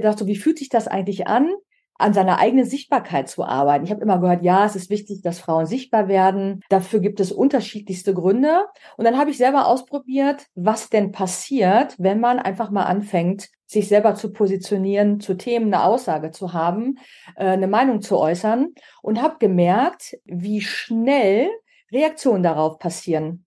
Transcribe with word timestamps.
gedacht, 0.00 0.18
so 0.18 0.26
wie 0.26 0.36
fühlt 0.36 0.58
sich 0.58 0.68
das 0.68 0.88
eigentlich 0.88 1.26
an, 1.26 1.54
an 1.96 2.12
seiner 2.12 2.38
eigenen 2.38 2.64
Sichtbarkeit 2.66 3.28
zu 3.28 3.44
arbeiten. 3.44 3.84
Ich 3.84 3.90
habe 3.90 4.02
immer 4.02 4.18
gehört, 4.18 4.42
ja, 4.42 4.64
es 4.66 4.74
ist 4.76 4.90
wichtig, 4.90 5.22
dass 5.22 5.38
Frauen 5.38 5.66
sichtbar 5.66 6.08
werden. 6.08 6.60
Dafür 6.68 7.00
gibt 7.00 7.20
es 7.20 7.30
unterschiedlichste 7.30 8.14
Gründe. 8.14 8.66
Und 8.96 9.04
dann 9.04 9.16
habe 9.16 9.30
ich 9.30 9.38
selber 9.38 9.66
ausprobiert, 9.66 10.46
was 10.54 10.90
denn 10.90 11.12
passiert, 11.12 11.94
wenn 11.98 12.20
man 12.20 12.38
einfach 12.38 12.70
mal 12.70 12.84
anfängt, 12.84 13.48
sich 13.66 13.88
selber 13.88 14.14
zu 14.14 14.32
positionieren, 14.32 15.20
zu 15.20 15.34
Themen 15.34 15.72
eine 15.72 15.84
Aussage 15.84 16.30
zu 16.30 16.52
haben, 16.52 16.96
äh, 17.36 17.46
eine 17.46 17.68
Meinung 17.68 18.02
zu 18.02 18.18
äußern 18.18 18.74
und 19.02 19.22
habe 19.22 19.36
gemerkt, 19.38 20.16
wie 20.24 20.60
schnell 20.60 21.48
Reaktionen 21.92 22.42
darauf 22.42 22.78
passieren. 22.78 23.46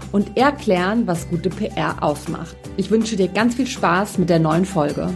und 0.11 0.37
erklären, 0.37 1.07
was 1.07 1.29
gute 1.29 1.49
PR 1.49 2.03
ausmacht. 2.03 2.55
Ich 2.77 2.91
wünsche 2.91 3.15
dir 3.15 3.27
ganz 3.27 3.55
viel 3.55 3.67
Spaß 3.67 4.17
mit 4.17 4.29
der 4.29 4.39
neuen 4.39 4.65
Folge. 4.65 5.09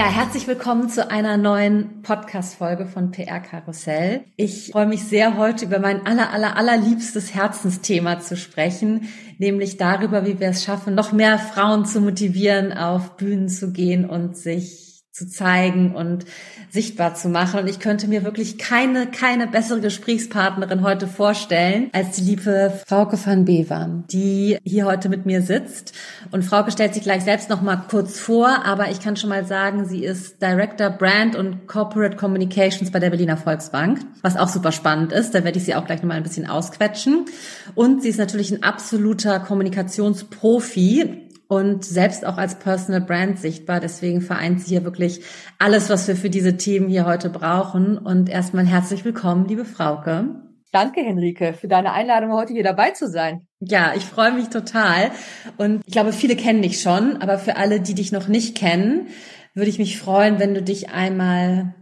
Ja, 0.00 0.06
herzlich 0.06 0.46
willkommen 0.46 0.88
zu 0.88 1.10
einer 1.10 1.36
neuen 1.36 2.00
Podcast-Folge 2.02 2.86
von 2.86 3.10
PR 3.10 3.38
Karussell. 3.40 4.22
Ich 4.36 4.70
freue 4.72 4.86
mich 4.86 5.02
sehr, 5.02 5.36
heute 5.36 5.66
über 5.66 5.78
mein 5.78 6.06
aller, 6.06 6.32
aller, 6.32 6.56
allerliebstes 6.56 7.34
Herzensthema 7.34 8.18
zu 8.20 8.34
sprechen, 8.34 9.10
nämlich 9.36 9.76
darüber, 9.76 10.24
wie 10.24 10.40
wir 10.40 10.48
es 10.48 10.64
schaffen, 10.64 10.94
noch 10.94 11.12
mehr 11.12 11.38
Frauen 11.38 11.84
zu 11.84 12.00
motivieren, 12.00 12.72
auf 12.72 13.18
Bühnen 13.18 13.50
zu 13.50 13.72
gehen 13.72 14.08
und 14.08 14.38
sich 14.38 14.89
zu 15.20 15.28
zeigen 15.28 15.94
und 15.94 16.24
sichtbar 16.70 17.14
zu 17.14 17.28
machen. 17.28 17.60
Und 17.60 17.68
ich 17.68 17.78
könnte 17.78 18.08
mir 18.08 18.24
wirklich 18.24 18.56
keine, 18.56 19.06
keine 19.06 19.46
bessere 19.46 19.80
Gesprächspartnerin 19.80 20.82
heute 20.82 21.06
vorstellen 21.06 21.90
als 21.92 22.16
die 22.16 22.22
liebe 22.22 22.80
Frauke 22.86 23.18
van 23.22 23.44
Bevern, 23.44 24.04
die 24.10 24.56
hier 24.64 24.86
heute 24.86 25.10
mit 25.10 25.26
mir 25.26 25.42
sitzt. 25.42 25.92
Und 26.30 26.42
Frauke 26.42 26.70
stellt 26.70 26.94
sich 26.94 27.02
gleich 27.02 27.22
selbst 27.22 27.50
noch 27.50 27.60
mal 27.60 27.76
kurz 27.90 28.18
vor, 28.18 28.64
aber 28.64 28.90
ich 28.90 29.00
kann 29.00 29.16
schon 29.16 29.28
mal 29.28 29.44
sagen, 29.44 29.84
sie 29.84 30.04
ist 30.04 30.40
Director 30.40 30.88
Brand 30.88 31.36
und 31.36 31.66
Corporate 31.66 32.16
Communications 32.16 32.90
bei 32.90 32.98
der 32.98 33.10
Berliner 33.10 33.36
Volksbank, 33.36 34.00
was 34.22 34.38
auch 34.38 34.48
super 34.48 34.72
spannend 34.72 35.12
ist. 35.12 35.34
Da 35.34 35.44
werde 35.44 35.58
ich 35.58 35.66
sie 35.66 35.74
auch 35.74 35.84
gleich 35.84 36.00
noch 36.00 36.08
mal 36.08 36.14
ein 36.14 36.22
bisschen 36.22 36.48
ausquetschen. 36.48 37.26
Und 37.74 38.00
sie 38.02 38.08
ist 38.08 38.18
natürlich 38.18 38.52
ein 38.52 38.62
absoluter 38.62 39.38
Kommunikationsprofi 39.40 41.29
und 41.50 41.84
selbst 41.84 42.24
auch 42.24 42.36
als 42.36 42.60
Personal 42.60 43.00
Brand 43.00 43.40
sichtbar. 43.40 43.80
Deswegen 43.80 44.20
vereint 44.20 44.60
sie 44.60 44.68
hier 44.68 44.84
wirklich 44.84 45.22
alles, 45.58 45.90
was 45.90 46.06
wir 46.06 46.14
für 46.14 46.30
diese 46.30 46.56
Themen 46.56 46.88
hier 46.88 47.06
heute 47.06 47.28
brauchen. 47.28 47.98
Und 47.98 48.28
erstmal 48.28 48.64
herzlich 48.64 49.04
willkommen, 49.04 49.48
liebe 49.48 49.64
Frauke. 49.64 50.26
Danke, 50.70 51.00
Henrike, 51.00 51.52
für 51.54 51.66
deine 51.66 51.92
Einladung, 51.92 52.32
heute 52.32 52.52
hier 52.52 52.62
dabei 52.62 52.92
zu 52.92 53.08
sein. 53.08 53.48
Ja, 53.58 53.94
ich 53.96 54.04
freue 54.04 54.30
mich 54.30 54.50
total. 54.50 55.10
Und 55.56 55.82
ich 55.86 55.92
glaube, 55.92 56.12
viele 56.12 56.36
kennen 56.36 56.62
dich 56.62 56.80
schon, 56.80 57.16
aber 57.16 57.36
für 57.36 57.56
alle, 57.56 57.80
die 57.80 57.94
dich 57.94 58.12
noch 58.12 58.28
nicht 58.28 58.56
kennen, 58.56 59.08
würde 59.52 59.70
ich 59.70 59.80
mich 59.80 59.98
freuen, 59.98 60.38
wenn 60.38 60.54
du 60.54 60.62
dich 60.62 60.90
einmal 60.90 61.74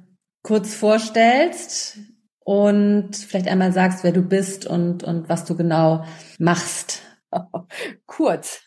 kurz 0.43 0.75
vorstellst 0.75 1.99
und 2.43 3.15
vielleicht 3.15 3.49
einmal 3.49 3.75
sagst, 3.75 4.03
wer 4.03 4.13
du 4.13 4.23
bist 4.23 4.65
und, 4.65 5.05
und 5.05 5.29
was 5.29 5.45
du 5.45 5.55
genau 5.55 6.07
machst. 6.39 7.03
kurz. 8.07 8.63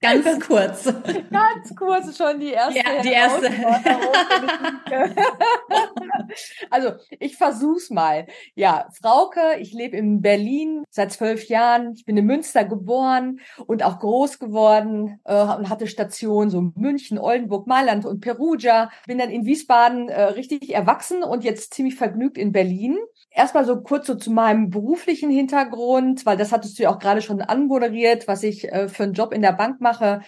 Ganz 0.00 0.46
kurz. 0.46 0.84
Ganz 1.30 1.74
kurz 1.76 2.16
schon 2.16 2.40
die 2.40 2.50
erste. 2.50 2.78
Ja, 2.78 3.02
die 3.02 3.12
erste. 3.12 3.50
also 6.70 6.92
ich 7.18 7.36
versuch's 7.36 7.90
mal. 7.90 8.26
Ja, 8.54 8.88
Frauke, 9.00 9.58
ich 9.60 9.72
lebe 9.72 9.96
in 9.96 10.20
Berlin 10.20 10.84
seit 10.90 11.12
zwölf 11.12 11.48
Jahren. 11.48 11.92
Ich 11.94 12.04
bin 12.04 12.16
in 12.16 12.26
Münster 12.26 12.64
geboren 12.64 13.40
und 13.66 13.82
auch 13.82 13.98
groß 13.98 14.38
geworden 14.38 15.20
äh, 15.24 15.34
und 15.34 15.68
hatte 15.68 15.86
Stationen 15.86 16.50
so 16.50 16.72
München, 16.74 17.18
Oldenburg, 17.18 17.66
Mailand 17.66 18.04
und 18.04 18.20
Perugia. 18.20 18.90
Bin 19.06 19.18
dann 19.18 19.30
in 19.30 19.46
Wiesbaden 19.46 20.08
äh, 20.08 20.22
richtig 20.22 20.74
erwachsen 20.74 21.22
und 21.22 21.44
jetzt 21.44 21.74
ziemlich 21.74 21.94
vergnügt 21.94 22.38
in 22.38 22.52
Berlin. 22.52 22.98
Erstmal 23.34 23.64
so 23.64 23.80
kurz 23.80 24.06
so 24.06 24.14
zu 24.14 24.30
meinem 24.30 24.68
beruflichen 24.68 25.30
Hintergrund, 25.30 26.26
weil 26.26 26.36
das 26.36 26.52
hattest 26.52 26.78
du 26.78 26.82
ja 26.82 26.90
auch 26.90 26.98
gerade 26.98 27.22
schon 27.22 27.40
anmoderiert, 27.40 28.28
was 28.28 28.42
ich 28.42 28.70
äh, 28.70 28.88
für 28.88 29.04
einen 29.04 29.14
Job 29.14 29.32
in 29.32 29.42
der 29.42 29.52
Bank 29.52 29.80
mache. 29.80 30.20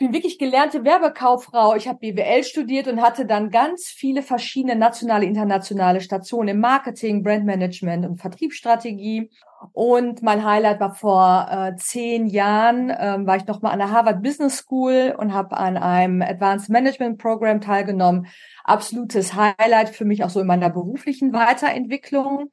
Ich 0.00 0.06
bin 0.06 0.14
wirklich 0.14 0.38
gelernte 0.38 0.82
Werbekauffrau. 0.82 1.76
Ich 1.76 1.86
habe 1.86 1.98
BWL 1.98 2.42
studiert 2.42 2.88
und 2.88 3.02
hatte 3.02 3.26
dann 3.26 3.50
ganz 3.50 3.88
viele 3.88 4.22
verschiedene 4.22 4.74
nationale, 4.74 5.26
internationale 5.26 6.00
Stationen 6.00 6.48
im 6.48 6.60
Marketing, 6.60 7.22
Brandmanagement 7.22 8.06
und 8.06 8.16
Vertriebsstrategie. 8.16 9.30
Und 9.74 10.22
mein 10.22 10.42
Highlight 10.42 10.80
war 10.80 10.94
vor 10.94 11.48
äh, 11.50 11.76
zehn 11.76 12.28
Jahren, 12.28 12.90
ähm, 12.98 13.26
war 13.26 13.36
ich 13.36 13.44
nochmal 13.44 13.72
an 13.72 13.78
der 13.78 13.90
Harvard 13.90 14.22
Business 14.22 14.56
School 14.56 15.14
und 15.18 15.34
habe 15.34 15.58
an 15.58 15.76
einem 15.76 16.22
Advanced 16.22 16.70
Management 16.70 17.18
Program 17.18 17.60
teilgenommen 17.60 18.26
absolutes 18.64 19.34
Highlight 19.34 19.90
für 19.90 20.06
mich 20.06 20.24
auch 20.24 20.30
so 20.30 20.40
in 20.40 20.46
meiner 20.46 20.70
beruflichen 20.70 21.34
Weiterentwicklung. 21.34 22.50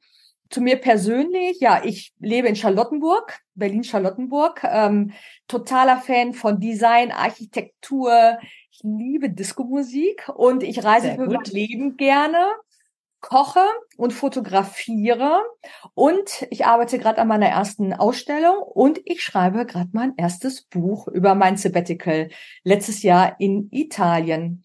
Zu 0.50 0.62
mir 0.62 0.76
persönlich, 0.76 1.60
ja, 1.60 1.82
ich 1.84 2.14
lebe 2.18 2.48
in 2.48 2.56
Charlottenburg, 2.56 3.40
Berlin-Charlottenburg, 3.54 4.64
ähm, 4.64 5.12
totaler 5.46 5.98
Fan 5.98 6.32
von 6.32 6.58
Design, 6.58 7.12
Architektur. 7.12 8.38
Ich 8.70 8.80
liebe 8.82 9.28
Disco-Musik 9.28 10.30
und 10.34 10.62
ich 10.62 10.84
reise 10.84 11.14
für 11.16 11.26
mein 11.26 11.44
Leben 11.44 11.96
gerne, 11.96 12.46
koche 13.20 13.64
und 13.96 14.12
fotografiere 14.12 15.42
und 15.94 16.46
ich 16.50 16.66
arbeite 16.66 16.98
gerade 16.98 17.20
an 17.20 17.28
meiner 17.28 17.48
ersten 17.48 17.92
Ausstellung 17.92 18.58
und 18.58 19.00
ich 19.04 19.22
schreibe 19.22 19.66
gerade 19.66 19.90
mein 19.92 20.14
erstes 20.16 20.62
Buch 20.62 21.08
über 21.08 21.34
mein 21.34 21.56
Sabbatical 21.56 22.30
letztes 22.62 23.02
Jahr 23.02 23.38
in 23.40 23.68
Italien. 23.70 24.64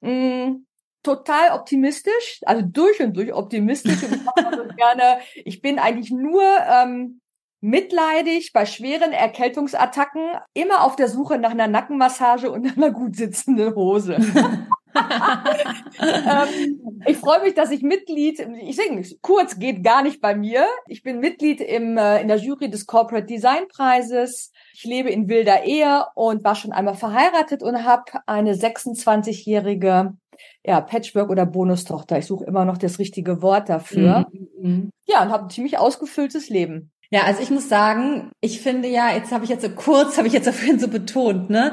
Mm, 0.00 0.64
total 1.02 1.58
optimistisch, 1.58 2.40
also 2.44 2.62
durch 2.64 3.00
und 3.00 3.16
durch 3.16 3.32
optimistisch. 3.32 4.02
und 4.02 4.70
ich, 4.70 4.76
gerne, 4.76 5.18
ich 5.44 5.60
bin 5.60 5.78
eigentlich 5.78 6.10
nur 6.10 6.42
ähm, 6.42 7.20
mitleidig 7.62 8.52
bei 8.52 8.66
schweren 8.66 9.12
Erkältungsattacken, 9.12 10.22
immer 10.52 10.84
auf 10.84 10.96
der 10.96 11.08
Suche 11.08 11.38
nach 11.38 11.52
einer 11.52 11.68
Nackenmassage 11.68 12.50
und 12.50 12.66
einer 12.76 12.90
gut 12.90 13.16
sitzenden 13.16 13.74
Hose. 13.74 14.14
ähm, 14.94 16.80
ich 17.06 17.16
freue 17.16 17.42
mich, 17.42 17.54
dass 17.54 17.70
ich 17.70 17.82
Mitglied, 17.82 18.40
ich 18.60 18.76
sage 18.76 19.02
kurz 19.22 19.58
geht 19.58 19.84
gar 19.84 20.02
nicht 20.02 20.20
bei 20.20 20.34
mir. 20.34 20.66
Ich 20.88 21.02
bin 21.02 21.20
Mitglied 21.20 21.60
im, 21.60 21.96
äh, 21.96 22.20
in 22.20 22.28
der 22.28 22.38
Jury 22.38 22.68
des 22.68 22.86
Corporate 22.86 23.26
Design 23.26 23.68
Preises. 23.68 24.50
Ich 24.74 24.84
lebe 24.84 25.10
in 25.10 25.28
wilder 25.28 25.64
Ehe 25.64 26.06
und 26.14 26.44
war 26.44 26.56
schon 26.56 26.72
einmal 26.72 26.94
verheiratet 26.94 27.62
und 27.62 27.84
habe 27.84 28.04
eine 28.26 28.54
26-jährige 28.54 30.14
ja, 30.64 30.80
Patchwork 30.80 31.30
oder 31.30 31.46
Bonustochter. 31.46 32.18
Ich 32.18 32.26
suche 32.26 32.44
immer 32.44 32.64
noch 32.64 32.78
das 32.78 32.98
richtige 32.98 33.42
Wort 33.42 33.68
dafür. 33.68 34.26
Mhm. 34.32 34.48
mhm. 34.60 34.90
Ja, 35.06 35.22
und 35.22 35.30
habe 35.30 35.44
ein 35.44 35.50
ziemlich 35.50 35.78
ausgefülltes 35.78 36.48
Leben. 36.48 36.90
Ja, 37.10 37.24
also 37.24 37.42
ich 37.42 37.50
muss 37.50 37.68
sagen, 37.68 38.30
ich 38.40 38.62
finde 38.62 38.88
ja, 38.88 39.14
jetzt 39.14 39.32
habe 39.32 39.44
ich 39.44 39.50
jetzt 39.50 39.62
so 39.62 39.68
kurz, 39.68 40.16
habe 40.16 40.28
ich 40.28 40.32
jetzt 40.32 40.48
vorhin 40.48 40.78
so 40.78 40.88
betont, 40.88 41.50
ne? 41.50 41.72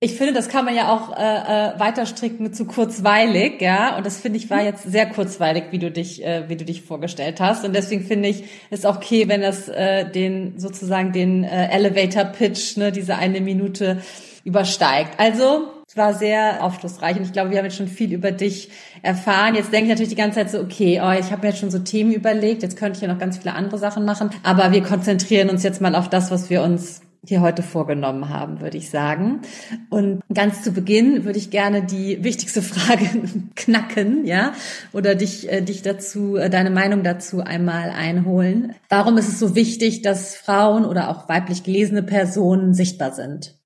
Ich 0.00 0.16
finde, 0.16 0.32
das 0.32 0.48
kann 0.48 0.64
man 0.64 0.74
ja 0.74 0.92
auch 0.92 1.16
äh, 1.16 1.22
äh, 1.22 1.78
weiter 1.78 2.06
stricken 2.06 2.52
zu 2.52 2.64
kurzweilig, 2.64 3.60
ja. 3.60 3.96
Und 3.96 4.06
das 4.06 4.18
finde 4.18 4.38
ich 4.38 4.48
war 4.48 4.62
jetzt 4.62 4.82
sehr 4.84 5.06
kurzweilig, 5.06 5.64
wie 5.70 5.78
du 5.78 5.90
dich, 5.90 6.24
äh, 6.24 6.48
wie 6.48 6.56
du 6.56 6.64
dich 6.64 6.82
vorgestellt 6.82 7.38
hast. 7.38 7.64
Und 7.64 7.76
deswegen 7.76 8.02
finde 8.04 8.30
ich, 8.30 8.44
ist 8.70 8.86
auch 8.86 8.96
okay, 8.96 9.28
wenn 9.28 9.42
das 9.42 9.68
äh, 9.68 10.10
den 10.10 10.58
sozusagen 10.58 11.12
den 11.12 11.44
äh, 11.44 11.68
Elevator 11.68 12.24
Pitch, 12.24 12.78
ne, 12.78 12.90
diese 12.90 13.16
eine 13.16 13.42
Minute 13.42 14.00
übersteigt. 14.42 15.20
Also 15.20 15.68
es 15.92 15.96
war 15.98 16.14
sehr 16.14 16.64
aufschlussreich 16.64 17.18
und 17.18 17.24
ich 17.24 17.34
glaube, 17.34 17.50
wir 17.50 17.58
haben 17.58 17.66
jetzt 17.66 17.76
schon 17.76 17.86
viel 17.86 18.14
über 18.14 18.30
dich 18.30 18.70
erfahren. 19.02 19.54
Jetzt 19.54 19.74
denke 19.74 19.84
ich 19.84 19.90
natürlich 19.90 20.08
die 20.08 20.14
ganze 20.14 20.36
Zeit 20.36 20.50
so, 20.50 20.58
okay, 20.58 21.02
oh, 21.04 21.12
ich 21.12 21.30
habe 21.30 21.42
mir 21.42 21.48
jetzt 21.48 21.58
schon 21.58 21.70
so 21.70 21.80
Themen 21.80 22.12
überlegt, 22.12 22.62
jetzt 22.62 22.78
könnte 22.78 22.96
ich 22.96 23.02
ja 23.02 23.12
noch 23.12 23.18
ganz 23.18 23.36
viele 23.36 23.54
andere 23.54 23.76
Sachen 23.76 24.06
machen, 24.06 24.30
aber 24.42 24.72
wir 24.72 24.82
konzentrieren 24.82 25.50
uns 25.50 25.62
jetzt 25.62 25.82
mal 25.82 25.94
auf 25.94 26.08
das, 26.08 26.30
was 26.30 26.48
wir 26.48 26.62
uns 26.62 27.02
hier 27.26 27.42
heute 27.42 27.62
vorgenommen 27.62 28.30
haben, 28.30 28.62
würde 28.62 28.78
ich 28.78 28.88
sagen. 28.88 29.42
Und 29.90 30.22
ganz 30.32 30.62
zu 30.62 30.72
Beginn 30.72 31.26
würde 31.26 31.38
ich 31.38 31.50
gerne 31.50 31.82
die 31.82 32.24
wichtigste 32.24 32.62
Frage 32.62 33.10
knacken, 33.54 34.24
ja, 34.24 34.54
oder 34.94 35.14
dich, 35.14 35.52
äh, 35.52 35.60
dich 35.60 35.82
dazu, 35.82 36.36
äh, 36.36 36.48
deine 36.48 36.70
Meinung 36.70 37.02
dazu 37.02 37.42
einmal 37.42 37.90
einholen. 37.90 38.76
Warum 38.88 39.18
ist 39.18 39.28
es 39.28 39.38
so 39.38 39.54
wichtig, 39.54 40.00
dass 40.00 40.36
Frauen 40.36 40.86
oder 40.86 41.10
auch 41.10 41.28
weiblich 41.28 41.64
gelesene 41.64 42.02
Personen 42.02 42.72
sichtbar 42.72 43.12
sind? 43.12 43.58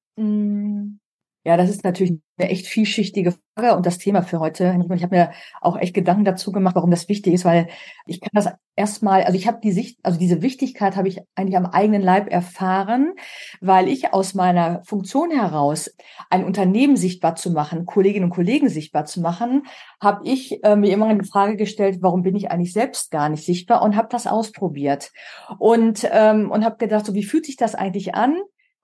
Ja, 1.46 1.56
das 1.56 1.70
ist 1.70 1.84
natürlich 1.84 2.18
eine 2.38 2.50
echt 2.50 2.66
vielschichtige 2.66 3.32
Frage 3.54 3.76
und 3.76 3.86
das 3.86 3.98
Thema 3.98 4.22
für 4.22 4.40
heute. 4.40 4.76
Ich 4.96 5.02
habe 5.04 5.14
mir 5.14 5.30
auch 5.60 5.78
echt 5.78 5.94
Gedanken 5.94 6.24
dazu 6.24 6.50
gemacht, 6.50 6.74
warum 6.74 6.90
das 6.90 7.08
wichtig 7.08 7.34
ist, 7.34 7.44
weil 7.44 7.68
ich 8.04 8.20
kann 8.20 8.30
das 8.32 8.48
erstmal, 8.74 9.22
also 9.22 9.38
ich 9.38 9.46
habe 9.46 9.60
die 9.62 9.70
Sicht, 9.70 10.00
also 10.02 10.18
diese 10.18 10.42
Wichtigkeit 10.42 10.96
habe 10.96 11.06
ich 11.06 11.20
eigentlich 11.36 11.56
am 11.56 11.66
eigenen 11.66 12.02
Leib 12.02 12.32
erfahren, 12.32 13.12
weil 13.60 13.86
ich 13.86 14.12
aus 14.12 14.34
meiner 14.34 14.82
Funktion 14.86 15.30
heraus 15.30 15.94
ein 16.30 16.44
Unternehmen 16.44 16.96
sichtbar 16.96 17.36
zu 17.36 17.52
machen, 17.52 17.86
Kolleginnen 17.86 18.24
und 18.24 18.30
Kollegen 18.30 18.68
sichtbar 18.68 19.04
zu 19.04 19.20
machen, 19.20 19.68
habe 20.02 20.22
ich 20.24 20.64
äh, 20.64 20.74
mir 20.74 20.92
immer 20.92 21.06
eine 21.06 21.22
Frage 21.22 21.54
gestellt, 21.54 21.98
warum 22.00 22.24
bin 22.24 22.34
ich 22.34 22.50
eigentlich 22.50 22.72
selbst 22.72 23.12
gar 23.12 23.28
nicht 23.28 23.44
sichtbar 23.44 23.82
und 23.82 23.94
habe 23.94 24.08
das 24.10 24.26
ausprobiert 24.26 25.12
und 25.60 26.08
ähm, 26.10 26.50
und 26.50 26.64
habe 26.64 26.76
gedacht, 26.76 27.06
so 27.06 27.14
wie 27.14 27.22
fühlt 27.22 27.46
sich 27.46 27.56
das 27.56 27.76
eigentlich 27.76 28.16
an? 28.16 28.34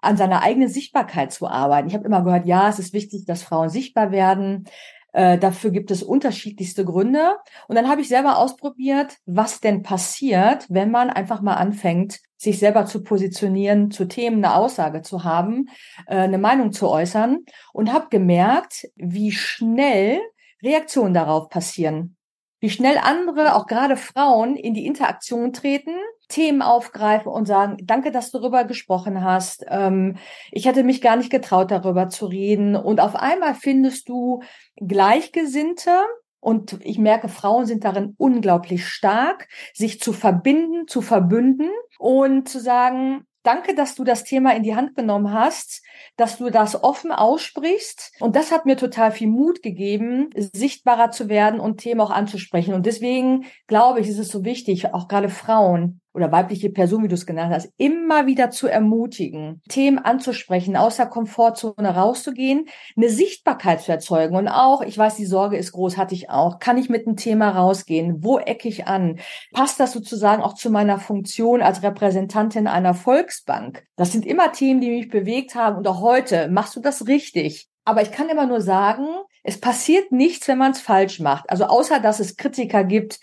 An 0.03 0.17
seiner 0.17 0.43
eigenen 0.43 0.69
Sichtbarkeit 0.69 1.33
zu 1.33 1.49
arbeiten. 1.49 1.89
Ich 1.89 1.95
habe 1.95 2.05
immer 2.05 2.23
gehört, 2.23 2.45
ja, 2.45 2.69
es 2.69 2.79
ist 2.79 2.93
wichtig, 2.93 3.25
dass 3.25 3.43
Frauen 3.43 3.71
sichtbar 3.71 4.11
werden. 4.11 4.65
Äh, 5.13 5.39
dafür 5.39 5.71
gibt 5.71 5.91
es 5.91 6.03
unterschiedlichste 6.03 6.85
Gründe. 6.85 7.37
Und 7.69 7.77
dann 7.77 7.89
habe 7.89 8.01
ich 8.01 8.09
selber 8.09 8.39
ausprobiert, 8.39 9.17
was 9.27 9.61
denn 9.61 9.83
passiert, 9.83 10.67
wenn 10.69 10.91
man 10.91 11.11
einfach 11.11 11.41
mal 11.41 11.55
anfängt, 11.55 12.21
sich 12.37 12.59
selber 12.59 12.87
zu 12.87 13.05
positionieren, 13.05 13.91
zu 13.91 14.07
Themen 14.07 14.45
eine 14.45 14.57
Aussage 14.57 15.03
zu 15.03 15.23
haben, 15.23 15.69
äh, 16.07 16.17
eine 16.17 16.39
Meinung 16.39 16.73
zu 16.73 16.89
äußern 16.89 17.39
und 17.73 17.93
habe 17.93 18.09
gemerkt, 18.11 18.89
wie 18.97 19.31
schnell 19.31 20.21
Reaktionen 20.63 21.15
darauf 21.15 21.49
passieren. 21.49 22.17
Wie 22.59 22.71
schnell 22.71 22.99
andere, 22.99 23.55
auch 23.55 23.67
gerade 23.67 23.97
Frauen, 23.97 24.57
in 24.57 24.75
die 24.75 24.87
Interaktion 24.87 25.53
treten 25.53 25.97
Themen 26.29 26.63
aufgreifen 26.63 27.31
und 27.31 27.47
sagen, 27.47 27.77
danke, 27.83 28.11
dass 28.11 28.31
du 28.31 28.39
darüber 28.39 28.65
gesprochen 28.65 29.23
hast. 29.23 29.65
Ähm, 29.69 30.17
ich 30.51 30.67
hätte 30.67 30.85
mich 30.85 31.01
gar 31.01 31.17
nicht 31.17 31.31
getraut, 31.31 31.71
darüber 31.71 32.09
zu 32.09 32.27
reden. 32.27 32.77
Und 32.77 33.01
auf 33.01 33.17
einmal 33.17 33.55
findest 33.55 34.09
du 34.09 34.43
Gleichgesinnte, 34.77 35.91
und 36.45 36.79
ich 36.83 36.99
merke, 36.99 37.29
Frauen 37.29 37.67
sind 37.67 37.85
darin 37.85 38.17
unglaublich 38.19 38.89
stark, 38.89 39.47
sich 39.75 40.01
zu 40.01 40.13
verbinden, 40.13 40.89
zu 40.89 41.01
verbünden 41.01 41.71
und 42.01 42.49
zu 42.49 42.59
sagen, 42.59 43.25
Danke, 43.43 43.75
dass 43.75 43.97
du 43.97 44.05
das 44.05 44.23
Thema 44.23 44.55
in 44.55 44.63
die 44.63 44.77
Hand 44.77 44.95
genommen 44.95 45.33
hast, 45.33 45.83
dass 46.17 46.39
du 46.39 46.51
das 46.51 46.83
offen 46.83 47.11
aussprichst. 47.11 48.13
Und 48.21 48.37
das 48.37 48.53
hat 48.53 48.67
mir 48.67 48.77
total 48.77 49.11
viel 49.11 49.27
Mut 49.27 49.63
gegeben, 49.63 50.31
sichtbarer 50.37 51.11
zu 51.11 51.29
werden 51.29 51.59
und 51.59 51.79
Themen 51.79 52.01
auch 52.01 52.11
anzusprechen. 52.11 52.73
Und 52.73 52.87
deswegen 52.87 53.47
glaube 53.67 54.01
ich, 54.01 54.09
ist 54.09 54.19
es 54.19 54.29
so 54.29 54.45
wichtig, 54.45 54.95
auch 54.95 55.09
gerade 55.09 55.29
Frauen, 55.29 56.01
oder 56.15 56.31
weibliche 56.31 56.71
Person, 56.71 57.03
wie 57.03 57.09
du 57.09 57.15
es 57.15 57.27
genannt 57.27 57.53
hast, 57.55 57.73
immer 57.79 58.27
wieder 58.27 58.51
zu 58.51 58.69
ermutigen, 58.69 59.63
Themen 59.69 59.99
anzusprechen, 59.99 60.77
aus 60.77 60.97
der 60.97 61.07
Komfortzone 61.07 61.95
rauszugehen, 61.95 62.67
eine 62.97 63.09
Sichtbarkeit 63.09 63.81
zu 63.81 63.93
erzeugen. 63.93 64.37
Und 64.37 64.49
auch, 64.49 64.83
ich 64.83 64.97
weiß, 64.97 65.17
die 65.17 65.27
Sorge 65.27 65.57
ist 65.57 65.73
groß, 65.73 65.97
hatte 65.97 66.15
ich 66.15 66.31
auch. 66.31 66.59
Kann 66.59 66.77
ich 66.77 66.89
mit 66.89 67.07
einem 67.07 67.17
Thema 67.17 67.51
rausgehen? 67.51 68.23
Wo 68.23 68.39
ecke 68.39 68.69
ich 68.69 68.87
an? 68.87 69.19
Passt 69.53 69.81
das 69.81 69.93
sozusagen 69.93 70.43
auch 70.43 70.55
zu 70.55 70.71
meiner 70.71 70.99
Funktion 70.99 71.63
als 71.63 71.83
Repräsentantin 71.83 72.67
einer 72.67 72.95
Volksbank? 72.95 73.85
Das 73.97 74.13
sind 74.13 74.27
immer 74.27 74.53
Themen, 74.53 74.81
die 74.81 74.91
mich 74.91 75.09
bewegt 75.09 75.55
haben. 75.55 75.77
Und 75.77 75.89
auch 75.89 76.01
heute 76.01 76.49
machst 76.49 76.77
du 76.77 76.81
das 76.81 77.07
richtig. 77.07 77.69
Aber 77.85 78.03
ich 78.03 78.13
kann 78.13 78.29
immer 78.29 78.47
nur 78.47 78.61
sagen, 78.61 79.07
es 79.43 79.59
passiert 79.59 80.13
nichts, 80.13 80.47
wenn 80.47 80.59
man 80.59 80.73
es 80.73 80.81
falsch 80.81 81.21
macht. 81.21 81.51
Also 81.51 81.65
außer, 81.65 82.01
dass 82.01 82.21
es 82.21 82.37
Kritiker 82.37 82.85
gibt, 82.85 83.19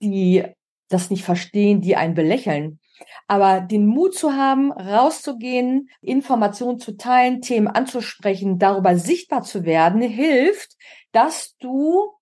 die 0.00 0.44
das 0.88 1.10
nicht 1.10 1.24
verstehen, 1.24 1.80
die 1.80 1.96
einen 1.96 2.14
belächeln. 2.14 2.80
Aber 3.26 3.60
den 3.60 3.86
Mut 3.86 4.14
zu 4.14 4.32
haben, 4.32 4.72
rauszugehen, 4.72 5.90
Informationen 6.00 6.78
zu 6.78 6.96
teilen, 6.96 7.42
Themen 7.42 7.68
anzusprechen, 7.68 8.58
darüber 8.58 8.96
sichtbar 8.96 9.42
zu 9.42 9.64
werden, 9.64 10.00
hilft, 10.00 10.76
dass 11.12 11.56
du 11.58 12.12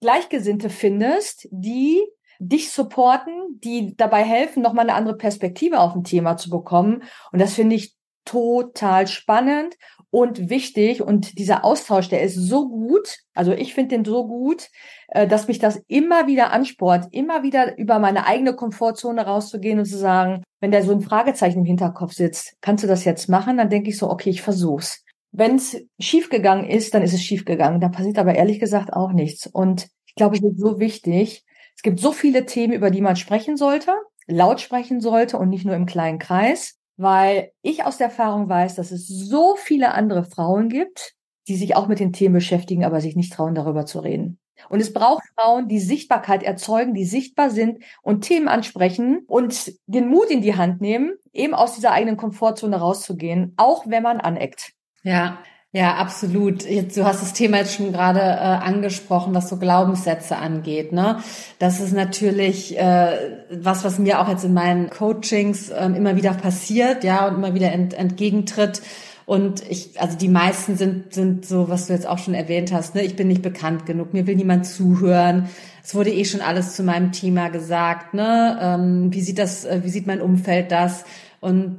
Gleichgesinnte 0.00 0.70
findest, 0.70 1.48
die 1.50 2.02
dich 2.38 2.70
supporten, 2.70 3.60
die 3.64 3.96
dabei 3.96 4.22
helfen, 4.22 4.62
nochmal 4.62 4.88
eine 4.88 4.94
andere 4.94 5.16
Perspektive 5.16 5.80
auf 5.80 5.94
ein 5.94 6.04
Thema 6.04 6.36
zu 6.36 6.50
bekommen. 6.50 7.02
Und 7.32 7.40
das 7.40 7.54
finde 7.54 7.76
ich 7.76 7.94
total 8.24 9.06
spannend 9.06 9.76
und 10.10 10.48
wichtig. 10.48 11.02
Und 11.02 11.38
dieser 11.38 11.64
Austausch, 11.64 12.08
der 12.08 12.22
ist 12.22 12.36
so 12.36 12.68
gut. 12.68 13.18
Also 13.34 13.52
ich 13.52 13.74
finde 13.74 13.96
den 13.96 14.04
so 14.04 14.26
gut, 14.26 14.68
äh, 15.08 15.26
dass 15.26 15.48
mich 15.48 15.58
das 15.58 15.82
immer 15.88 16.26
wieder 16.26 16.52
ansport, 16.52 17.06
immer 17.12 17.42
wieder 17.42 17.76
über 17.78 17.98
meine 17.98 18.26
eigene 18.26 18.54
Komfortzone 18.54 19.26
rauszugehen 19.26 19.78
und 19.78 19.86
zu 19.86 19.98
sagen, 19.98 20.42
wenn 20.60 20.70
da 20.70 20.82
so 20.82 20.92
ein 20.92 21.00
Fragezeichen 21.00 21.60
im 21.60 21.64
Hinterkopf 21.64 22.12
sitzt, 22.12 22.56
kannst 22.60 22.84
du 22.84 22.88
das 22.88 23.04
jetzt 23.04 23.28
machen? 23.28 23.56
Dann 23.56 23.70
denke 23.70 23.90
ich 23.90 23.98
so, 23.98 24.10
okay, 24.10 24.30
ich 24.30 24.42
versuch's. 24.42 25.02
Wenn 25.32 25.56
es 25.56 25.84
schiefgegangen 25.98 26.66
ist, 26.66 26.94
dann 26.94 27.02
ist 27.02 27.12
es 27.12 27.22
schiefgegangen. 27.22 27.80
Da 27.80 27.88
passiert 27.88 28.18
aber 28.18 28.34
ehrlich 28.34 28.58
gesagt 28.58 28.92
auch 28.92 29.12
nichts. 29.12 29.46
Und 29.46 29.88
ich 30.06 30.14
glaube, 30.14 30.36
es 30.36 30.42
ist 30.42 30.58
so 30.58 30.80
wichtig. 30.80 31.44
Es 31.76 31.82
gibt 31.82 32.00
so 32.00 32.12
viele 32.12 32.46
Themen, 32.46 32.72
über 32.72 32.90
die 32.90 33.02
man 33.02 33.16
sprechen 33.16 33.58
sollte, 33.58 33.92
laut 34.26 34.62
sprechen 34.62 35.00
sollte 35.00 35.36
und 35.36 35.50
nicht 35.50 35.66
nur 35.66 35.74
im 35.74 35.84
kleinen 35.84 36.18
Kreis 36.18 36.78
weil 36.96 37.52
ich 37.62 37.84
aus 37.84 37.98
der 37.98 38.08
Erfahrung 38.08 38.48
weiß, 38.48 38.76
dass 38.76 38.90
es 38.90 39.06
so 39.06 39.56
viele 39.56 39.92
andere 39.92 40.24
Frauen 40.24 40.68
gibt, 40.68 41.14
die 41.48 41.56
sich 41.56 41.76
auch 41.76 41.86
mit 41.86 42.00
den 42.00 42.12
Themen 42.12 42.34
beschäftigen, 42.34 42.84
aber 42.84 43.00
sich 43.00 43.16
nicht 43.16 43.32
trauen, 43.32 43.54
darüber 43.54 43.86
zu 43.86 44.00
reden. 44.00 44.38
Und 44.68 44.80
es 44.80 44.92
braucht 44.92 45.22
Frauen, 45.38 45.68
die 45.68 45.78
Sichtbarkeit 45.78 46.42
erzeugen, 46.42 46.94
die 46.94 47.04
sichtbar 47.04 47.50
sind 47.50 47.82
und 48.02 48.22
Themen 48.22 48.48
ansprechen 48.48 49.22
und 49.26 49.72
den 49.86 50.08
Mut 50.08 50.30
in 50.30 50.40
die 50.40 50.56
Hand 50.56 50.80
nehmen, 50.80 51.12
eben 51.32 51.54
aus 51.54 51.74
dieser 51.74 51.92
eigenen 51.92 52.16
Komfortzone 52.16 52.76
rauszugehen, 52.76 53.52
auch 53.58 53.86
wenn 53.86 54.02
man 54.02 54.20
aneckt. 54.20 54.72
Ja, 55.02 55.38
ja, 55.76 55.96
absolut. 55.96 56.64
Du 56.64 57.04
hast 57.04 57.20
das 57.20 57.34
Thema 57.34 57.58
jetzt 57.58 57.74
schon 57.74 57.92
gerade 57.92 58.20
äh, 58.20 58.22
angesprochen, 58.22 59.34
was 59.34 59.50
so 59.50 59.58
Glaubenssätze 59.58 60.38
angeht. 60.38 60.90
Ne? 60.92 61.18
Das 61.58 61.80
ist 61.80 61.92
natürlich 61.92 62.78
äh, 62.78 63.12
was, 63.50 63.84
was 63.84 63.98
mir 63.98 64.22
auch 64.22 64.28
jetzt 64.30 64.42
in 64.42 64.54
meinen 64.54 64.88
Coachings 64.88 65.68
äh, 65.68 65.84
immer 65.84 66.16
wieder 66.16 66.32
passiert, 66.32 67.04
ja, 67.04 67.28
und 67.28 67.34
immer 67.34 67.52
wieder 67.52 67.72
ent, 67.72 67.92
entgegentritt. 67.92 68.80
Und 69.26 69.70
ich, 69.70 70.00
also 70.00 70.16
die 70.16 70.30
meisten 70.30 70.78
sind, 70.78 71.12
sind 71.12 71.44
so, 71.44 71.68
was 71.68 71.88
du 71.88 71.92
jetzt 71.92 72.06
auch 72.06 72.18
schon 72.18 72.32
erwähnt 72.32 72.72
hast, 72.72 72.94
ne, 72.94 73.02
ich 73.02 73.14
bin 73.14 73.28
nicht 73.28 73.42
bekannt 73.42 73.84
genug, 73.84 74.14
mir 74.14 74.26
will 74.26 74.36
niemand 74.36 74.64
zuhören. 74.64 75.50
Es 75.84 75.94
wurde 75.94 76.10
eh 76.10 76.24
schon 76.24 76.40
alles 76.40 76.74
zu 76.74 76.84
meinem 76.84 77.12
Thema 77.12 77.50
gesagt, 77.50 78.14
ne? 78.14 78.58
Ähm, 78.62 79.12
wie 79.12 79.20
sieht 79.20 79.38
das, 79.38 79.66
äh, 79.66 79.80
wie 79.82 79.90
sieht 79.90 80.06
mein 80.06 80.22
Umfeld 80.22 80.72
das? 80.72 81.04
Und 81.40 81.76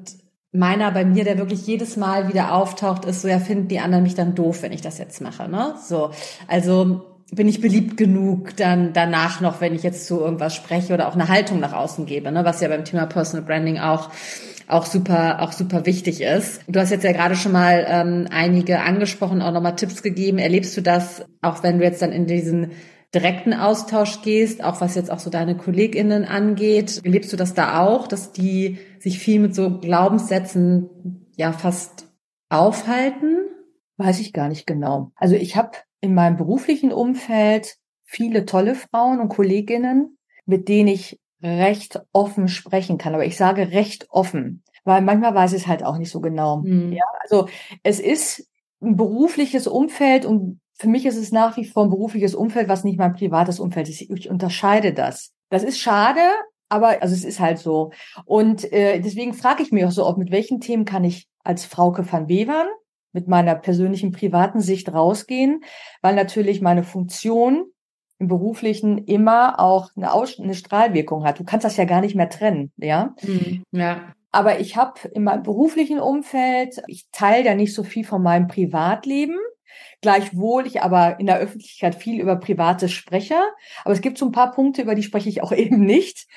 meiner 0.57 0.92
bei 0.92 1.06
mir, 1.06 1.24
der 1.24 1.38
wirklich 1.38 1.65
jedes 1.65 1.98
Mal 1.98 2.27
wieder 2.27 2.54
auftaucht, 2.54 3.06
ist 3.06 3.21
so, 3.21 3.27
ja, 3.27 3.39
finden 3.39 3.68
die 3.68 3.80
anderen 3.80 4.04
mich 4.04 4.15
dann 4.15 4.36
doof, 4.36 4.62
wenn 4.63 4.72
ich 4.72 4.82
das 4.82 4.98
jetzt 4.98 5.22
mache, 5.22 5.48
ne? 5.48 5.75
So. 5.88 6.12
Also, 6.48 7.03
bin 7.32 7.48
ich 7.48 7.62
beliebt 7.62 7.98
genug 7.98 8.55
dann 8.55 8.93
danach 8.93 9.41
noch, 9.41 9.60
wenn 9.60 9.75
ich 9.75 9.84
jetzt 9.84 10.08
zu 10.08 10.20
irgendwas 10.20 10.55
spreche 10.55 10.93
oder 10.93 11.08
auch 11.08 11.13
eine 11.13 11.27
Haltung 11.27 11.60
nach 11.60 11.74
außen 11.74 12.05
gebe, 12.05 12.32
ne? 12.32 12.46
Was 12.46 12.62
ja 12.62 12.70
beim 12.70 12.86
Thema 12.86 13.05
Personal 13.05 13.46
Branding 13.46 13.79
auch 13.79 14.10
auch 14.70 14.86
super, 14.86 15.41
auch 15.41 15.53
super 15.53 15.86
wichtig 15.86 16.22
ist. 16.22 16.60
Du 16.67 16.79
hast 16.79 16.91
jetzt 16.91 17.05
ja 17.05 17.13
gerade 17.13 17.36
schon 17.36 17.53
mal 17.53 17.86
ähm, 17.88 18.27
einige 18.29 18.82
angesprochen, 18.82 19.41
auch 19.41 19.53
nochmal 19.53 19.77
Tipps 19.77 20.03
gegeben. 20.03 20.39
Erlebst 20.39 20.75
du 20.75 20.82
das, 20.82 21.24
auch 21.41 21.63
wenn 21.63 21.79
du 21.79 21.86
jetzt 21.86 22.01
dann 22.01 22.12
in 22.12 22.27
diesen 22.27 22.72
direkten 23.15 23.53
Austausch 23.53 24.22
gehst, 24.22 24.62
auch 24.62 24.82
was 24.82 24.96
jetzt 24.96 25.10
auch 25.10 25.20
so 25.20 25.29
deine 25.29 25.55
KollegInnen 25.55 26.25
angeht. 26.25 27.01
Erlebst 27.03 27.32
du 27.32 27.38
das 27.38 27.53
da 27.53 27.79
auch, 27.79 28.08
dass 28.08 28.34
die 28.34 28.77
sich 29.00 29.20
viel 29.20 29.39
mit 29.39 29.56
so 29.56 29.80
Glaubenssätzen 29.80 31.27
ja 31.36 31.51
fast 31.51 32.08
aufhalten? 32.50 33.48
Weiß 33.98 34.20
ich 34.20 34.34
gar 34.34 34.50
nicht 34.50 34.68
genau. 34.68 35.12
Also 35.16 35.36
ich 35.36 35.56
habe 35.56 35.72
in 36.01 36.13
meinem 36.13 36.38
beruflichen 36.38 36.92
Umfeld 36.92 37.77
viele 38.04 38.46
tolle 38.46 38.75
Frauen 38.75 39.20
und 39.20 39.30
Kolleginnen, 39.30 40.18
mit 40.46 40.70
denen 40.70 40.88
ich 40.88 41.20
recht 41.42 42.00
offen 42.13 42.48
sprechen 42.48 42.98
kann. 42.98 43.13
Aber 43.13 43.25
ich 43.25 43.38
sage 43.38 43.72
recht 43.72 44.08
offen, 44.10 44.63
weil 44.84 45.01
manchmal 45.01 45.36
weiß 45.36 45.54
ich 45.54 45.63
es 45.63 45.68
halt 45.68 45.84
auch 45.84 45.98
nicht 45.98 46.12
so 46.12 46.22
genau. 46.22 46.58
Mhm. 46.58 46.94
Ja, 46.94 47.04
also 47.22 47.48
es 47.84 48.00
ist 48.00 48.48
ein 48.82 48.96
berufliches 48.96 49.68
Umfeld 49.68 50.25
und 50.25 50.60
für 50.74 50.88
mich 50.88 51.06
ist 51.06 51.18
es 51.18 51.32
nach 51.32 51.58
wie 51.58 51.66
vor 51.66 51.84
ein 51.84 51.89
berufliches 51.89 52.36
Umfeld, 52.36 52.70
was 52.70 52.84
nicht 52.84 53.00
mein 53.00 53.13
privates 53.13 53.60
Umfeld 53.60 53.89
ist. 53.89 54.01
Ich 54.01 54.30
unterscheide 54.30 54.94
das. 54.94 55.34
Das 55.50 55.63
ist 55.63 55.80
schade, 55.80 56.22
aber 56.69 57.01
also 57.01 57.13
es 57.13 57.24
ist 57.24 57.39
halt 57.39 57.59
so. 57.59 57.91
Und 58.25 58.71
äh, 58.71 59.00
deswegen 59.00 59.33
frage 59.33 59.63
ich 59.63 59.71
mich 59.71 59.86
auch 59.86 59.91
so 59.91 60.05
oft, 60.05 60.17
mit 60.17 60.31
welchen 60.31 60.59
Themen 60.59 60.86
kann 60.86 61.03
ich 61.03 61.27
als 61.43 61.65
Frauke 61.65 62.09
van 62.12 62.27
Bevern 62.27 62.67
mit 63.13 63.27
meiner 63.27 63.55
persönlichen 63.55 64.12
privaten 64.12 64.59
Sicht 64.59 64.93
rausgehen, 64.93 65.63
weil 66.01 66.15
natürlich 66.15 66.62
meine 66.62 66.83
Funktion 66.83 67.65
im 68.19 68.27
beruflichen 68.27 68.97
immer 69.05 69.59
auch 69.59 69.91
eine, 69.95 70.12
Aus 70.12 70.39
eine 70.39 70.55
Strahlwirkung 70.55 71.24
hat. 71.24 71.39
Du 71.39 71.43
kannst 71.43 71.65
das 71.65 71.77
ja 71.77 71.86
gar 71.86 72.01
nicht 72.01 72.15
mehr 72.15 72.29
trennen, 72.29 72.71
ja? 72.77 73.15
Mhm, 73.21 73.63
ja. 73.71 74.13
Aber 74.31 74.59
ich 74.59 74.75
habe 74.75 75.07
in 75.13 75.24
meinem 75.24 75.43
beruflichen 75.43 76.00
Umfeld, 76.00 76.81
ich 76.88 77.07
teile 77.12 77.43
da 77.43 77.55
nicht 77.55 77.74
so 77.74 77.83
viel 77.83 78.05
von 78.05 78.21
meinem 78.21 78.47
Privatleben. 78.47 79.38
Gleichwohl 80.01 80.67
ich 80.67 80.81
aber 80.81 81.19
in 81.19 81.25
der 81.25 81.38
Öffentlichkeit 81.38 81.96
viel 81.96 82.22
über 82.22 82.36
Privates 82.36 82.91
spreche. 82.91 83.36
Aber 83.84 83.93
es 83.93 84.01
gibt 84.01 84.17
so 84.17 84.25
ein 84.25 84.31
paar 84.31 84.51
Punkte, 84.51 84.81
über 84.81 84.96
die 84.96 85.03
spreche 85.03 85.29
ich 85.29 85.41
auch 85.41 85.51
eben 85.53 85.81
nicht. 85.81 86.27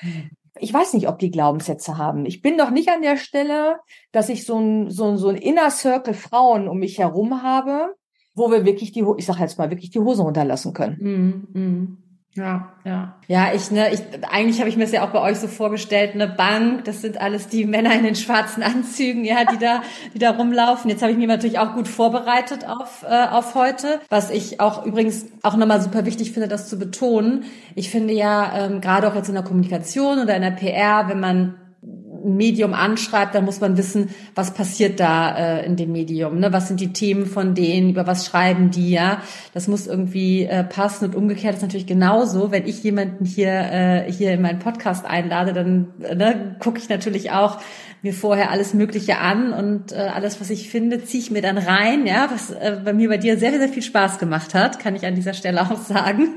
Ich 0.59 0.73
weiß 0.73 0.93
nicht, 0.93 1.07
ob 1.07 1.19
die 1.19 1.31
Glaubenssätze 1.31 1.97
haben. 1.97 2.25
Ich 2.25 2.41
bin 2.41 2.55
noch 2.55 2.71
nicht 2.71 2.89
an 2.89 3.01
der 3.01 3.17
Stelle, 3.17 3.79
dass 4.11 4.29
ich 4.29 4.45
so 4.45 4.59
ein, 4.59 4.89
so 4.89 5.11
ein, 5.11 5.17
so 5.17 5.29
ein 5.29 5.37
Inner 5.37 5.69
Circle 5.69 6.13
Frauen 6.13 6.67
um 6.67 6.79
mich 6.79 6.99
herum 6.99 7.41
habe, 7.41 7.95
wo 8.33 8.51
wir 8.51 8.65
wirklich 8.65 8.91
die, 8.91 9.05
ich 9.17 9.25
sage 9.25 9.41
jetzt 9.41 9.57
mal, 9.57 9.69
wirklich 9.69 9.91
die 9.91 9.99
Hosen 9.99 10.25
runterlassen 10.25 10.73
können. 10.73 11.47
Mm, 11.53 11.59
mm. 11.59 12.00
Ja, 12.33 12.69
ja. 12.85 13.15
Ja, 13.27 13.53
ich, 13.53 13.71
ne, 13.71 13.93
ich, 13.93 13.99
eigentlich 14.31 14.59
habe 14.59 14.69
ich 14.69 14.77
mir 14.77 14.85
das 14.85 14.93
ja 14.93 15.05
auch 15.05 15.11
bei 15.11 15.19
euch 15.19 15.37
so 15.37 15.49
vorgestellt, 15.49 16.11
eine 16.13 16.29
Bank, 16.29 16.85
das 16.85 17.01
sind 17.01 17.19
alles 17.19 17.49
die 17.49 17.65
Männer 17.65 17.93
in 17.93 18.03
den 18.05 18.15
schwarzen 18.15 18.63
Anzügen, 18.63 19.25
ja, 19.25 19.43
die 19.43 19.57
da, 19.57 19.81
die 20.13 20.19
da 20.19 20.31
rumlaufen. 20.31 20.89
Jetzt 20.89 21.01
habe 21.01 21.11
ich 21.11 21.17
mich 21.17 21.27
natürlich 21.27 21.59
auch 21.59 21.73
gut 21.73 21.89
vorbereitet 21.89 22.65
auf, 22.65 23.03
äh, 23.03 23.27
auf 23.27 23.53
heute, 23.55 23.99
was 24.07 24.29
ich 24.29 24.61
auch 24.61 24.85
übrigens 24.85 25.25
auch 25.43 25.57
nochmal 25.57 25.81
super 25.81 26.05
wichtig 26.05 26.31
finde, 26.31 26.47
das 26.47 26.69
zu 26.69 26.79
betonen. 26.79 27.43
Ich 27.75 27.89
finde 27.89 28.13
ja, 28.13 28.65
ähm, 28.65 28.79
gerade 28.79 29.09
auch 29.09 29.15
jetzt 29.15 29.27
in 29.27 29.35
der 29.35 29.43
Kommunikation 29.43 30.19
oder 30.19 30.33
in 30.33 30.41
der 30.41 30.51
PR, 30.51 31.09
wenn 31.09 31.19
man 31.19 31.55
Medium 32.23 32.73
anschreibt, 32.73 33.35
dann 33.35 33.45
muss 33.45 33.61
man 33.61 33.77
wissen, 33.77 34.09
was 34.35 34.53
passiert 34.53 34.99
da 34.99 35.35
äh, 35.35 35.65
in 35.65 35.75
dem 35.75 35.91
Medium, 35.91 36.39
ne? 36.39 36.53
Was 36.53 36.67
sind 36.67 36.79
die 36.79 36.93
Themen 36.93 37.25
von 37.25 37.55
denen, 37.55 37.89
über 37.89 38.07
was 38.07 38.25
schreiben 38.25 38.71
die, 38.71 38.91
ja? 38.91 39.21
Das 39.53 39.67
muss 39.67 39.87
irgendwie 39.87 40.45
äh, 40.45 40.63
passen 40.63 41.05
und 41.05 41.15
umgekehrt 41.15 41.55
ist 41.55 41.61
natürlich 41.61 41.87
genauso, 41.87 42.51
wenn 42.51 42.67
ich 42.67 42.83
jemanden 42.83 43.25
hier 43.25 43.51
äh, 43.51 44.11
hier 44.11 44.33
in 44.33 44.41
meinen 44.41 44.59
Podcast 44.59 45.05
einlade, 45.05 45.53
dann 45.53 45.87
äh, 46.01 46.15
ne, 46.15 46.55
gucke 46.59 46.79
ich 46.79 46.89
natürlich 46.89 47.31
auch 47.31 47.59
mir 48.01 48.13
vorher 48.13 48.49
alles 48.49 48.73
Mögliche 48.73 49.19
an 49.19 49.53
und 49.53 49.91
äh, 49.91 49.95
alles, 49.95 50.41
was 50.41 50.49
ich 50.49 50.69
finde, 50.69 51.03
ziehe 51.03 51.21
ich 51.21 51.31
mir 51.31 51.41
dann 51.41 51.57
rein, 51.57 52.07
ja, 52.07 52.29
was 52.31 52.49
äh, 52.49 52.79
bei 52.83 52.93
mir 52.93 53.09
bei 53.09 53.17
dir 53.17 53.37
sehr, 53.37 53.51
sehr 53.51 53.69
viel 53.69 53.83
Spaß 53.83 54.17
gemacht 54.17 54.55
hat, 54.55 54.79
kann 54.79 54.95
ich 54.95 55.05
an 55.05 55.15
dieser 55.15 55.33
Stelle 55.33 55.61
auch 55.61 55.77
sagen. 55.77 56.29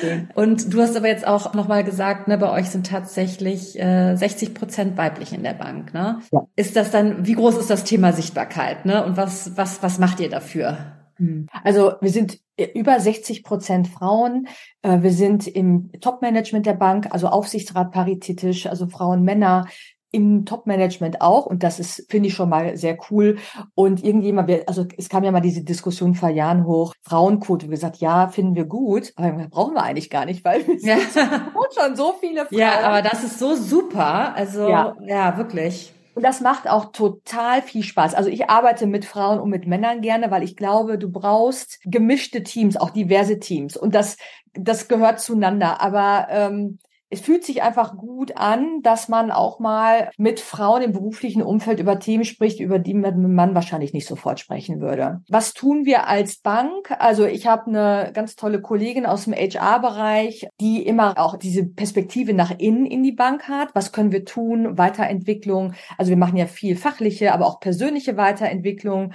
Schön. 0.00 0.28
Und 0.34 0.72
du 0.72 0.80
hast 0.80 0.96
aber 0.96 1.08
jetzt 1.08 1.26
auch 1.26 1.54
nochmal 1.54 1.82
gesagt, 1.82 2.28
ne, 2.28 2.38
bei 2.38 2.50
euch 2.50 2.70
sind 2.70 2.86
tatsächlich 2.86 3.78
äh, 3.78 4.14
60 4.14 4.54
Prozent 4.54 4.95
weiblich 4.96 5.32
in 5.32 5.42
der 5.42 5.54
Bank. 5.54 5.94
Ne? 5.94 6.20
Ja. 6.32 6.46
Ist 6.56 6.76
das 6.76 6.90
dann, 6.90 7.26
wie 7.26 7.34
groß 7.34 7.56
ist 7.56 7.70
das 7.70 7.84
Thema 7.84 8.12
Sichtbarkeit? 8.12 8.84
Ne? 8.84 9.04
Und 9.04 9.16
was, 9.16 9.56
was, 9.56 9.82
was 9.82 9.98
macht 9.98 10.20
ihr 10.20 10.30
dafür? 10.30 10.78
Hm. 11.16 11.46
Also 11.64 11.94
wir 12.00 12.10
sind 12.10 12.38
über 12.74 12.98
60 12.98 13.42
Prozent 13.42 13.88
Frauen. 13.88 14.48
Äh, 14.82 15.02
wir 15.02 15.12
sind 15.12 15.46
im 15.46 15.90
Top-Management 16.00 16.66
der 16.66 16.74
Bank, 16.74 17.08
also 17.10 17.28
Aufsichtsrat 17.28 17.92
paritätisch, 17.92 18.66
also 18.66 18.86
Frauen, 18.86 19.22
Männer 19.22 19.66
im 20.16 20.46
Top-Management 20.46 21.20
auch. 21.20 21.44
Und 21.44 21.62
das 21.62 21.78
ist, 21.78 22.06
finde 22.10 22.28
ich 22.28 22.34
schon 22.34 22.48
mal 22.48 22.76
sehr 22.76 22.96
cool. 23.10 23.36
Und 23.74 24.02
irgendjemand, 24.02 24.50
also 24.66 24.86
es 24.96 25.10
kam 25.10 25.24
ja 25.24 25.30
mal 25.30 25.40
diese 25.40 25.62
Diskussion 25.62 26.14
vor 26.14 26.30
Jahren 26.30 26.64
hoch, 26.64 26.94
Frauenquote. 27.02 27.66
Wir 27.66 27.72
gesagt, 27.72 27.98
ja, 27.98 28.28
finden 28.28 28.54
wir 28.54 28.64
gut, 28.64 29.12
aber 29.16 29.30
brauchen 29.50 29.74
wir 29.74 29.82
eigentlich 29.82 30.08
gar 30.08 30.24
nicht, 30.24 30.42
weil 30.44 30.66
wir 30.66 30.76
ja. 30.80 30.96
schon 31.78 31.96
so 31.96 32.14
viele 32.18 32.46
Frauen. 32.46 32.58
Ja, 32.58 32.80
aber 32.80 33.02
das 33.02 33.22
ist 33.22 33.38
so 33.38 33.54
super. 33.54 34.34
Also, 34.34 34.68
ja, 34.68 34.96
ja 35.06 35.36
wirklich. 35.36 35.92
Und 36.14 36.22
das 36.22 36.40
macht 36.40 36.66
auch 36.66 36.92
total 36.92 37.60
viel 37.60 37.82
Spaß. 37.82 38.14
Also 38.14 38.30
ich 38.30 38.48
arbeite 38.48 38.86
mit 38.86 39.04
Frauen 39.04 39.38
und 39.38 39.50
mit 39.50 39.66
Männern 39.66 40.00
gerne, 40.00 40.30
weil 40.30 40.42
ich 40.42 40.56
glaube, 40.56 40.96
du 40.96 41.10
brauchst 41.10 41.78
gemischte 41.84 42.42
Teams, 42.42 42.78
auch 42.78 42.88
diverse 42.88 43.38
Teams. 43.38 43.76
Und 43.76 43.94
das, 43.94 44.16
das 44.54 44.88
gehört 44.88 45.20
zueinander. 45.20 45.82
Aber 45.82 46.28
ähm, 46.30 46.78
es 47.08 47.20
fühlt 47.20 47.44
sich 47.44 47.62
einfach 47.62 47.96
gut 47.96 48.36
an, 48.36 48.80
dass 48.82 49.08
man 49.08 49.30
auch 49.30 49.60
mal 49.60 50.10
mit 50.16 50.40
Frauen 50.40 50.82
im 50.82 50.92
beruflichen 50.92 51.42
Umfeld 51.42 51.78
über 51.78 52.00
Themen 52.00 52.24
spricht, 52.24 52.58
über 52.58 52.78
die 52.78 52.94
man 52.94 53.54
wahrscheinlich 53.54 53.92
nicht 53.92 54.06
sofort 54.06 54.40
sprechen 54.40 54.80
würde. 54.80 55.20
Was 55.28 55.54
tun 55.54 55.84
wir 55.84 56.08
als 56.08 56.38
Bank? 56.38 56.90
Also 56.98 57.24
ich 57.24 57.46
habe 57.46 57.66
eine 57.66 58.10
ganz 58.12 58.34
tolle 58.34 58.60
Kollegin 58.60 59.06
aus 59.06 59.24
dem 59.24 59.34
HR-Bereich, 59.34 60.48
die 60.60 60.84
immer 60.84 61.18
auch 61.18 61.36
diese 61.36 61.64
Perspektive 61.64 62.34
nach 62.34 62.52
innen 62.58 62.86
in 62.86 63.02
die 63.02 63.12
Bank 63.12 63.48
hat. 63.48 63.68
Was 63.74 63.92
können 63.92 64.10
wir 64.12 64.24
tun? 64.24 64.76
Weiterentwicklung. 64.76 65.74
Also 65.98 66.10
wir 66.10 66.16
machen 66.16 66.36
ja 66.36 66.46
viel 66.46 66.76
fachliche, 66.76 67.32
aber 67.32 67.46
auch 67.46 67.60
persönliche 67.60 68.16
Weiterentwicklung. 68.16 69.12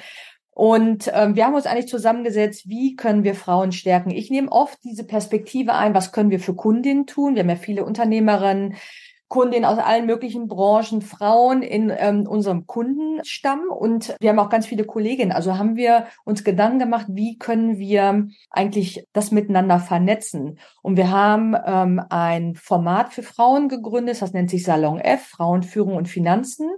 Und 0.54 1.10
ähm, 1.14 1.36
wir 1.36 1.46
haben 1.46 1.56
uns 1.56 1.66
eigentlich 1.66 1.88
zusammengesetzt, 1.88 2.68
wie 2.68 2.96
können 2.96 3.24
wir 3.24 3.36
Frauen 3.36 3.72
stärken. 3.72 4.12
Ich 4.12 4.30
nehme 4.30 4.52
oft 4.52 4.84
diese 4.84 5.06
Perspektive 5.06 5.74
ein, 5.74 5.94
was 5.94 6.12
können 6.12 6.30
wir 6.30 6.40
für 6.40 6.54
Kundinnen 6.54 7.08
tun. 7.08 7.36
Wir 7.36 7.44
haben 7.44 7.50
ja 7.50 7.56
viele 7.56 7.86
Unternehmerinnen, 7.86 8.76
Kundinnen 9.32 9.64
aus 9.64 9.78
allen 9.78 10.08
möglichen 10.08 10.50
Branchen, 10.50 11.02
Frauen 11.02 11.62
in 11.62 11.90
ähm, 11.98 12.28
unserem 12.28 12.68
Kundenstamm 12.68 13.62
und 13.70 14.14
wir 14.20 14.30
haben 14.30 14.40
auch 14.40 14.50
ganz 14.50 14.68
viele 14.68 14.84
Kolleginnen. 14.84 15.32
Also 15.32 15.58
haben 15.58 15.78
wir 15.78 16.08
uns 16.26 16.44
Gedanken 16.44 16.80
gemacht, 16.80 17.06
wie 17.08 17.38
können 17.38 17.78
wir 17.78 18.28
eigentlich 18.50 19.08
das 19.14 19.32
miteinander 19.32 19.80
vernetzen. 19.80 20.60
Und 20.82 20.98
wir 20.98 21.12
haben 21.12 21.56
ähm, 21.66 22.02
ein 22.10 22.56
Format 22.56 23.14
für 23.14 23.24
Frauen 23.24 23.70
gegründet, 23.70 24.22
das 24.22 24.34
nennt 24.34 24.50
sich 24.50 24.66
Salon 24.66 25.00
F, 25.00 25.28
Frauenführung 25.28 25.96
und 25.96 26.10
Finanzen 26.10 26.70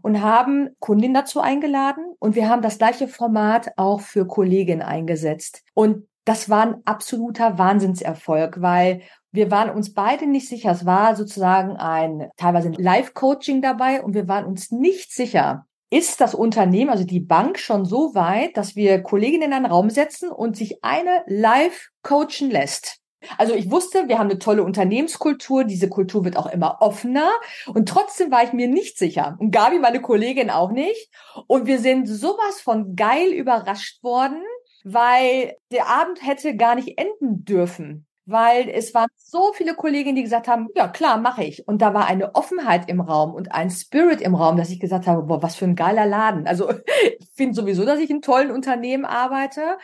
und 0.00 0.22
haben 0.22 0.70
Kundinnen 0.78 1.12
dazu 1.12 1.40
eingeladen 1.40 2.14
und 2.18 2.34
wir 2.34 2.48
haben 2.48 2.62
das 2.62 2.78
gleiche 2.78 3.08
Format 3.08 3.72
auch 3.76 4.00
für 4.00 4.26
Kolleginnen 4.26 4.80
eingesetzt. 4.80 5.64
Und 5.74 6.06
das 6.24 6.48
war 6.48 6.62
ein 6.62 6.76
absoluter 6.84 7.58
Wahnsinnserfolg, 7.58 8.62
weil 8.62 9.02
wir 9.32 9.50
waren 9.50 9.70
uns 9.70 9.94
beide 9.94 10.26
nicht 10.26 10.48
sicher. 10.48 10.72
Es 10.72 10.86
war 10.86 11.16
sozusagen 11.16 11.76
ein 11.76 12.30
teilweise 12.36 12.68
ein 12.68 12.74
Live-Coaching 12.74 13.62
dabei 13.62 14.02
und 14.02 14.14
wir 14.14 14.28
waren 14.28 14.44
uns 14.44 14.70
nicht 14.70 15.12
sicher, 15.12 15.66
ist 15.90 16.20
das 16.20 16.34
Unternehmen, 16.34 16.90
also 16.90 17.04
die 17.04 17.20
Bank 17.20 17.58
schon 17.58 17.84
so 17.84 18.14
weit, 18.14 18.56
dass 18.56 18.76
wir 18.76 19.02
Kolleginnen 19.02 19.48
in 19.48 19.52
einen 19.52 19.66
Raum 19.66 19.90
setzen 19.90 20.30
und 20.30 20.56
sich 20.56 20.84
eine 20.84 21.24
live 21.26 21.88
coachen 22.02 22.50
lässt. 22.50 22.98
Also 23.36 23.54
ich 23.54 23.70
wusste, 23.70 24.08
wir 24.08 24.18
haben 24.18 24.30
eine 24.30 24.38
tolle 24.38 24.62
Unternehmenskultur, 24.62 25.64
diese 25.64 25.90
Kultur 25.90 26.24
wird 26.24 26.36
auch 26.36 26.46
immer 26.46 26.78
offener 26.80 27.30
und 27.66 27.86
trotzdem 27.88 28.30
war 28.30 28.44
ich 28.44 28.54
mir 28.54 28.66
nicht 28.66 28.96
sicher 28.96 29.36
und 29.40 29.50
Gabi, 29.50 29.78
meine 29.78 30.00
Kollegin, 30.00 30.48
auch 30.48 30.70
nicht 30.70 31.10
und 31.46 31.66
wir 31.66 31.80
sind 31.80 32.06
sowas 32.06 32.62
von 32.62 32.96
geil 32.96 33.28
überrascht 33.32 34.02
worden, 34.02 34.42
weil 34.84 35.56
der 35.70 35.88
Abend 35.88 36.26
hätte 36.26 36.56
gar 36.56 36.76
nicht 36.76 36.96
enden 36.96 37.44
dürfen 37.44 38.06
weil 38.30 38.68
es 38.68 38.94
waren 38.94 39.08
so 39.16 39.52
viele 39.52 39.74
Kolleginnen, 39.74 40.16
die 40.16 40.22
gesagt 40.22 40.46
haben, 40.46 40.68
ja 40.74 40.88
klar, 40.88 41.18
mache 41.18 41.44
ich. 41.44 41.66
Und 41.66 41.82
da 41.82 41.94
war 41.94 42.06
eine 42.06 42.34
Offenheit 42.34 42.88
im 42.88 43.00
Raum 43.00 43.34
und 43.34 43.52
ein 43.52 43.70
Spirit 43.70 44.20
im 44.20 44.34
Raum, 44.34 44.56
dass 44.56 44.70
ich 44.70 44.78
gesagt 44.78 45.06
habe, 45.06 45.22
boah, 45.22 45.42
was 45.42 45.56
für 45.56 45.64
ein 45.64 45.74
geiler 45.74 46.06
Laden. 46.06 46.46
Also 46.46 46.70
ich 47.18 47.28
finde 47.34 47.54
sowieso, 47.54 47.84
dass 47.84 47.98
ich 47.98 48.10
in 48.10 48.22
tollen 48.22 48.50
Unternehmen 48.50 49.04
arbeite. 49.04 49.78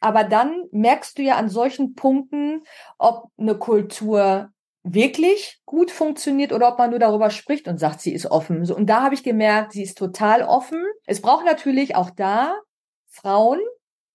Aber 0.00 0.24
dann 0.24 0.64
merkst 0.72 1.16
du 1.18 1.22
ja 1.22 1.36
an 1.36 1.48
solchen 1.48 1.94
Punkten, 1.94 2.62
ob 2.98 3.30
eine 3.38 3.56
Kultur 3.56 4.50
wirklich 4.82 5.60
gut 5.64 5.90
funktioniert 5.90 6.52
oder 6.52 6.68
ob 6.68 6.78
man 6.78 6.90
nur 6.90 6.98
darüber 6.98 7.30
spricht 7.30 7.66
und 7.66 7.78
sagt, 7.78 8.00
sie 8.00 8.12
ist 8.12 8.26
offen. 8.26 8.70
Und 8.70 8.86
da 8.86 9.02
habe 9.02 9.14
ich 9.14 9.24
gemerkt, 9.24 9.72
sie 9.72 9.82
ist 9.82 9.98
total 9.98 10.42
offen. 10.42 10.84
Es 11.06 11.22
braucht 11.22 11.44
natürlich 11.44 11.96
auch 11.96 12.10
da 12.10 12.54
Frauen, 13.08 13.58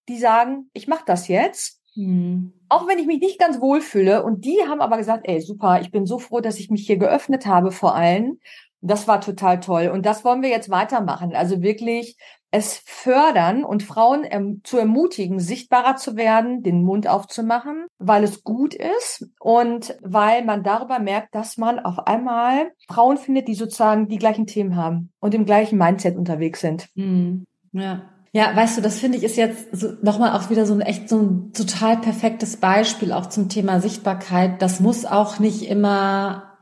die 0.08 0.18
sagen, 0.18 0.70
ich 0.72 0.86
mache 0.88 1.04
das 1.04 1.28
jetzt 1.28 1.81
Mhm. 1.94 2.52
Auch 2.68 2.88
wenn 2.88 2.98
ich 2.98 3.06
mich 3.06 3.20
nicht 3.20 3.38
ganz 3.38 3.60
wohl 3.60 3.80
fühle. 3.80 4.22
Und 4.24 4.44
die 4.44 4.58
haben 4.66 4.80
aber 4.80 4.96
gesagt, 4.96 5.28
ey, 5.28 5.40
super, 5.40 5.80
ich 5.80 5.90
bin 5.90 6.06
so 6.06 6.18
froh, 6.18 6.40
dass 6.40 6.58
ich 6.58 6.70
mich 6.70 6.86
hier 6.86 6.96
geöffnet 6.96 7.46
habe 7.46 7.70
vor 7.70 7.94
allen. 7.94 8.38
Das 8.80 9.06
war 9.06 9.20
total 9.20 9.60
toll. 9.60 9.88
Und 9.88 10.06
das 10.06 10.24
wollen 10.24 10.42
wir 10.42 10.48
jetzt 10.48 10.70
weitermachen. 10.70 11.34
Also 11.34 11.62
wirklich 11.62 12.16
es 12.52 12.82
fördern 12.84 13.64
und 13.64 13.82
Frauen 13.82 14.26
ähm, 14.28 14.60
zu 14.62 14.76
ermutigen, 14.76 15.40
sichtbarer 15.40 15.96
zu 15.96 16.16
werden, 16.16 16.62
den 16.62 16.82
Mund 16.82 17.08
aufzumachen, 17.08 17.86
weil 17.98 18.24
es 18.24 18.44
gut 18.44 18.74
ist 18.74 19.26
und 19.40 19.96
weil 20.02 20.44
man 20.44 20.62
darüber 20.62 20.98
merkt, 20.98 21.34
dass 21.34 21.56
man 21.56 21.78
auf 21.78 22.06
einmal 22.06 22.72
Frauen 22.88 23.16
findet, 23.16 23.48
die 23.48 23.54
sozusagen 23.54 24.06
die 24.08 24.18
gleichen 24.18 24.46
Themen 24.46 24.76
haben 24.76 25.10
und 25.18 25.34
im 25.34 25.46
gleichen 25.46 25.78
Mindset 25.78 26.16
unterwegs 26.16 26.60
sind. 26.60 26.88
Mhm. 26.94 27.46
Ja. 27.72 28.02
Ja, 28.34 28.56
weißt 28.56 28.78
du, 28.78 28.82
das 28.82 28.98
finde 28.98 29.18
ich 29.18 29.24
ist 29.24 29.36
jetzt 29.36 29.76
so, 29.76 29.92
nochmal 30.00 30.32
auch 30.32 30.48
wieder 30.48 30.64
so 30.64 30.72
ein 30.72 30.80
echt 30.80 31.08
so 31.08 31.20
ein 31.20 31.52
total 31.52 31.98
perfektes 31.98 32.56
Beispiel 32.56 33.12
auch 33.12 33.26
zum 33.26 33.50
Thema 33.50 33.80
Sichtbarkeit. 33.80 34.62
Das 34.62 34.80
muss 34.80 35.04
auch 35.04 35.38
nicht 35.38 35.68
immer 35.68 36.52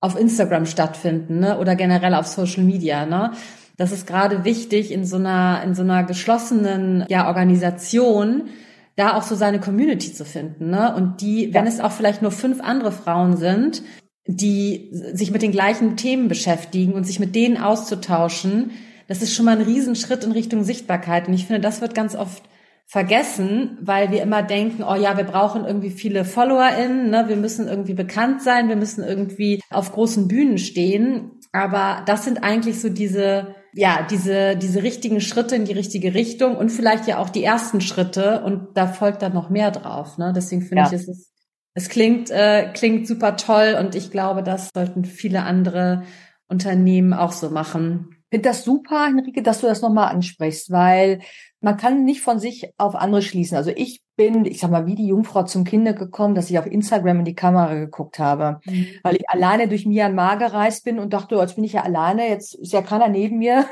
auf 0.00 0.18
Instagram 0.18 0.66
stattfinden, 0.66 1.38
ne? 1.38 1.58
Oder 1.58 1.76
generell 1.76 2.14
auf 2.14 2.26
Social 2.26 2.64
Media, 2.64 3.06
ne? 3.06 3.32
Das 3.76 3.92
ist 3.92 4.06
gerade 4.06 4.44
wichtig 4.44 4.90
in 4.90 5.04
so 5.04 5.16
einer, 5.16 5.62
in 5.62 5.74
so 5.74 5.82
einer 5.82 6.02
geschlossenen, 6.02 7.04
ja, 7.08 7.28
Organisation, 7.28 8.48
da 8.96 9.16
auch 9.16 9.22
so 9.22 9.34
seine 9.34 9.60
Community 9.60 10.12
zu 10.12 10.24
finden, 10.24 10.70
ne? 10.70 10.92
Und 10.94 11.20
die, 11.20 11.54
wenn 11.54 11.68
es 11.68 11.78
auch 11.80 11.92
vielleicht 11.92 12.20
nur 12.22 12.32
fünf 12.32 12.60
andere 12.60 12.90
Frauen 12.90 13.36
sind, 13.36 13.82
die 14.26 14.88
sich 14.90 15.30
mit 15.30 15.42
den 15.42 15.52
gleichen 15.52 15.96
Themen 15.96 16.26
beschäftigen 16.26 16.94
und 16.94 17.04
sich 17.04 17.20
mit 17.20 17.36
denen 17.36 17.58
auszutauschen, 17.58 18.72
das 19.08 19.22
ist 19.22 19.34
schon 19.34 19.44
mal 19.44 19.56
ein 19.56 19.64
Riesenschritt 19.64 20.24
in 20.24 20.32
Richtung 20.32 20.64
Sichtbarkeit. 20.64 21.28
Und 21.28 21.34
ich 21.34 21.46
finde, 21.46 21.60
das 21.60 21.80
wird 21.80 21.94
ganz 21.94 22.14
oft 22.14 22.42
vergessen, 22.86 23.78
weil 23.80 24.12
wir 24.12 24.22
immer 24.22 24.42
denken, 24.42 24.84
oh 24.84 24.94
ja, 24.94 25.16
wir 25.16 25.24
brauchen 25.24 25.64
irgendwie 25.64 25.90
viele 25.90 26.24
FollowerInnen, 26.24 27.10
ne? 27.10 27.24
wir 27.26 27.36
müssen 27.36 27.66
irgendwie 27.66 27.94
bekannt 27.94 28.42
sein, 28.42 28.68
wir 28.68 28.76
müssen 28.76 29.02
irgendwie 29.02 29.60
auf 29.70 29.92
großen 29.92 30.28
Bühnen 30.28 30.58
stehen. 30.58 31.32
Aber 31.50 32.02
das 32.06 32.24
sind 32.24 32.44
eigentlich 32.44 32.80
so 32.80 32.88
diese, 32.88 33.56
ja, 33.74 34.06
diese, 34.08 34.56
diese 34.56 34.84
richtigen 34.84 35.20
Schritte 35.20 35.56
in 35.56 35.64
die 35.64 35.72
richtige 35.72 36.14
Richtung 36.14 36.56
und 36.56 36.70
vielleicht 36.70 37.08
ja 37.08 37.18
auch 37.18 37.28
die 37.28 37.42
ersten 37.42 37.80
Schritte 37.80 38.42
und 38.42 38.76
da 38.76 38.86
folgt 38.86 39.22
dann 39.22 39.34
noch 39.34 39.50
mehr 39.50 39.72
drauf. 39.72 40.16
Ne? 40.16 40.32
Deswegen 40.34 40.62
finde 40.62 40.82
ja. 40.82 40.86
ich, 40.86 40.92
es 40.92 41.08
ist, 41.08 41.32
es 41.74 41.88
klingt, 41.88 42.30
äh, 42.30 42.70
klingt 42.72 43.08
super 43.08 43.36
toll 43.36 43.76
und 43.80 43.96
ich 43.96 44.12
glaube, 44.12 44.44
das 44.44 44.70
sollten 44.74 45.04
viele 45.04 45.42
andere 45.42 46.04
Unternehmen 46.48 47.12
auch 47.12 47.32
so 47.32 47.50
machen. 47.50 48.15
Ich 48.28 48.38
finde 48.38 48.48
das 48.48 48.64
super, 48.64 49.06
Henrike, 49.06 49.42
dass 49.42 49.60
du 49.60 49.68
das 49.68 49.82
nochmal 49.82 50.12
ansprichst, 50.12 50.70
weil 50.72 51.20
man 51.60 51.76
kann 51.76 52.04
nicht 52.04 52.20
von 52.20 52.40
sich 52.40 52.72
auf 52.76 52.96
andere 52.96 53.22
schließen. 53.22 53.56
Also 53.56 53.70
ich 53.74 54.02
bin, 54.16 54.44
ich 54.44 54.58
sag 54.58 54.70
mal, 54.70 54.86
wie 54.86 54.94
die 54.94 55.06
Jungfrau 55.06 55.44
zum 55.44 55.64
Kinder 55.64 55.92
gekommen, 55.92 56.34
dass 56.34 56.50
ich 56.50 56.58
auf 56.58 56.66
Instagram 56.66 57.20
in 57.20 57.24
die 57.24 57.34
Kamera 57.34 57.74
geguckt 57.74 58.18
habe, 58.18 58.60
mhm. 58.64 58.86
weil 59.02 59.16
ich 59.16 59.28
alleine 59.28 59.68
durch 59.68 59.86
Myanmar 59.86 60.38
gereist 60.38 60.84
bin 60.84 60.98
und 60.98 61.12
dachte, 61.12 61.36
oh, 61.36 61.40
jetzt 61.40 61.54
bin 61.54 61.64
ich 61.64 61.74
ja 61.74 61.82
alleine, 61.82 62.28
jetzt 62.28 62.54
ist 62.54 62.72
ja 62.72 62.82
keiner 62.82 63.08
neben 63.08 63.38
mir. 63.38 63.66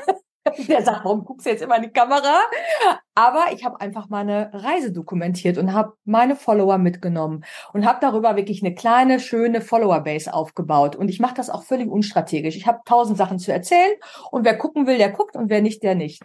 Der 0.67 0.83
sagt, 0.83 1.03
warum 1.03 1.25
guckst 1.25 1.45
du 1.45 1.49
jetzt 1.49 1.63
immer 1.63 1.77
in 1.77 1.83
die 1.83 1.89
Kamera? 1.89 2.39
Aber 3.15 3.45
ich 3.53 3.65
habe 3.65 3.81
einfach 3.81 4.09
meine 4.09 4.51
Reise 4.53 4.91
dokumentiert 4.91 5.57
und 5.57 5.73
habe 5.73 5.93
meine 6.03 6.35
Follower 6.35 6.77
mitgenommen 6.77 7.43
und 7.73 7.85
habe 7.85 7.99
darüber 8.01 8.35
wirklich 8.35 8.63
eine 8.63 8.75
kleine, 8.75 9.19
schöne 9.19 9.61
Follower-Base 9.61 10.33
aufgebaut. 10.33 10.95
Und 10.95 11.09
ich 11.09 11.19
mache 11.19 11.35
das 11.35 11.49
auch 11.49 11.63
völlig 11.63 11.89
unstrategisch. 11.89 12.55
Ich 12.55 12.67
habe 12.67 12.79
tausend 12.85 13.17
Sachen 13.17 13.39
zu 13.39 13.51
erzählen 13.51 13.93
und 14.31 14.45
wer 14.45 14.57
gucken 14.57 14.85
will, 14.85 14.97
der 14.97 15.11
guckt 15.11 15.35
und 15.35 15.49
wer 15.49 15.61
nicht, 15.61 15.81
der 15.81 15.95
nicht. 15.95 16.21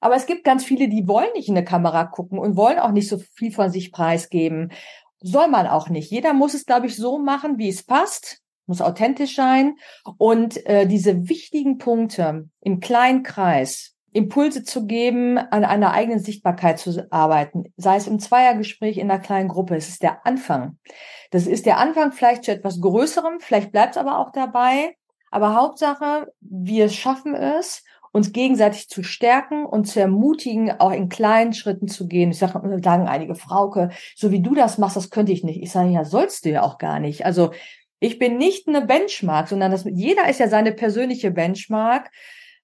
Aber 0.00 0.16
es 0.16 0.26
gibt 0.26 0.44
ganz 0.44 0.64
viele, 0.64 0.88
die 0.88 1.06
wollen 1.06 1.32
nicht 1.34 1.48
in 1.48 1.56
eine 1.56 1.64
Kamera 1.64 2.04
gucken 2.04 2.38
und 2.38 2.56
wollen 2.56 2.78
auch 2.78 2.90
nicht 2.90 3.08
so 3.08 3.18
viel 3.34 3.52
von 3.52 3.70
sich 3.70 3.92
preisgeben. 3.92 4.72
Soll 5.20 5.48
man 5.48 5.66
auch 5.66 5.90
nicht. 5.90 6.10
Jeder 6.10 6.32
muss 6.32 6.54
es, 6.54 6.64
glaube 6.64 6.86
ich, 6.86 6.96
so 6.96 7.18
machen, 7.18 7.58
wie 7.58 7.68
es 7.68 7.84
passt, 7.84 8.40
muss 8.70 8.80
authentisch 8.80 9.34
sein 9.34 9.74
und 10.16 10.64
äh, 10.64 10.86
diese 10.86 11.28
wichtigen 11.28 11.76
Punkte 11.76 12.48
im 12.60 12.80
kleinen 12.80 13.24
Kreis 13.24 13.96
Impulse 14.12 14.64
zu 14.64 14.86
geben, 14.86 15.38
an 15.38 15.64
einer 15.64 15.92
eigenen 15.92 16.18
Sichtbarkeit 16.18 16.78
zu 16.78 17.06
arbeiten, 17.10 17.64
sei 17.76 17.96
es 17.96 18.06
im 18.06 18.18
Zweiergespräch 18.18 18.98
in 18.98 19.10
einer 19.10 19.20
kleinen 19.20 19.48
Gruppe. 19.48 19.76
Es 19.76 19.88
ist 19.88 20.02
der 20.02 20.26
Anfang. 20.26 20.78
Das 21.30 21.46
ist 21.46 21.66
der 21.66 21.78
Anfang 21.78 22.12
vielleicht 22.12 22.44
zu 22.44 22.52
etwas 22.52 22.80
Größerem, 22.80 23.38
vielleicht 23.40 23.72
bleibt 23.72 23.96
es 23.96 24.00
aber 24.00 24.18
auch 24.18 24.32
dabei. 24.32 24.96
Aber 25.30 25.54
Hauptsache, 25.54 26.32
wir 26.40 26.88
schaffen 26.88 27.34
es 27.34 27.84
uns 28.12 28.32
gegenseitig 28.32 28.88
zu 28.88 29.02
stärken 29.02 29.64
und 29.64 29.84
zu 29.84 30.00
ermutigen, 30.00 30.72
auch 30.80 30.90
in 30.90 31.08
kleinen 31.08 31.52
Schritten 31.52 31.86
zu 31.86 32.08
gehen. 32.08 32.32
Ich 32.32 32.38
sage, 32.38 32.80
sagen 32.82 33.06
einige 33.06 33.36
Frauke, 33.36 33.90
so 34.16 34.32
wie 34.32 34.42
du 34.42 34.54
das 34.54 34.78
machst, 34.78 34.96
das 34.96 35.10
könnte 35.10 35.32
ich 35.32 35.44
nicht. 35.44 35.62
Ich 35.62 35.70
sage, 35.70 35.90
ja, 35.90 36.04
sollst 36.04 36.44
du 36.44 36.50
ja 36.50 36.62
auch 36.62 36.78
gar 36.78 36.98
nicht. 36.98 37.24
Also 37.24 37.52
ich 38.00 38.18
bin 38.18 38.38
nicht 38.38 38.66
eine 38.66 38.80
Benchmark, 38.84 39.48
sondern 39.48 39.70
das, 39.70 39.84
jeder 39.84 40.28
ist 40.28 40.40
ja 40.40 40.48
seine 40.48 40.72
persönliche 40.72 41.30
Benchmark, 41.30 42.10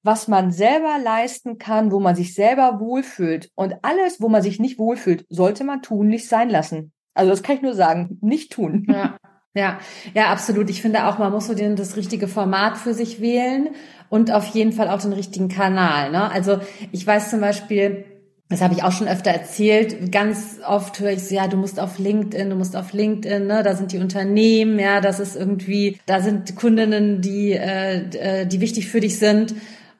was 0.02 0.28
man 0.28 0.50
selber 0.50 0.98
leisten 1.02 1.58
kann, 1.58 1.92
wo 1.92 2.00
man 2.00 2.16
sich 2.16 2.34
selber 2.34 2.80
wohlfühlt. 2.80 3.50
Und 3.54 3.76
alles, 3.82 4.20
wo 4.20 4.28
man 4.28 4.42
sich 4.42 4.58
nicht 4.58 4.78
wohlfühlt, 4.78 5.26
sollte 5.28 5.64
man 5.64 5.82
tunlich 5.82 6.28
sein 6.28 6.48
lassen. 6.48 6.92
Also 7.14 7.30
das 7.30 7.42
kann 7.42 7.56
ich 7.56 7.62
nur 7.62 7.74
sagen, 7.74 8.18
nicht 8.20 8.52
tun. 8.52 8.86
Ja. 8.88 9.18
Ja, 9.54 9.78
ja, 10.12 10.26
absolut. 10.26 10.68
Ich 10.68 10.82
finde 10.82 11.06
auch, 11.06 11.16
man 11.16 11.32
muss 11.32 11.46
so 11.46 11.54
den, 11.54 11.76
das 11.76 11.96
richtige 11.96 12.28
Format 12.28 12.76
für 12.76 12.92
sich 12.92 13.22
wählen 13.22 13.70
und 14.10 14.30
auf 14.30 14.44
jeden 14.48 14.72
Fall 14.72 14.90
auch 14.90 15.00
den 15.00 15.14
richtigen 15.14 15.48
Kanal. 15.48 16.10
Ne? 16.10 16.30
Also 16.30 16.60
ich 16.92 17.06
weiß 17.06 17.30
zum 17.30 17.40
Beispiel, 17.40 18.04
das 18.48 18.60
habe 18.60 18.74
ich 18.74 18.84
auch 18.84 18.92
schon 18.92 19.08
öfter 19.08 19.30
erzählt. 19.30 20.12
Ganz 20.12 20.60
oft 20.66 21.00
höre 21.00 21.12
ich 21.12 21.24
so, 21.24 21.34
ja, 21.34 21.48
du 21.48 21.56
musst 21.56 21.80
auf 21.80 21.98
LinkedIn, 21.98 22.48
du 22.48 22.56
musst 22.56 22.76
auf 22.76 22.92
LinkedIn, 22.92 23.46
ne? 23.46 23.62
Da 23.62 23.74
sind 23.74 23.92
die 23.92 23.98
Unternehmen, 23.98 24.78
ja, 24.78 25.00
das 25.00 25.18
ist 25.18 25.34
irgendwie, 25.34 25.98
da 26.06 26.20
sind 26.20 26.54
Kundinnen, 26.54 27.20
die, 27.20 27.52
äh, 27.52 28.42
äh 28.42 28.46
die 28.46 28.60
wichtig 28.60 28.88
für 28.88 29.00
dich 29.00 29.18
sind. 29.18 29.54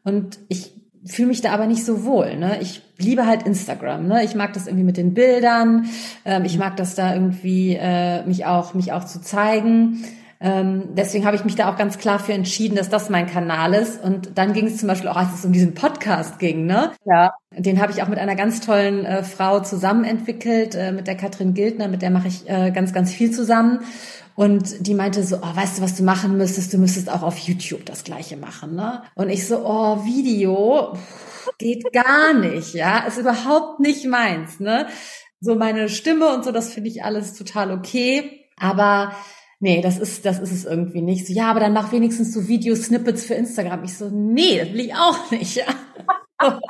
Und 0.04 0.38
ich 0.48 0.72
fühle 1.06 1.28
mich 1.28 1.40
da 1.40 1.52
aber 1.52 1.66
nicht 1.66 1.84
so 1.84 2.04
wohl. 2.04 2.36
Ne? 2.36 2.58
Ich 2.60 2.82
liebe 2.98 3.26
halt 3.26 3.44
Instagram. 3.44 4.06
Ne? 4.06 4.24
Ich 4.24 4.34
mag 4.34 4.52
das 4.52 4.66
irgendwie 4.66 4.84
mit 4.84 4.96
den 4.96 5.14
Bildern. 5.14 5.86
Ähm, 6.24 6.44
ich 6.44 6.58
mag 6.58 6.76
das 6.76 6.94
da 6.94 7.14
irgendwie 7.14 7.76
äh, 7.80 8.24
mich 8.26 8.46
auch 8.46 8.74
mich 8.74 8.92
auch 8.92 9.04
zu 9.04 9.20
zeigen. 9.20 10.04
Ähm, 10.40 10.94
deswegen 10.94 11.24
habe 11.24 11.36
ich 11.36 11.44
mich 11.44 11.54
da 11.54 11.70
auch 11.70 11.76
ganz 11.76 11.98
klar 11.98 12.18
für 12.18 12.32
entschieden, 12.32 12.76
dass 12.76 12.88
das 12.88 13.08
mein 13.08 13.26
Kanal 13.26 13.74
ist. 13.74 14.02
Und 14.02 14.36
dann 14.36 14.52
ging 14.52 14.66
es 14.66 14.76
zum 14.76 14.88
Beispiel 14.88 15.08
auch, 15.08 15.16
als 15.16 15.34
es 15.34 15.44
um 15.44 15.52
diesen 15.52 15.74
Podcast 15.74 16.38
ging, 16.38 16.66
ne? 16.66 16.92
Ja. 17.04 17.34
Den 17.50 17.80
habe 17.80 17.92
ich 17.92 18.02
auch 18.02 18.08
mit 18.08 18.18
einer 18.18 18.36
ganz 18.36 18.60
tollen 18.60 19.06
äh, 19.06 19.22
Frau 19.22 19.60
zusammen 19.60 20.04
entwickelt, 20.04 20.74
äh, 20.74 20.92
mit 20.92 21.06
der 21.06 21.16
Katrin 21.16 21.54
Gildner, 21.54 21.88
mit 21.88 22.02
der 22.02 22.10
mache 22.10 22.28
ich 22.28 22.48
äh, 22.48 22.70
ganz, 22.70 22.92
ganz 22.92 23.12
viel 23.12 23.30
zusammen. 23.30 23.80
Und 24.34 24.86
die 24.86 24.92
meinte 24.92 25.22
so, 25.22 25.38
oh, 25.38 25.56
weißt 25.56 25.78
du, 25.78 25.82
was 25.82 25.94
du 25.94 26.02
machen 26.02 26.36
müsstest? 26.36 26.72
Du 26.74 26.78
müsstest 26.78 27.10
auch 27.10 27.22
auf 27.22 27.38
YouTube 27.38 27.86
das 27.86 28.04
Gleiche 28.04 28.36
machen, 28.36 28.74
ne? 28.74 29.02
Und 29.14 29.30
ich 29.30 29.46
so, 29.46 29.64
oh, 29.64 30.04
Video 30.04 30.98
geht 31.58 31.90
gar 31.92 32.34
nicht, 32.34 32.74
ja, 32.74 32.98
ist 33.06 33.18
überhaupt 33.18 33.80
nicht 33.80 34.04
meins, 34.06 34.60
ne? 34.60 34.86
So 35.40 35.54
meine 35.54 35.88
Stimme 35.88 36.34
und 36.34 36.44
so, 36.44 36.52
das 36.52 36.72
finde 36.72 36.90
ich 36.90 37.04
alles 37.04 37.32
total 37.34 37.70
okay, 37.70 38.44
aber 38.58 39.12
nee, 39.60 39.80
das 39.80 39.98
ist, 39.98 40.24
das 40.24 40.38
ist 40.38 40.52
es 40.52 40.64
irgendwie 40.64 41.02
nicht. 41.02 41.26
So, 41.26 41.32
ja, 41.32 41.50
aber 41.50 41.60
dann 41.60 41.72
mach 41.72 41.92
wenigstens 41.92 42.32
so 42.32 42.48
Video-Snippets 42.48 43.24
für 43.24 43.34
Instagram. 43.34 43.84
Ich 43.84 43.96
so, 43.96 44.08
nee, 44.08 44.58
das 44.58 44.72
will 44.72 44.80
ich 44.80 44.94
auch 44.94 45.30
nicht, 45.30 45.56
ja. 45.56 45.64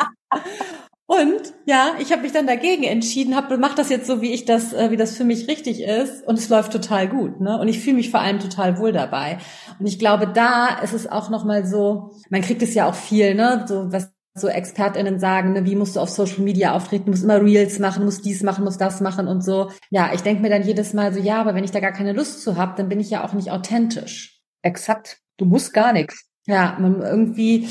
Und 1.09 1.55
ja, 1.67 1.95
ich 2.01 2.11
habe 2.11 2.23
mich 2.23 2.33
dann 2.33 2.49
dagegen 2.49 2.83
entschieden, 2.83 3.37
habe 3.37 3.59
mach 3.59 3.77
das 3.77 3.91
jetzt 3.91 4.09
so, 4.09 4.23
wie 4.23 4.33
ich 4.33 4.45
das, 4.45 4.73
äh, 4.73 4.91
wie 4.91 4.97
das 4.97 5.17
für 5.17 5.23
mich 5.23 5.47
richtig 5.47 5.81
ist, 5.81 6.27
und 6.27 6.37
es 6.37 6.49
läuft 6.49 6.73
total 6.73 7.09
gut, 7.09 7.41
ne? 7.41 7.61
Und 7.61 7.69
ich 7.69 7.79
fühle 7.79 7.95
mich 7.95 8.11
vor 8.11 8.21
allem 8.21 8.41
total 8.41 8.79
wohl 8.79 8.91
dabei. 8.91 9.39
Und 9.79 9.87
ich 9.87 10.01
glaube, 10.01 10.27
da 10.27 10.81
ist 10.83 10.95
es 10.95 11.07
auch 11.07 11.31
noch 11.31 11.45
mal 11.45 11.65
so, 11.65 12.11
man 12.29 12.43
kriegt 12.43 12.61
es 12.63 12.75
ja 12.75 12.89
auch 12.89 12.97
viel, 12.97 13.37
ne? 13.37 13.65
So 13.69 13.93
was 13.93 14.16
so 14.37 14.49
ExpertInnen 14.49 15.19
sagen, 15.19 15.53
ne, 15.53 15.65
wie 15.65 15.77
musst 15.77 15.97
du 15.97 16.01
auf 16.01 16.11
Social 16.11 16.41
Media 16.41 16.75
auftreten, 16.75 17.11
musst 17.11 17.25
immer 17.25 17.43
Reels 17.43 17.79
machen, 17.79 18.05
musst 18.05 18.25
dies 18.25 18.43
machen, 18.43 18.65
musst 18.65 18.81
das 18.81 19.01
machen 19.01 19.29
und 19.29 19.43
so. 19.43 19.71
Ja, 19.91 20.11
ich 20.15 20.21
denke 20.21 20.43
mir 20.43 20.51
dann 20.51 20.63
jedes 20.63 20.93
Mal 20.93 21.13
so, 21.13 21.21
ja, 21.21 21.41
aber 21.41 21.55
wenn 21.55 21.65
ich 21.65 21.71
da 21.71 21.81
gar 21.81 21.93
keine 21.93 22.13
Lust 22.13 22.43
zu 22.43 22.57
habe, 22.57 22.75
dann 22.77 22.89
bin 22.89 23.01
ich 23.01 23.11
ja 23.11 23.25
auch 23.25 23.33
nicht 23.33 23.51
authentisch. 23.51 24.41
Exakt. 24.63 25.19
Du 25.39 25.45
musst 25.45 25.73
gar 25.73 25.93
nichts. 25.93 26.27
Ja, 26.47 26.77
man 26.79 27.03
irgendwie 27.03 27.67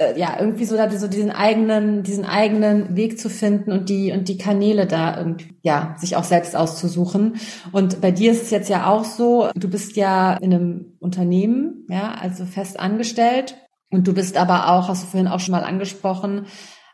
äh, 0.00 0.18
ja, 0.18 0.36
irgendwie 0.40 0.64
so, 0.64 0.76
so 0.96 1.08
diesen 1.08 1.30
eigenen, 1.30 2.02
diesen 2.02 2.24
eigenen 2.24 2.96
Weg 2.96 3.20
zu 3.20 3.28
finden 3.28 3.70
und 3.70 3.88
die, 3.90 4.12
und 4.12 4.28
die 4.28 4.38
Kanäle 4.38 4.86
da 4.86 5.18
irgendwie, 5.18 5.54
ja, 5.62 5.94
sich 5.98 6.16
auch 6.16 6.24
selbst 6.24 6.56
auszusuchen. 6.56 7.34
Und 7.72 8.00
bei 8.00 8.10
dir 8.10 8.32
ist 8.32 8.42
es 8.42 8.50
jetzt 8.50 8.70
ja 8.70 8.86
auch 8.86 9.04
so, 9.04 9.50
du 9.54 9.68
bist 9.68 9.96
ja 9.96 10.34
in 10.34 10.54
einem 10.54 10.96
Unternehmen, 11.00 11.86
ja, 11.90 12.14
also 12.14 12.46
fest 12.46 12.80
angestellt. 12.80 13.56
Und 13.90 14.06
du 14.06 14.14
bist 14.14 14.36
aber 14.36 14.68
auch, 14.70 14.88
hast 14.88 15.02
du 15.02 15.06
vorhin 15.08 15.28
auch 15.28 15.40
schon 15.40 15.52
mal 15.52 15.64
angesprochen, 15.64 16.46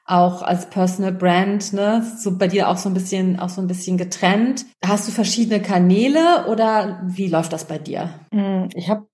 auch 0.06 0.42
als 0.42 0.70
Personal 0.70 1.12
Brand, 1.12 1.72
ne, 1.72 2.02
so 2.18 2.38
bei 2.38 2.46
dir 2.46 2.68
auch 2.68 2.76
so 2.76 2.88
ein 2.88 2.94
bisschen, 2.94 3.40
auch 3.40 3.48
so 3.48 3.60
ein 3.60 3.66
bisschen 3.66 3.98
getrennt. 3.98 4.64
Hast 4.84 5.08
du 5.08 5.12
verschiedene 5.12 5.60
Kanäle 5.60 6.46
oder 6.48 7.00
wie 7.04 7.28
läuft 7.28 7.52
das 7.52 7.66
bei 7.66 7.78
dir? 7.78 8.10
Hm, 8.32 8.68
ich 8.74 8.88
habe 8.88 9.06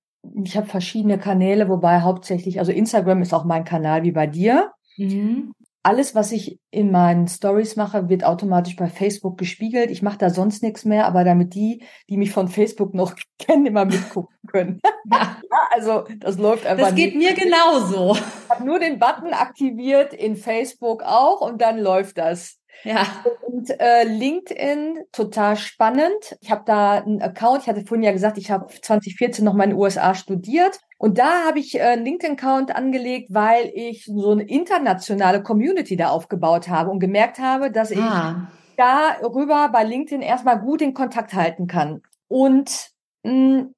ich 0.44 0.56
habe 0.56 0.68
verschiedene 0.68 1.18
Kanäle, 1.18 1.68
wobei 1.68 2.00
hauptsächlich, 2.00 2.60
also 2.60 2.70
Instagram 2.70 3.22
ist 3.22 3.34
auch 3.34 3.44
mein 3.44 3.64
Kanal 3.64 4.04
wie 4.04 4.12
bei 4.12 4.28
dir. 4.28 4.70
Mhm. 4.96 5.52
Alles, 5.84 6.14
was 6.14 6.30
ich 6.30 6.60
in 6.70 6.92
meinen 6.92 7.26
Stories 7.26 7.74
mache, 7.74 8.08
wird 8.08 8.24
automatisch 8.24 8.76
bei 8.76 8.86
Facebook 8.86 9.36
gespiegelt. 9.36 9.90
Ich 9.90 10.00
mache 10.00 10.18
da 10.18 10.30
sonst 10.30 10.62
nichts 10.62 10.84
mehr, 10.84 11.06
aber 11.06 11.24
damit 11.24 11.54
die, 11.54 11.82
die 12.08 12.16
mich 12.16 12.30
von 12.30 12.48
Facebook 12.48 12.94
noch 12.94 13.14
kennen, 13.38 13.66
immer 13.66 13.84
mitgucken 13.84 14.36
können. 14.46 14.80
ja, 15.12 15.36
also 15.70 16.04
das 16.18 16.38
läuft 16.38 16.66
einfach. 16.66 16.86
Das 16.86 16.94
geht 16.94 17.16
nicht. 17.16 17.36
mir 17.36 17.44
genauso. 17.44 18.14
Ich 18.14 18.50
habe 18.50 18.64
nur 18.64 18.78
den 18.78 18.98
Button 18.98 19.32
aktiviert 19.32 20.14
in 20.14 20.36
Facebook 20.36 21.02
auch 21.02 21.40
und 21.40 21.60
dann 21.60 21.78
läuft 21.78 22.18
das. 22.18 22.58
Ja. 22.84 23.06
Und 23.46 23.70
äh, 23.80 24.04
LinkedIn, 24.04 25.04
total 25.12 25.56
spannend. 25.56 26.36
Ich 26.40 26.50
habe 26.50 26.62
da 26.66 26.92
einen 26.92 27.22
Account, 27.22 27.62
ich 27.62 27.68
hatte 27.68 27.84
vorhin 27.84 28.02
ja 28.02 28.12
gesagt, 28.12 28.38
ich 28.38 28.50
habe 28.50 28.66
2014 28.66 29.44
noch 29.44 29.54
mal 29.54 29.64
in 29.64 29.70
den 29.70 29.78
USA 29.78 30.14
studiert. 30.14 30.80
Und 30.98 31.18
da 31.18 31.44
habe 31.46 31.58
ich 31.58 31.76
äh, 31.76 31.82
einen 31.82 32.04
LinkedIn-Account 32.04 32.74
angelegt, 32.74 33.28
weil 33.32 33.70
ich 33.74 34.04
so 34.04 34.30
eine 34.30 34.44
internationale 34.44 35.42
Community 35.42 35.96
da 35.96 36.10
aufgebaut 36.10 36.68
habe 36.68 36.90
und 36.90 37.00
gemerkt 37.00 37.38
habe, 37.38 37.70
dass 37.70 37.92
ah. 37.96 38.48
ich 38.48 38.76
darüber 38.76 39.68
bei 39.68 39.84
LinkedIn 39.84 40.22
erstmal 40.22 40.60
gut 40.60 40.82
in 40.82 40.94
Kontakt 40.94 41.34
halten 41.34 41.66
kann. 41.66 42.02
Und 42.28 42.90
hm, 43.24 43.74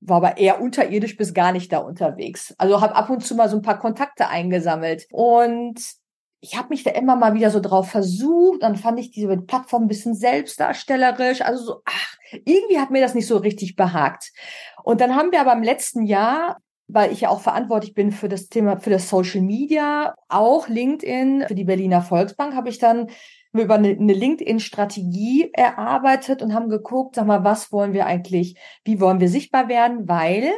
war 0.00 0.16
aber 0.18 0.38
eher 0.38 0.60
unterirdisch 0.60 1.16
bis 1.16 1.34
gar 1.34 1.52
nicht 1.52 1.72
da 1.72 1.78
unterwegs. 1.78 2.54
Also 2.56 2.80
habe 2.80 2.96
ab 2.96 3.10
und 3.10 3.24
zu 3.24 3.34
mal 3.34 3.48
so 3.48 3.56
ein 3.56 3.62
paar 3.62 3.78
Kontakte 3.78 4.28
eingesammelt. 4.28 5.06
Und 5.10 5.80
ich 6.40 6.56
habe 6.56 6.68
mich 6.68 6.84
da 6.84 6.90
immer 6.90 7.16
mal 7.16 7.34
wieder 7.34 7.50
so 7.50 7.60
drauf 7.60 7.90
versucht. 7.90 8.62
Dann 8.62 8.76
fand 8.76 9.00
ich 9.00 9.10
diese 9.10 9.36
Plattform 9.36 9.84
ein 9.84 9.88
bisschen 9.88 10.14
selbstdarstellerisch. 10.14 11.42
Also 11.42 11.64
so, 11.64 11.82
ach, 11.84 12.16
irgendwie 12.44 12.78
hat 12.78 12.90
mir 12.90 13.00
das 13.00 13.14
nicht 13.14 13.26
so 13.26 13.38
richtig 13.38 13.76
behagt. 13.76 14.32
Und 14.84 15.00
dann 15.00 15.16
haben 15.16 15.32
wir 15.32 15.40
aber 15.40 15.52
im 15.52 15.62
letzten 15.62 16.02
Jahr 16.02 16.58
weil 16.88 17.12
ich 17.12 17.22
ja 17.22 17.30
auch 17.30 17.40
verantwortlich 17.40 17.94
bin 17.94 18.12
für 18.12 18.28
das 18.28 18.48
Thema, 18.48 18.76
für 18.76 18.90
das 18.90 19.08
Social 19.08 19.40
Media, 19.40 20.14
auch 20.28 20.68
LinkedIn, 20.68 21.44
für 21.48 21.54
die 21.54 21.64
Berliner 21.64 22.02
Volksbank, 22.02 22.54
habe 22.54 22.68
ich 22.68 22.78
dann 22.78 23.08
über 23.52 23.74
eine, 23.74 23.88
eine 23.88 24.12
LinkedIn-Strategie 24.12 25.50
erarbeitet 25.52 26.42
und 26.42 26.54
haben 26.54 26.68
geguckt, 26.68 27.16
sag 27.16 27.26
mal, 27.26 27.42
was 27.42 27.72
wollen 27.72 27.92
wir 27.92 28.06
eigentlich, 28.06 28.56
wie 28.84 29.00
wollen 29.00 29.20
wir 29.20 29.28
sichtbar 29.28 29.68
werden, 29.68 30.08
weil 30.08 30.52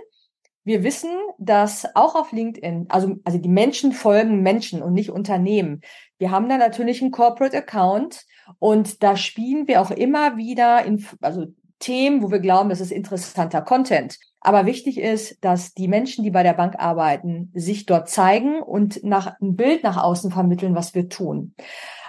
Wir 0.68 0.84
wissen, 0.84 1.08
dass 1.38 1.86
auch 1.96 2.14
auf 2.14 2.30
LinkedIn, 2.30 2.88
also, 2.90 3.16
also 3.24 3.38
die 3.38 3.48
Menschen 3.48 3.90
folgen 3.90 4.42
Menschen 4.42 4.82
und 4.82 4.92
nicht 4.92 5.10
Unternehmen. 5.10 5.80
Wir 6.18 6.30
haben 6.30 6.46
da 6.46 6.58
natürlich 6.58 7.00
einen 7.00 7.10
Corporate 7.10 7.56
Account 7.56 8.26
und 8.58 9.02
da 9.02 9.16
spielen 9.16 9.66
wir 9.66 9.80
auch 9.80 9.90
immer 9.90 10.36
wieder 10.36 10.84
in, 10.84 11.06
also 11.22 11.46
Themen, 11.78 12.22
wo 12.22 12.30
wir 12.30 12.40
glauben, 12.40 12.68
das 12.68 12.82
ist 12.82 12.92
interessanter 12.92 13.62
Content. 13.62 14.18
Aber 14.40 14.66
wichtig 14.66 14.98
ist, 14.98 15.42
dass 15.42 15.72
die 15.72 15.88
Menschen, 15.88 16.22
die 16.22 16.30
bei 16.30 16.42
der 16.42 16.52
Bank 16.52 16.74
arbeiten, 16.78 17.50
sich 17.54 17.86
dort 17.86 18.10
zeigen 18.10 18.60
und 18.60 19.02
nach 19.02 19.40
ein 19.40 19.56
Bild 19.56 19.82
nach 19.82 19.96
außen 19.96 20.30
vermitteln, 20.30 20.74
was 20.74 20.94
wir 20.94 21.08
tun. 21.08 21.54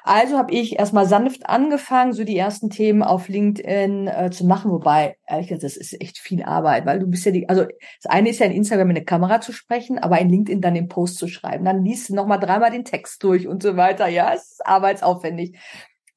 Also 0.04 0.38
habe 0.38 0.54
ich 0.54 0.80
erstmal 0.80 1.06
sanft 1.06 1.48
angefangen, 1.48 2.14
so 2.14 2.24
die 2.24 2.38
ersten 2.38 2.70
Themen 2.70 3.04
auf 3.04 3.28
LinkedIn 3.28 4.08
äh, 4.08 4.30
zu 4.32 4.46
machen, 4.46 4.72
wobei, 4.72 5.18
ehrlich 5.28 5.48
gesagt, 5.48 5.64
das 5.64 5.78
ist 5.78 6.00
echt 6.02 6.18
viel 6.18 6.44
Arbeit, 6.44 6.86
weil 6.86 7.00
du 7.00 7.08
bist 7.08 7.26
ja 7.26 7.32
die, 7.32 7.48
also 7.50 7.64
das 7.64 8.12
eine 8.12 8.30
ist 8.30 8.40
ja 8.40 8.46
in 8.46 8.54
Instagram 8.54 8.90
in 8.90 8.98
eine 8.98 9.06
Kamera 9.06 9.42
zu 9.42 9.52
sprechen, 9.52 10.00
aber 10.00 10.20
in 10.20 10.30
LinkedIn 10.30 10.62
dann 10.62 10.74
den 10.74 10.88
Post 10.88 11.18
zu 11.18 11.28
schreiben. 11.28 11.66
Dann 11.66 11.84
liest 11.84 12.10
du 12.10 12.16
nochmal 12.16 12.40
dreimal 12.40 12.72
den 12.72 12.86
Text 12.86 13.24
durch 13.24 13.48
und 13.48 13.62
so 13.64 13.78
weiter. 13.78 14.08
Ja, 14.08 14.34
es 14.34 14.52
ist 14.52 14.66
arbeitsaufwendig. 14.66 15.58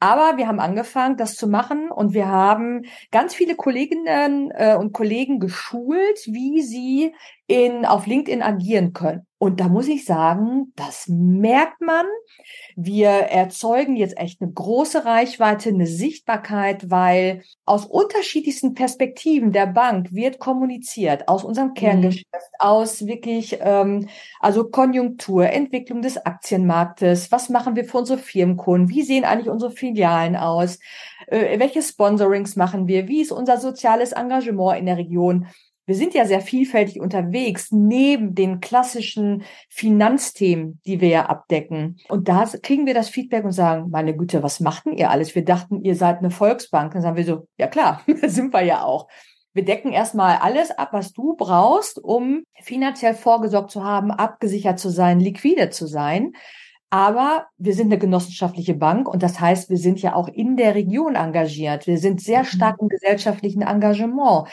Aber 0.02 0.36
wir 0.36 0.48
haben 0.48 0.58
angefangen, 0.58 1.16
das 1.16 1.36
zu 1.36 1.46
machen 1.46 1.88
und 1.92 2.12
wir 2.12 2.26
haben 2.26 2.86
ganz 3.12 3.36
viele 3.36 3.54
Kolleginnen 3.54 4.50
äh, 4.50 4.74
und 4.74 4.92
Kollegen 4.92 5.38
geschult, 5.38 6.18
wie 6.26 6.60
sie 6.60 7.14
in, 7.52 7.84
auf 7.84 8.06
LinkedIn 8.06 8.40
agieren 8.40 8.94
können. 8.94 9.26
Und 9.36 9.60
da 9.60 9.68
muss 9.68 9.88
ich 9.88 10.04
sagen, 10.04 10.72
das 10.74 11.06
merkt 11.08 11.80
man. 11.80 12.06
Wir 12.76 13.08
erzeugen 13.08 13.96
jetzt 13.96 14.16
echt 14.16 14.40
eine 14.40 14.52
große 14.52 15.04
Reichweite, 15.04 15.68
eine 15.68 15.86
Sichtbarkeit, 15.86 16.90
weil 16.90 17.42
aus 17.66 17.84
unterschiedlichsten 17.84 18.72
Perspektiven 18.72 19.52
der 19.52 19.66
Bank 19.66 20.14
wird 20.14 20.38
kommuniziert, 20.38 21.28
aus 21.28 21.44
unserem 21.44 21.70
mhm. 21.70 21.74
Kerngeschäft, 21.74 22.26
mhm. 22.32 22.60
aus 22.60 23.06
wirklich, 23.06 23.58
ähm, 23.60 24.08
also 24.40 24.70
Konjunktur, 24.70 25.46
Entwicklung 25.46 26.00
des 26.00 26.24
Aktienmarktes, 26.24 27.30
was 27.32 27.50
machen 27.50 27.76
wir 27.76 27.84
für 27.84 27.98
unsere 27.98 28.18
Firmenkunden, 28.18 28.88
wie 28.88 29.02
sehen 29.02 29.24
eigentlich 29.24 29.50
unsere 29.50 29.72
Filialen 29.72 30.36
aus, 30.36 30.78
äh, 31.26 31.58
welche 31.58 31.82
Sponsorings 31.82 32.56
machen 32.56 32.86
wir, 32.86 33.08
wie 33.08 33.20
ist 33.20 33.32
unser 33.32 33.58
soziales 33.58 34.12
Engagement 34.12 34.78
in 34.78 34.86
der 34.86 34.96
Region 34.96 35.48
wir 35.86 35.94
sind 35.94 36.14
ja 36.14 36.24
sehr 36.24 36.40
vielfältig 36.40 37.00
unterwegs, 37.00 37.72
neben 37.72 38.34
den 38.34 38.60
klassischen 38.60 39.42
Finanzthemen, 39.68 40.80
die 40.86 41.00
wir 41.00 41.08
ja 41.08 41.26
abdecken. 41.26 41.98
Und 42.08 42.28
da 42.28 42.44
kriegen 42.62 42.86
wir 42.86 42.94
das 42.94 43.08
Feedback 43.08 43.44
und 43.44 43.52
sagen, 43.52 43.90
meine 43.90 44.16
Güte, 44.16 44.42
was 44.42 44.60
machten 44.60 44.92
ihr 44.96 45.10
alles? 45.10 45.34
Wir 45.34 45.44
dachten, 45.44 45.82
ihr 45.82 45.96
seid 45.96 46.18
eine 46.18 46.30
Volksbank. 46.30 46.92
Dann 46.92 47.02
sagen 47.02 47.16
wir 47.16 47.24
so, 47.24 47.48
ja 47.58 47.66
klar, 47.66 48.02
sind 48.22 48.52
wir 48.52 48.62
ja 48.62 48.84
auch. 48.84 49.08
Wir 49.54 49.64
decken 49.64 49.92
erstmal 49.92 50.36
alles 50.36 50.70
ab, 50.70 50.90
was 50.92 51.12
du 51.12 51.36
brauchst, 51.36 52.02
um 52.02 52.44
finanziell 52.62 53.14
vorgesorgt 53.14 53.70
zu 53.70 53.84
haben, 53.84 54.10
abgesichert 54.10 54.78
zu 54.78 54.88
sein, 54.88 55.20
liquide 55.20 55.68
zu 55.68 55.86
sein. 55.86 56.32
Aber 56.92 57.46
wir 57.56 57.72
sind 57.72 57.86
eine 57.86 57.96
genossenschaftliche 57.96 58.74
Bank 58.74 59.08
und 59.08 59.22
das 59.22 59.40
heißt, 59.40 59.70
wir 59.70 59.78
sind 59.78 60.02
ja 60.02 60.14
auch 60.14 60.28
in 60.28 60.58
der 60.58 60.74
Region 60.74 61.14
engagiert. 61.14 61.86
Wir 61.86 61.96
sind 61.96 62.20
sehr 62.20 62.40
mhm. 62.40 62.44
stark 62.44 62.76
im 62.82 62.88
gesellschaftlichen 62.90 63.62
Engagement 63.62 64.46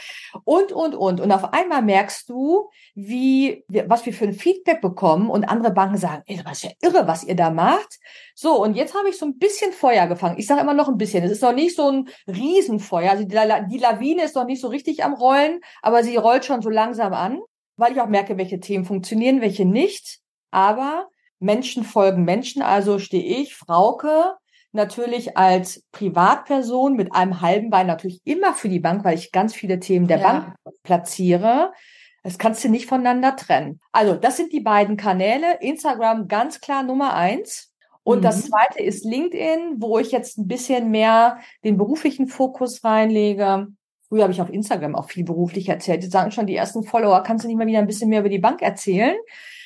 und, 0.45 0.71
und, 0.71 0.95
und. 0.95 1.19
Und 1.19 1.31
auf 1.33 1.51
einmal 1.51 1.81
merkst 1.81 2.29
du, 2.29 2.69
wie, 2.95 3.65
was 3.87 4.05
wir 4.05 4.13
für 4.13 4.23
ein 4.23 4.31
Feedback 4.31 4.79
bekommen 4.79 5.29
und 5.29 5.49
andere 5.49 5.73
Banken 5.73 5.97
sagen, 5.97 6.23
ey, 6.27 6.39
das 6.41 6.63
ist 6.63 6.63
ja 6.63 6.69
irre, 6.81 7.09
was 7.09 7.25
ihr 7.25 7.35
da 7.35 7.49
macht. 7.49 7.99
So, 8.35 8.63
und 8.63 8.77
jetzt 8.77 8.95
habe 8.95 9.09
ich 9.09 9.17
so 9.17 9.25
ein 9.25 9.37
bisschen 9.37 9.73
Feuer 9.73 10.07
gefangen. 10.07 10.37
Ich 10.37 10.47
sage 10.47 10.61
immer 10.61 10.73
noch 10.73 10.87
ein 10.87 10.97
bisschen. 10.97 11.25
Es 11.25 11.31
ist 11.31 11.43
noch 11.43 11.51
nicht 11.51 11.75
so 11.75 11.91
ein 11.91 12.07
Riesenfeuer. 12.25 13.11
Also 13.11 13.25
die, 13.25 13.37
die 13.69 13.79
Lawine 13.79 14.23
ist 14.23 14.37
noch 14.37 14.45
nicht 14.45 14.61
so 14.61 14.69
richtig 14.69 15.03
am 15.03 15.13
Rollen, 15.13 15.59
aber 15.81 16.05
sie 16.05 16.15
rollt 16.15 16.45
schon 16.45 16.61
so 16.61 16.69
langsam 16.69 17.11
an, 17.11 17.41
weil 17.75 17.91
ich 17.91 17.99
auch 17.99 18.07
merke, 18.07 18.37
welche 18.37 18.61
Themen 18.61 18.85
funktionieren, 18.85 19.41
welche 19.41 19.65
nicht. 19.65 20.21
Aber 20.51 21.09
Menschen 21.39 21.83
folgen 21.83 22.23
Menschen, 22.23 22.61
also 22.61 22.99
stehe 22.99 23.41
ich, 23.41 23.55
Frauke, 23.55 24.35
natürlich 24.71 25.37
als 25.37 25.83
Privatperson 25.91 26.95
mit 26.95 27.13
einem 27.13 27.41
halben 27.41 27.69
Bein 27.69 27.87
natürlich 27.87 28.21
immer 28.25 28.53
für 28.53 28.69
die 28.69 28.79
Bank, 28.79 29.03
weil 29.03 29.17
ich 29.17 29.31
ganz 29.31 29.53
viele 29.53 29.79
Themen 29.79 30.07
der 30.07 30.19
ja. 30.19 30.31
Bank 30.31 30.55
platziere. 30.83 31.71
Das 32.23 32.37
kannst 32.37 32.63
du 32.63 32.69
nicht 32.69 32.87
voneinander 32.87 33.35
trennen. 33.35 33.79
Also 33.91 34.15
das 34.15 34.37
sind 34.37 34.51
die 34.51 34.59
beiden 34.59 34.97
Kanäle. 34.97 35.57
Instagram 35.61 36.27
ganz 36.27 36.59
klar 36.59 36.83
Nummer 36.83 37.13
eins. 37.13 37.73
Und 38.03 38.19
mhm. 38.19 38.23
das 38.23 38.45
zweite 38.45 38.83
ist 38.83 39.05
LinkedIn, 39.05 39.75
wo 39.77 39.99
ich 39.99 40.11
jetzt 40.11 40.37
ein 40.37 40.47
bisschen 40.47 40.91
mehr 40.91 41.39
den 41.63 41.77
beruflichen 41.77 42.27
Fokus 42.27 42.83
reinlege. 42.83 43.67
Früher 44.07 44.23
habe 44.23 44.33
ich 44.33 44.41
auf 44.41 44.49
Instagram 44.49 44.95
auch 44.95 45.09
viel 45.09 45.23
beruflich 45.23 45.69
erzählt. 45.69 46.03
Jetzt 46.03 46.11
sagen 46.11 46.31
schon 46.31 46.47
die 46.47 46.55
ersten 46.55 46.83
Follower, 46.83 47.23
kannst 47.23 47.43
du 47.43 47.47
nicht 47.47 47.57
mal 47.57 47.67
wieder 47.67 47.79
ein 47.79 47.87
bisschen 47.87 48.09
mehr 48.09 48.19
über 48.19 48.29
die 48.29 48.39
Bank 48.39 48.61
erzählen? 48.61 49.15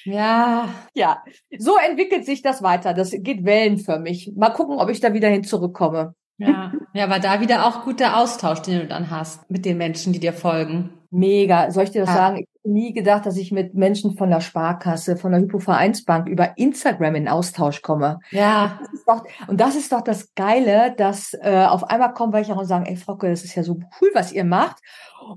Ja. 0.05 0.69
Ja. 0.93 1.23
So 1.57 1.77
entwickelt 1.77 2.25
sich 2.25 2.41
das 2.41 2.61
weiter. 2.61 2.93
Das 2.93 3.11
geht 3.11 3.45
wellenförmig. 3.45 4.33
Mal 4.35 4.49
gucken, 4.49 4.77
ob 4.77 4.89
ich 4.89 4.99
da 4.99 5.13
wieder 5.13 5.29
hin 5.29 5.43
zurückkomme. 5.43 6.15
Ja, 6.37 6.73
ja, 6.93 7.03
aber 7.03 7.19
da 7.19 7.41
wieder 7.41 7.67
auch 7.67 7.83
guter 7.83 8.17
Austausch, 8.17 8.61
den 8.61 8.79
du 8.79 8.87
dann 8.87 9.11
hast 9.11 9.49
mit 9.49 9.65
den 9.65 9.77
Menschen, 9.77 10.13
die 10.13 10.19
dir 10.19 10.33
folgen. 10.33 10.91
Mega. 11.11 11.69
Soll 11.71 11.83
ich 11.83 11.91
dir 11.91 12.01
das 12.01 12.09
ja. 12.09 12.15
sagen? 12.15 12.45
Nie 12.65 12.93
gedacht, 12.93 13.25
dass 13.25 13.35
ich 13.35 13.51
mit 13.51 13.73
Menschen 13.73 14.15
von 14.15 14.29
der 14.29 14.39
Sparkasse, 14.39 15.17
von 15.17 15.33
der 15.33 15.41
Hypovereinsbank 15.41 16.27
über 16.29 16.57
Instagram 16.57 17.15
in 17.15 17.27
Austausch 17.27 17.81
komme. 17.81 18.19
Ja. 18.31 18.79
Das 18.91 19.03
doch, 19.05 19.25
und 19.47 19.59
das 19.59 19.75
ist 19.75 19.91
doch 19.91 20.01
das 20.01 20.33
Geile, 20.33 20.93
dass 20.95 21.33
äh, 21.33 21.65
auf 21.67 21.89
einmal 21.89 22.13
kommen 22.13 22.31
welche 22.31 22.53
und 22.53 22.65
sagen, 22.65 22.85
ey 22.85 22.95
Frocke, 22.95 23.29
das 23.29 23.43
ist 23.43 23.55
ja 23.55 23.63
so 23.63 23.79
cool, 23.99 24.09
was 24.13 24.31
ihr 24.31 24.45
macht. 24.45 24.77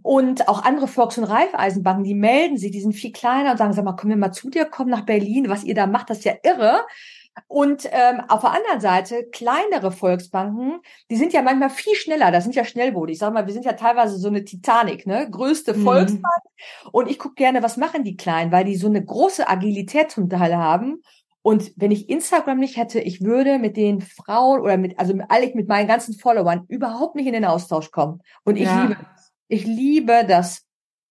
Und 0.02 0.48
auch 0.48 0.64
andere 0.64 0.88
Volks- 0.88 1.18
und 1.18 1.24
Raiffeisenbanken, 1.24 2.04
die 2.04 2.14
melden 2.14 2.58
sich, 2.58 2.70
die 2.70 2.80
sind 2.80 2.92
viel 2.92 3.12
kleiner 3.12 3.52
und 3.52 3.58
sagen, 3.58 3.72
sag 3.72 3.84
mal, 3.84 3.94
können 3.94 4.10
wir 4.10 4.16
mal 4.16 4.32
zu 4.32 4.50
dir 4.50 4.64
kommen 4.64 4.90
nach 4.90 5.04
Berlin, 5.04 5.48
was 5.48 5.64
ihr 5.64 5.74
da 5.74 5.86
macht, 5.86 6.10
das 6.10 6.18
ist 6.18 6.24
ja 6.24 6.34
irre. 6.42 6.80
Und 7.48 7.88
ähm, 7.90 8.22
auf 8.28 8.40
der 8.40 8.52
anderen 8.52 8.80
Seite 8.80 9.28
kleinere 9.30 9.92
Volksbanken, 9.92 10.80
die 11.10 11.16
sind 11.16 11.32
ja 11.32 11.42
manchmal 11.42 11.70
viel 11.70 11.94
schneller, 11.94 12.30
das 12.30 12.44
sind 12.44 12.54
ja 12.54 12.64
Schnellboote. 12.64 13.12
Ich 13.12 13.18
sag 13.18 13.32
mal, 13.32 13.46
wir 13.46 13.52
sind 13.52 13.64
ja 13.64 13.74
teilweise 13.74 14.16
so 14.16 14.28
eine 14.28 14.44
Titanic, 14.44 15.06
ne? 15.06 15.28
Größte 15.30 15.74
mhm. 15.74 15.84
Volksbank. 15.84 16.42
Und 16.92 17.10
ich 17.10 17.18
gucke 17.18 17.34
gerne, 17.34 17.62
was 17.62 17.76
machen 17.76 18.04
die 18.04 18.16
Kleinen, 18.16 18.52
weil 18.52 18.64
die 18.64 18.76
so 18.76 18.86
eine 18.86 19.04
große 19.04 19.48
Agilität 19.48 20.10
zum 20.10 20.28
Teil 20.28 20.56
haben. 20.56 21.02
Und 21.42 21.72
wenn 21.76 21.92
ich 21.92 22.08
Instagram 22.08 22.58
nicht 22.58 22.76
hätte, 22.76 22.98
ich 23.00 23.22
würde 23.22 23.58
mit 23.58 23.76
den 23.76 24.00
Frauen 24.00 24.60
oder 24.60 24.76
mit, 24.76 24.98
also 24.98 25.14
eigentlich 25.28 25.54
mit 25.54 25.68
meinen 25.68 25.86
ganzen 25.86 26.14
Followern 26.14 26.64
überhaupt 26.68 27.14
nicht 27.14 27.26
in 27.26 27.34
den 27.34 27.44
Austausch 27.44 27.92
kommen. 27.92 28.20
Und 28.44 28.56
ich 28.56 28.64
ja. 28.64 28.82
liebe 28.82 28.96
ich 29.48 29.64
liebe 29.64 30.24
das. 30.26 30.65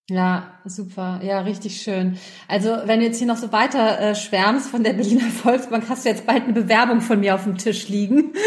Ja, 0.09 0.59
super. 0.65 1.19
Ja, 1.23 1.39
richtig 1.39 1.81
schön. 1.81 2.19
Also, 2.47 2.77
wenn 2.85 2.99
du 2.99 3.07
jetzt 3.07 3.17
hier 3.17 3.25
noch 3.25 3.37
so 3.37 3.51
weiter 3.51 3.99
äh, 3.99 4.13
schwärmst 4.15 4.69
von 4.69 4.83
der 4.83 4.93
Berliner 4.93 5.25
Volksbank, 5.43 5.85
hast 5.89 6.05
du 6.05 6.09
jetzt 6.09 6.27
bald 6.27 6.43
eine 6.43 6.53
Bewerbung 6.53 7.01
von 7.01 7.19
mir 7.19 7.33
auf 7.33 7.43
dem 7.43 7.57
Tisch 7.57 7.87
liegen. 7.87 8.33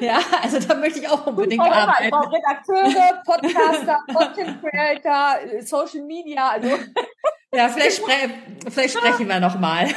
ja, 0.00 0.20
also 0.42 0.60
da 0.60 0.76
möchte 0.76 1.00
ich 1.00 1.08
auch 1.08 1.26
unbedingt 1.26 1.64
ich 1.64 1.72
arbeiten. 1.72 2.04
Ich 2.04 2.10
brauche 2.10 2.30
Redakteure, 2.32 3.20
Podcaster, 3.24 3.98
Content 4.14 4.62
Creator, 4.62 5.38
Social 5.64 6.04
Media, 6.04 6.50
also 6.50 6.68
ja, 7.54 7.68
vielleicht, 7.70 7.96
spre 7.96 8.12
vielleicht 8.70 8.98
sprechen 8.98 9.26
wir 9.26 9.40
noch 9.40 9.58
mal. 9.58 9.88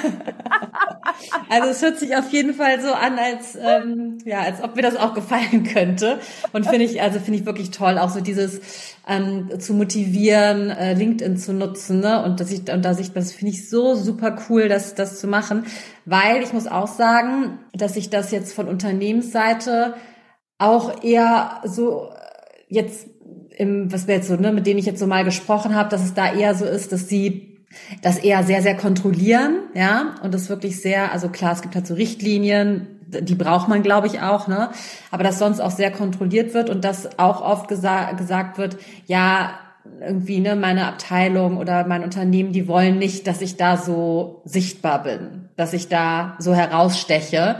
also 1.49 1.69
es 1.69 1.81
hört 1.81 1.99
sich 1.99 2.15
auf 2.15 2.31
jeden 2.31 2.53
Fall 2.53 2.79
so 2.81 2.93
an, 2.93 3.19
als 3.19 3.57
ähm, 3.61 4.19
ja, 4.23 4.39
als 4.39 4.63
ob 4.63 4.77
mir 4.77 4.83
das 4.83 4.95
auch 4.95 5.13
gefallen 5.13 5.63
könnte. 5.63 6.19
Und 6.53 6.65
finde 6.65 6.85
ich, 6.85 7.01
also 7.01 7.19
finde 7.19 7.39
ich 7.39 7.45
wirklich 7.45 7.71
toll, 7.71 7.97
auch 7.97 8.09
so 8.09 8.21
dieses 8.21 8.61
ähm, 9.05 9.49
zu 9.59 9.73
motivieren, 9.73 10.69
äh, 10.69 10.93
LinkedIn 10.93 11.35
zu 11.35 11.51
nutzen, 11.53 11.99
ne? 11.99 12.23
Und 12.23 12.39
dass 12.39 12.51
ich 12.51 12.71
und 12.71 12.85
dass 12.85 12.99
ich 12.99 13.11
das 13.11 13.33
finde 13.33 13.51
ich 13.51 13.69
so 13.69 13.95
super 13.95 14.37
cool, 14.49 14.69
das 14.69 14.95
das 14.95 15.19
zu 15.19 15.27
machen, 15.27 15.65
weil 16.05 16.43
ich 16.43 16.53
muss 16.53 16.67
auch 16.67 16.87
sagen, 16.87 17.59
dass 17.73 17.97
ich 17.97 18.09
das 18.09 18.31
jetzt 18.31 18.53
von 18.53 18.69
Unternehmensseite 18.69 19.95
auch 20.57 21.03
eher 21.03 21.59
so 21.65 22.13
jetzt 22.69 23.09
im, 23.61 23.93
was 23.93 24.07
wir 24.07 24.15
jetzt 24.15 24.27
so, 24.27 24.35
ne, 24.35 24.51
mit 24.51 24.65
denen 24.65 24.79
ich 24.79 24.87
jetzt 24.87 24.99
so 24.99 25.05
mal 25.05 25.23
gesprochen 25.23 25.75
habe, 25.75 25.87
dass 25.87 26.03
es 26.03 26.15
da 26.15 26.33
eher 26.33 26.55
so 26.55 26.65
ist, 26.65 26.91
dass 26.91 27.07
sie 27.07 27.59
das 28.01 28.17
eher 28.17 28.43
sehr, 28.43 28.63
sehr 28.63 28.75
kontrollieren, 28.75 29.59
ja, 29.75 30.15
und 30.23 30.33
das 30.33 30.49
wirklich 30.49 30.81
sehr, 30.81 31.11
also 31.11 31.29
klar, 31.29 31.53
es 31.53 31.61
gibt 31.61 31.75
halt 31.75 31.85
so 31.85 31.93
Richtlinien, 31.93 32.87
die 33.07 33.35
braucht 33.35 33.67
man, 33.67 33.83
glaube 33.83 34.07
ich, 34.07 34.19
auch, 34.19 34.47
ne, 34.47 34.71
aber 35.11 35.23
dass 35.23 35.37
sonst 35.37 35.59
auch 35.59 35.69
sehr 35.69 35.91
kontrolliert 35.91 36.55
wird 36.55 36.71
und 36.71 36.83
dass 36.83 37.19
auch 37.19 37.41
oft 37.41 37.67
gesa 37.67 38.13
gesagt 38.13 38.57
wird, 38.57 38.77
ja, 39.05 39.51
irgendwie, 39.99 40.39
ne, 40.39 40.55
meine 40.55 40.87
Abteilung 40.87 41.57
oder 41.57 41.85
mein 41.85 42.03
Unternehmen, 42.03 42.53
die 42.53 42.67
wollen 42.67 42.97
nicht, 42.97 43.27
dass 43.27 43.41
ich 43.41 43.57
da 43.57 43.77
so 43.77 44.41
sichtbar 44.43 45.03
bin, 45.03 45.49
dass 45.55 45.73
ich 45.73 45.87
da 45.87 46.35
so 46.39 46.55
heraussteche, 46.55 47.57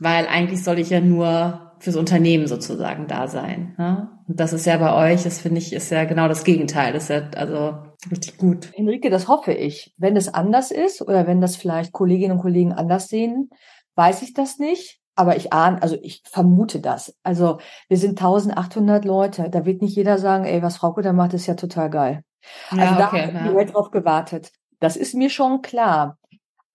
weil 0.00 0.26
eigentlich 0.26 0.64
soll 0.64 0.80
ich 0.80 0.90
ja 0.90 1.00
nur 1.00 1.72
fürs 1.78 1.94
Unternehmen 1.94 2.48
sozusagen 2.48 3.06
da 3.06 3.28
sein. 3.28 3.74
Ne? 3.78 4.08
Und 4.26 4.40
das 4.40 4.52
ist 4.52 4.64
ja 4.64 4.76
bei 4.78 5.12
euch, 5.12 5.22
das 5.22 5.40
finde 5.40 5.58
ich, 5.58 5.72
ist 5.72 5.90
ja 5.90 6.04
genau 6.04 6.28
das 6.28 6.44
Gegenteil. 6.44 6.92
Das 6.92 7.04
ist 7.04 7.08
ja 7.10 7.28
also 7.36 7.76
richtig 8.10 8.38
gut. 8.38 8.70
Henrike, 8.74 9.10
das 9.10 9.28
hoffe 9.28 9.52
ich. 9.52 9.92
Wenn 9.98 10.16
es 10.16 10.32
anders 10.32 10.70
ist 10.70 11.02
oder 11.02 11.26
wenn 11.26 11.40
das 11.40 11.56
vielleicht 11.56 11.92
Kolleginnen 11.92 12.32
und 12.32 12.40
Kollegen 12.42 12.72
anders 12.72 13.08
sehen, 13.08 13.50
weiß 13.96 14.22
ich 14.22 14.32
das 14.32 14.58
nicht. 14.58 15.00
Aber 15.16 15.36
ich 15.36 15.52
ahne, 15.52 15.80
also 15.80 15.96
ich 16.02 16.22
vermute 16.24 16.80
das. 16.80 17.14
Also 17.22 17.58
wir 17.88 17.98
sind 17.98 18.20
1800 18.20 19.04
Leute. 19.04 19.48
Da 19.50 19.64
wird 19.64 19.82
nicht 19.82 19.94
jeder 19.94 20.18
sagen, 20.18 20.44
ey, 20.44 20.62
was 20.62 20.78
Frau 20.78 20.92
da 21.00 21.12
macht, 21.12 21.34
ist 21.34 21.46
ja 21.46 21.54
total 21.54 21.90
geil. 21.90 22.24
Also 22.70 22.82
ja, 22.82 22.96
da 22.96 23.08
okay, 23.08 23.32
habe 23.32 23.62
ich 23.62 23.68
ja. 23.68 23.72
drauf 23.72 23.90
gewartet. 23.90 24.52
Das 24.80 24.96
ist 24.96 25.14
mir 25.14 25.30
schon 25.30 25.62
klar. 25.62 26.18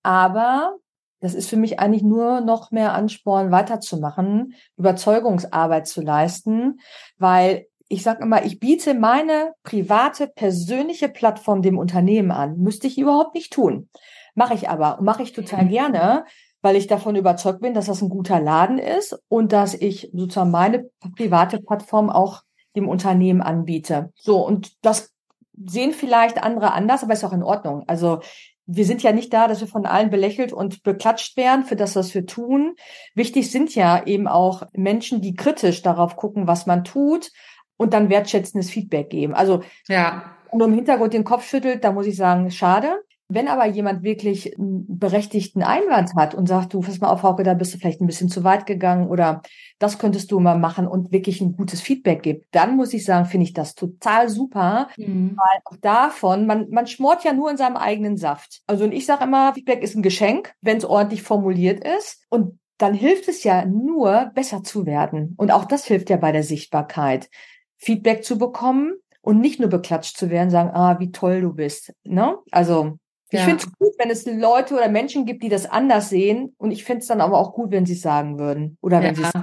Aber 0.03 0.77
das 1.19 1.33
ist 1.33 1.49
für 1.49 1.57
mich 1.57 1.79
eigentlich 1.79 2.03
nur 2.03 2.41
noch 2.41 2.71
mehr 2.71 2.93
Ansporn, 2.93 3.51
weiterzumachen, 3.51 4.55
Überzeugungsarbeit 4.77 5.87
zu 5.87 6.01
leisten, 6.01 6.79
weil 7.17 7.67
ich 7.89 8.03
sage 8.03 8.23
immer, 8.23 8.45
ich 8.45 8.59
biete 8.59 8.93
meine 8.93 9.53
private, 9.63 10.27
persönliche 10.27 11.09
Plattform 11.09 11.61
dem 11.61 11.77
Unternehmen 11.77 12.31
an. 12.31 12.59
Müsste 12.59 12.87
ich 12.87 12.97
überhaupt 12.97 13.33
nicht 13.33 13.51
tun. 13.51 13.89
Mache 14.35 14.53
ich 14.53 14.69
aber 14.69 14.99
und 14.99 15.05
mache 15.05 15.23
ich 15.23 15.33
total 15.33 15.65
mhm. 15.65 15.69
gerne, 15.69 16.25
weil 16.61 16.75
ich 16.75 16.87
davon 16.87 17.15
überzeugt 17.15 17.61
bin, 17.61 17.73
dass 17.73 17.87
das 17.87 18.01
ein 18.01 18.09
guter 18.09 18.39
Laden 18.39 18.77
ist 18.77 19.19
und 19.27 19.51
dass 19.51 19.73
ich 19.73 20.11
sozusagen 20.13 20.51
meine 20.51 20.89
private 21.15 21.59
Plattform 21.59 22.09
auch 22.09 22.43
dem 22.75 22.87
Unternehmen 22.87 23.41
anbiete. 23.41 24.13
So, 24.15 24.45
und 24.45 24.73
das 24.85 25.13
sehen 25.65 25.91
vielleicht 25.91 26.41
andere 26.41 26.73
anders, 26.73 27.03
aber 27.03 27.13
ist 27.13 27.23
auch 27.23 27.33
in 27.33 27.43
Ordnung. 27.43 27.83
Also 27.87 28.19
wir 28.71 28.85
sind 28.85 29.01
ja 29.01 29.11
nicht 29.11 29.33
da, 29.33 29.47
dass 29.47 29.61
wir 29.61 29.67
von 29.67 29.87
allen 29.87 30.11
belächelt 30.11 30.53
und 30.53 30.83
beklatscht 30.83 31.35
werden 31.37 31.65
für 31.65 31.75
das, 31.75 31.95
was 31.95 32.13
wir 32.13 32.27
tun. 32.27 32.75
Wichtig 33.15 33.49
sind 33.49 33.73
ja 33.73 34.05
eben 34.05 34.27
auch 34.27 34.61
Menschen, 34.73 35.21
die 35.21 35.33
kritisch 35.33 35.81
darauf 35.81 36.15
gucken, 36.15 36.47
was 36.47 36.67
man 36.67 36.83
tut 36.83 37.31
und 37.77 37.95
dann 37.95 38.11
wertschätzendes 38.11 38.69
Feedback 38.69 39.09
geben. 39.09 39.33
Also 39.33 39.63
ja. 39.87 40.35
nur 40.53 40.67
im 40.67 40.75
Hintergrund 40.75 41.13
den 41.13 41.23
Kopf 41.23 41.49
schüttelt, 41.49 41.83
da 41.83 41.91
muss 41.91 42.05
ich 42.05 42.15
sagen, 42.15 42.51
schade. 42.51 43.01
Wenn 43.31 43.47
aber 43.47 43.67
jemand 43.67 44.01
wirklich 44.01 44.57
einen 44.57 44.85
berechtigten 44.87 45.61
Einwand 45.61 46.15
hat 46.15 46.33
und 46.33 46.47
sagt, 46.47 46.73
du, 46.73 46.79
pass 46.79 46.99
mal 46.99 47.09
auf, 47.09 47.21
Hauke, 47.21 47.43
da 47.43 47.53
bist 47.53 47.73
du 47.73 47.77
vielleicht 47.77 48.01
ein 48.01 48.07
bisschen 48.07 48.27
zu 48.27 48.43
weit 48.43 48.65
gegangen 48.65 49.07
oder 49.07 49.43
das 49.77 49.99
könntest 49.99 50.31
du 50.31 50.39
mal 50.39 50.57
machen 50.57 50.87
und 50.87 51.11
wirklich 51.11 51.39
ein 51.39 51.53
gutes 51.53 51.79
Feedback 51.79 52.23
gibt, 52.23 52.47
dann 52.51 52.75
muss 52.75 52.91
ich 52.91 53.05
sagen, 53.05 53.27
finde 53.27 53.45
ich 53.45 53.53
das 53.53 53.75
total 53.75 54.29
super, 54.29 54.89
mhm. 54.97 55.37
weil 55.37 55.59
auch 55.65 55.77
davon, 55.79 56.47
man, 56.47 56.71
man 56.71 56.87
schmort 56.87 57.23
ja 57.23 57.31
nur 57.31 57.51
in 57.51 57.57
seinem 57.57 57.77
eigenen 57.77 58.17
Saft. 58.17 58.61
Also 58.65 58.83
und 58.83 58.93
ich 58.93 59.05
sage 59.05 59.25
immer, 59.25 59.53
Feedback 59.53 59.83
ist 59.83 59.95
ein 59.95 60.01
Geschenk, 60.01 60.53
wenn 60.61 60.77
es 60.77 60.85
ordentlich 60.85 61.21
formuliert 61.21 61.83
ist 61.83 62.25
und 62.29 62.59
dann 62.79 62.93
hilft 62.93 63.27
es 63.27 63.43
ja 63.43 63.65
nur, 63.65 64.31
besser 64.33 64.63
zu 64.63 64.85
werden. 64.85 65.35
Und 65.37 65.51
auch 65.51 65.65
das 65.65 65.85
hilft 65.85 66.09
ja 66.09 66.17
bei 66.17 66.31
der 66.31 66.43
Sichtbarkeit. 66.43 67.29
Feedback 67.77 68.23
zu 68.23 68.39
bekommen 68.39 68.93
und 69.21 69.39
nicht 69.39 69.59
nur 69.59 69.69
beklatscht 69.69 70.17
zu 70.17 70.29
werden, 70.29 70.49
sagen, 70.49 70.71
ah, 70.73 70.99
wie 70.99 71.11
toll 71.11 71.41
du 71.41 71.53
bist. 71.53 71.93
Ne? 72.03 72.37
Also 72.51 72.97
ich 73.31 73.39
ja. 73.39 73.45
finde 73.45 73.63
es 73.63 73.77
gut, 73.77 73.93
wenn 73.97 74.09
es 74.09 74.25
Leute 74.25 74.75
oder 74.75 74.89
Menschen 74.89 75.25
gibt, 75.25 75.43
die 75.43 75.49
das 75.49 75.69
anders 75.69 76.09
sehen. 76.09 76.55
Und 76.57 76.71
ich 76.71 76.83
finde 76.83 77.01
es 77.01 77.07
dann 77.07 77.21
aber 77.21 77.37
auch 77.37 77.53
gut, 77.53 77.71
wenn 77.71 77.85
sie 77.85 77.93
es 77.93 78.01
sagen 78.01 78.39
würden. 78.39 78.77
Oder 78.81 79.01
wenn 79.01 79.15
ja. 79.15 79.15
sie 79.15 79.23
es 79.23 79.33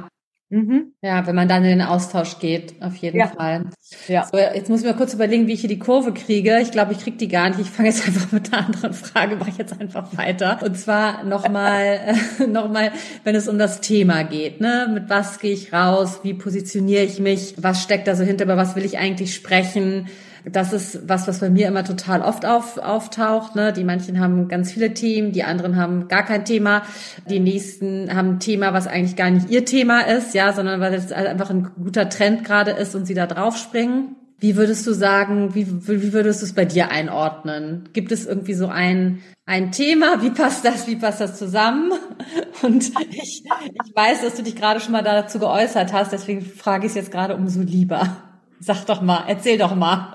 Mhm. 0.48 0.92
Ja, 1.02 1.26
wenn 1.26 1.34
man 1.34 1.48
dann 1.48 1.64
in 1.64 1.70
den 1.70 1.82
Austausch 1.82 2.38
geht, 2.38 2.80
auf 2.80 2.94
jeden 2.96 3.18
ja. 3.18 3.26
Fall. 3.26 3.66
Ja. 4.06 4.28
So, 4.30 4.38
jetzt 4.38 4.70
muss 4.70 4.80
ich 4.80 4.86
mal 4.86 4.94
kurz 4.94 5.12
überlegen, 5.12 5.48
wie 5.48 5.54
ich 5.54 5.60
hier 5.60 5.68
die 5.68 5.80
Kurve 5.80 6.14
kriege. 6.14 6.60
Ich 6.60 6.70
glaube, 6.70 6.92
ich 6.92 7.00
kriege 7.00 7.16
die 7.16 7.26
gar 7.26 7.48
nicht. 7.48 7.58
Ich 7.58 7.70
fange 7.70 7.88
jetzt 7.88 8.06
einfach 8.06 8.30
mit 8.30 8.52
einer 8.52 8.66
anderen 8.66 8.92
Frage, 8.92 9.36
mache 9.36 9.50
ich 9.50 9.58
jetzt 9.58 9.80
einfach 9.80 10.16
weiter. 10.16 10.60
Und 10.64 10.78
zwar 10.78 11.24
nochmal, 11.24 12.16
äh, 12.38 12.46
noch 12.46 12.70
mal, 12.70 12.92
wenn 13.24 13.34
es 13.34 13.48
um 13.48 13.58
das 13.58 13.80
Thema 13.80 14.22
geht. 14.22 14.60
Ne? 14.60 14.88
Mit 14.92 15.10
was 15.10 15.40
gehe 15.40 15.52
ich 15.52 15.72
raus? 15.72 16.20
Wie 16.22 16.34
positioniere 16.34 17.02
ich 17.02 17.18
mich? 17.18 17.54
Was 17.58 17.82
steckt 17.82 18.06
da 18.06 18.14
so 18.14 18.22
hinter? 18.22 18.44
Über 18.44 18.56
was 18.56 18.76
will 18.76 18.84
ich 18.84 18.98
eigentlich 18.98 19.34
sprechen? 19.34 20.06
Das 20.50 20.72
ist 20.72 21.08
was, 21.08 21.26
was 21.26 21.40
bei 21.40 21.50
mir 21.50 21.66
immer 21.66 21.82
total 21.82 22.22
oft 22.22 22.46
auf, 22.46 22.78
auftaucht. 22.78 23.56
Ne? 23.56 23.72
Die 23.72 23.82
manchen 23.82 24.20
haben 24.20 24.46
ganz 24.48 24.70
viele 24.70 24.94
Themen, 24.94 25.32
die 25.32 25.42
anderen 25.42 25.76
haben 25.76 26.08
gar 26.08 26.24
kein 26.24 26.44
Thema, 26.44 26.82
die 27.28 27.40
nächsten 27.40 28.14
haben 28.14 28.34
ein 28.34 28.40
Thema, 28.40 28.72
was 28.72 28.86
eigentlich 28.86 29.16
gar 29.16 29.30
nicht 29.30 29.50
ihr 29.50 29.64
Thema 29.64 30.02
ist, 30.02 30.34
ja, 30.34 30.52
sondern 30.52 30.80
weil 30.80 30.94
es 30.94 31.10
einfach 31.10 31.50
ein 31.50 31.70
guter 31.74 32.08
Trend 32.08 32.44
gerade 32.44 32.70
ist 32.70 32.94
und 32.94 33.06
sie 33.06 33.14
da 33.14 33.26
drauf 33.26 33.56
springen. 33.56 34.14
Wie 34.38 34.56
würdest 34.56 34.86
du 34.86 34.92
sagen, 34.92 35.54
wie, 35.54 35.66
wie 35.88 36.12
würdest 36.12 36.42
du 36.42 36.46
es 36.46 36.52
bei 36.52 36.66
dir 36.66 36.90
einordnen? 36.90 37.88
Gibt 37.92 38.12
es 38.12 38.26
irgendwie 38.26 38.54
so 38.54 38.68
ein, 38.68 39.22
ein 39.46 39.72
Thema? 39.72 40.22
Wie 40.22 40.30
passt 40.30 40.64
das, 40.64 40.86
wie 40.86 40.96
passt 40.96 41.22
das 41.22 41.38
zusammen? 41.38 41.92
Und 42.62 42.92
ich, 43.10 43.42
ich 43.42 43.96
weiß, 43.96 44.22
dass 44.22 44.34
du 44.36 44.42
dich 44.42 44.54
gerade 44.54 44.78
schon 44.78 44.92
mal 44.92 45.02
dazu 45.02 45.38
geäußert 45.38 45.92
hast, 45.92 46.12
deswegen 46.12 46.42
frage 46.42 46.86
ich 46.86 46.90
es 46.90 46.96
jetzt 46.96 47.10
gerade 47.10 47.34
umso 47.34 47.62
lieber. 47.62 48.18
Sag 48.60 48.84
doch 48.84 49.02
mal, 49.02 49.24
erzähl 49.26 49.58
doch 49.58 49.74
mal 49.74 50.12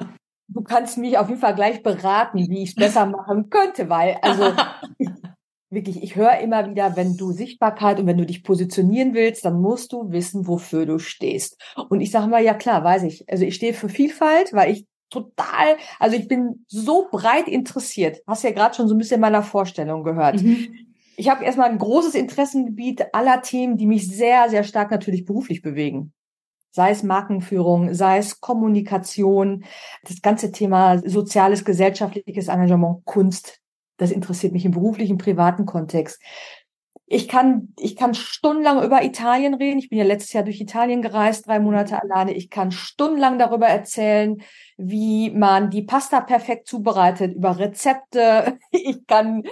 du 0.54 0.62
kannst 0.62 0.98
mich 0.98 1.18
auf 1.18 1.30
jeden 1.30 1.42
Fall 1.42 1.56
gleich 1.56 1.84
beraten, 1.84 2.40
wie 2.50 2.64
ich 2.64 2.70
es 2.70 2.76
besser 2.76 3.06
machen 3.06 3.50
könnte, 3.50 3.90
weil 3.90 4.18
also 4.22 4.54
wirklich, 5.70 6.04
ich 6.04 6.16
höre 6.16 6.40
immer 6.40 6.70
wieder, 6.70 6.96
wenn 6.96 7.18
du 7.18 7.32
Sichtbarkeit 7.32 8.00
und 8.00 8.08
wenn 8.08 8.18
du 8.18 8.26
dich 8.26 8.44
positionieren 8.44 9.14
willst, 9.14 9.46
dann 9.46 9.62
musst 9.62 9.94
du 9.94 10.12
wissen, 10.12 10.48
wofür 10.48 10.86
du 10.86 11.00
stehst. 11.00 11.62
Und 11.90 12.02
ich 12.02 12.12
sage 12.12 12.28
mal, 12.28 12.44
ja 12.44 12.54
klar, 12.54 12.84
weiß 12.84 13.04
ich. 13.04 13.30
Also 13.30 13.46
ich 13.46 13.56
stehe 13.56 13.74
für 13.74 13.90
Vielfalt, 13.90 14.54
weil 14.54 14.72
ich 14.72 14.86
total, 15.10 15.78
also 16.00 16.16
ich 16.16 16.28
bin 16.28 16.66
so 16.68 17.08
breit 17.12 17.48
interessiert. 17.48 18.22
Hast 18.28 18.44
ja 18.44 18.52
gerade 18.52 18.76
schon 18.76 18.88
so 18.88 18.96
ein 18.96 18.98
bisschen 18.98 19.22
meiner 19.22 19.44
Vorstellung 19.44 20.04
gehört. 20.04 20.42
Mhm. 20.42 20.74
Ich 21.18 21.30
habe 21.30 21.44
erstmal 21.44 21.70
ein 21.70 21.78
großes 21.78 22.16
Interessengebiet 22.16 23.14
aller 23.14 23.42
Themen, 23.42 23.78
die 23.78 23.86
mich 23.86 24.08
sehr, 24.08 24.50
sehr 24.50 24.64
stark 24.64 24.92
natürlich 24.92 25.26
beruflich 25.26 25.62
bewegen 25.62 26.14
sei 26.72 26.92
es 26.92 27.04
Markenführung, 27.04 27.94
sei 27.94 28.18
es 28.18 28.40
Kommunikation, 28.40 29.66
das 30.04 30.22
ganze 30.22 30.52
Thema 30.52 31.00
soziales, 31.00 31.66
gesellschaftliches 31.66 32.48
Engagement, 32.48 33.06
Kunst, 33.06 33.60
das 33.98 34.12
interessiert 34.12 34.54
mich 34.54 34.66
im 34.66 34.72
beruflichen, 34.72 35.18
privaten 35.18 35.66
Kontext. 35.66 36.20
Ich 37.06 37.28
kann, 37.28 37.74
ich 37.78 37.98
kann 37.98 38.14
stundenlang 38.14 38.82
über 38.84 39.04
Italien 39.04 39.54
reden. 39.54 39.80
Ich 39.80 39.90
bin 39.90 40.00
ja 40.00 40.06
letztes 40.06 40.32
Jahr 40.32 40.46
durch 40.46 40.62
Italien 40.62 41.02
gereist, 41.02 41.46
drei 41.46 41.60
Monate 41.60 42.02
alleine. 42.02 42.34
Ich 42.34 42.50
kann 42.50 42.72
stundenlang 42.72 43.38
darüber 43.38 43.68
erzählen, 43.68 44.42
wie 44.78 45.30
man 45.30 45.70
die 45.70 45.82
Pasta 45.82 46.22
perfekt 46.22 46.68
zubereitet, 46.68 47.36
über 47.36 47.60
Rezepte. 47.60 48.58
Ich 48.72 49.06
kann 49.06 49.44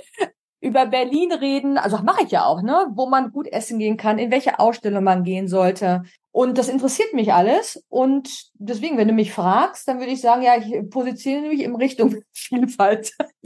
über 0.62 0.86
Berlin 0.86 1.32
reden, 1.32 1.78
also 1.78 1.98
mache 2.00 2.24
ich 2.26 2.32
ja 2.32 2.45
auch, 2.45 2.62
ne, 2.62 2.88
wo 2.93 3.08
man 3.08 3.32
gut 3.32 3.48
essen 3.48 3.80
gehen 3.80 3.95
kann, 3.98 4.19
in 4.19 4.30
welche 4.32 4.60
Ausstellung 4.60 5.04
man 5.04 5.24
gehen 5.24 5.48
sollte. 5.48 6.04
Und 6.32 6.58
das 6.58 6.69
interessiert 6.69 7.13
mich 7.13 7.34
alles. 7.34 7.84
Und 7.88 8.30
deswegen, 8.56 8.98
wenn 8.98 9.08
du 9.08 9.13
mich 9.13 9.32
fragst, 9.32 9.88
dann 9.88 10.00
würde 10.00 10.12
ich 10.12 10.22
sagen, 10.22 10.41
ja, 10.41 10.58
ich 10.58 10.89
positioniere 10.89 11.48
mich 11.48 11.62
in 11.63 11.76
Richtung 11.76 12.17
Vielfalt. 12.34 13.13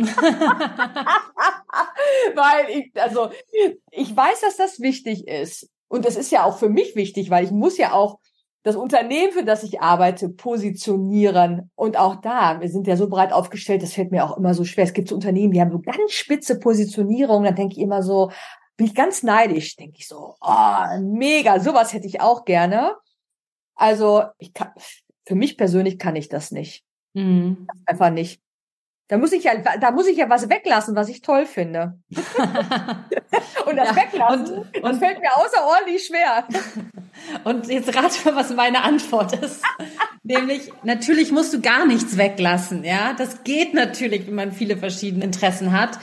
weil 2.35 2.69
ich, 2.69 2.91
also, 2.95 3.29
ich 3.91 4.15
weiß, 4.15 4.41
dass 4.41 4.57
das 4.57 4.79
wichtig 4.79 5.27
ist. 5.27 5.69
Und 5.87 6.05
das 6.05 6.15
ist 6.15 6.31
ja 6.31 6.43
auch 6.43 6.57
für 6.57 6.69
mich 6.69 6.95
wichtig, 6.95 7.29
weil 7.29 7.45
ich 7.45 7.51
muss 7.51 7.77
ja 7.77 7.93
auch 7.93 8.17
das 8.63 8.77
Unternehmen, 8.77 9.33
für 9.33 9.43
das 9.43 9.63
ich 9.63 9.81
arbeite, 9.81 10.29
positionieren. 10.29 11.69
Und 11.75 11.97
auch 11.97 12.15
da, 12.15 12.61
wir 12.61 12.69
sind 12.69 12.87
ja 12.87 12.95
so 12.95 13.09
breit 13.09 13.33
aufgestellt, 13.33 13.83
das 13.83 13.93
fällt 13.93 14.11
mir 14.11 14.23
auch 14.23 14.37
immer 14.37 14.53
so 14.53 14.63
schwer. 14.63 14.85
Es 14.85 14.93
gibt 14.93 15.09
so 15.09 15.15
Unternehmen, 15.15 15.51
die 15.51 15.61
haben 15.61 15.71
so 15.71 15.79
ganz 15.79 16.13
spitze 16.13 16.59
Positionierung. 16.59 17.43
Da 17.43 17.51
denke 17.51 17.75
ich 17.75 17.81
immer 17.81 18.01
so, 18.01 18.31
bin 18.77 18.87
ich 18.87 18.95
ganz 18.95 19.21
neidisch, 19.21 19.75
denke 19.75 19.97
ich 19.99 20.07
so, 20.07 20.35
oh, 20.41 20.99
mega, 21.01 21.59
sowas 21.59 21.93
hätte 21.93 22.07
ich 22.07 22.21
auch 22.21 22.45
gerne. 22.45 22.95
Also, 23.75 24.23
ich 24.37 24.53
kann, 24.53 24.71
für 25.25 25.35
mich 25.35 25.57
persönlich 25.57 25.99
kann 25.99 26.15
ich 26.15 26.29
das 26.29 26.51
nicht. 26.51 26.83
Mhm. 27.13 27.67
Einfach 27.85 28.11
nicht. 28.11 28.42
Da 29.09 29.17
muss 29.17 29.33
ich 29.33 29.43
ja, 29.43 29.51
da 29.57 29.91
muss 29.91 30.07
ich 30.07 30.17
ja 30.17 30.29
was 30.29 30.49
weglassen, 30.49 30.95
was 30.95 31.09
ich 31.09 31.21
toll 31.21 31.45
finde. 31.45 31.99
und 32.09 33.75
das 33.75 33.89
ja, 33.89 33.95
weglassen, 33.95 34.57
und, 34.57 34.77
und, 34.77 34.83
das 34.83 34.97
fällt 34.97 35.19
mir 35.19 35.35
außerordentlich 35.35 36.05
schwer. 36.05 36.47
Und 37.43 37.67
jetzt 37.67 37.95
rate 37.95 38.17
mal, 38.25 38.35
was 38.35 38.53
meine 38.53 38.83
Antwort 38.83 39.33
ist. 39.33 39.61
Nämlich, 40.23 40.71
natürlich 40.83 41.31
musst 41.31 41.53
du 41.53 41.61
gar 41.61 41.85
nichts 41.85 42.17
weglassen, 42.17 42.83
ja. 42.83 43.13
Das 43.17 43.43
geht 43.43 43.73
natürlich, 43.73 44.27
wenn 44.27 44.35
man 44.35 44.51
viele 44.51 44.77
verschiedene 44.77 45.23
Interessen 45.23 45.71
hat. 45.71 45.99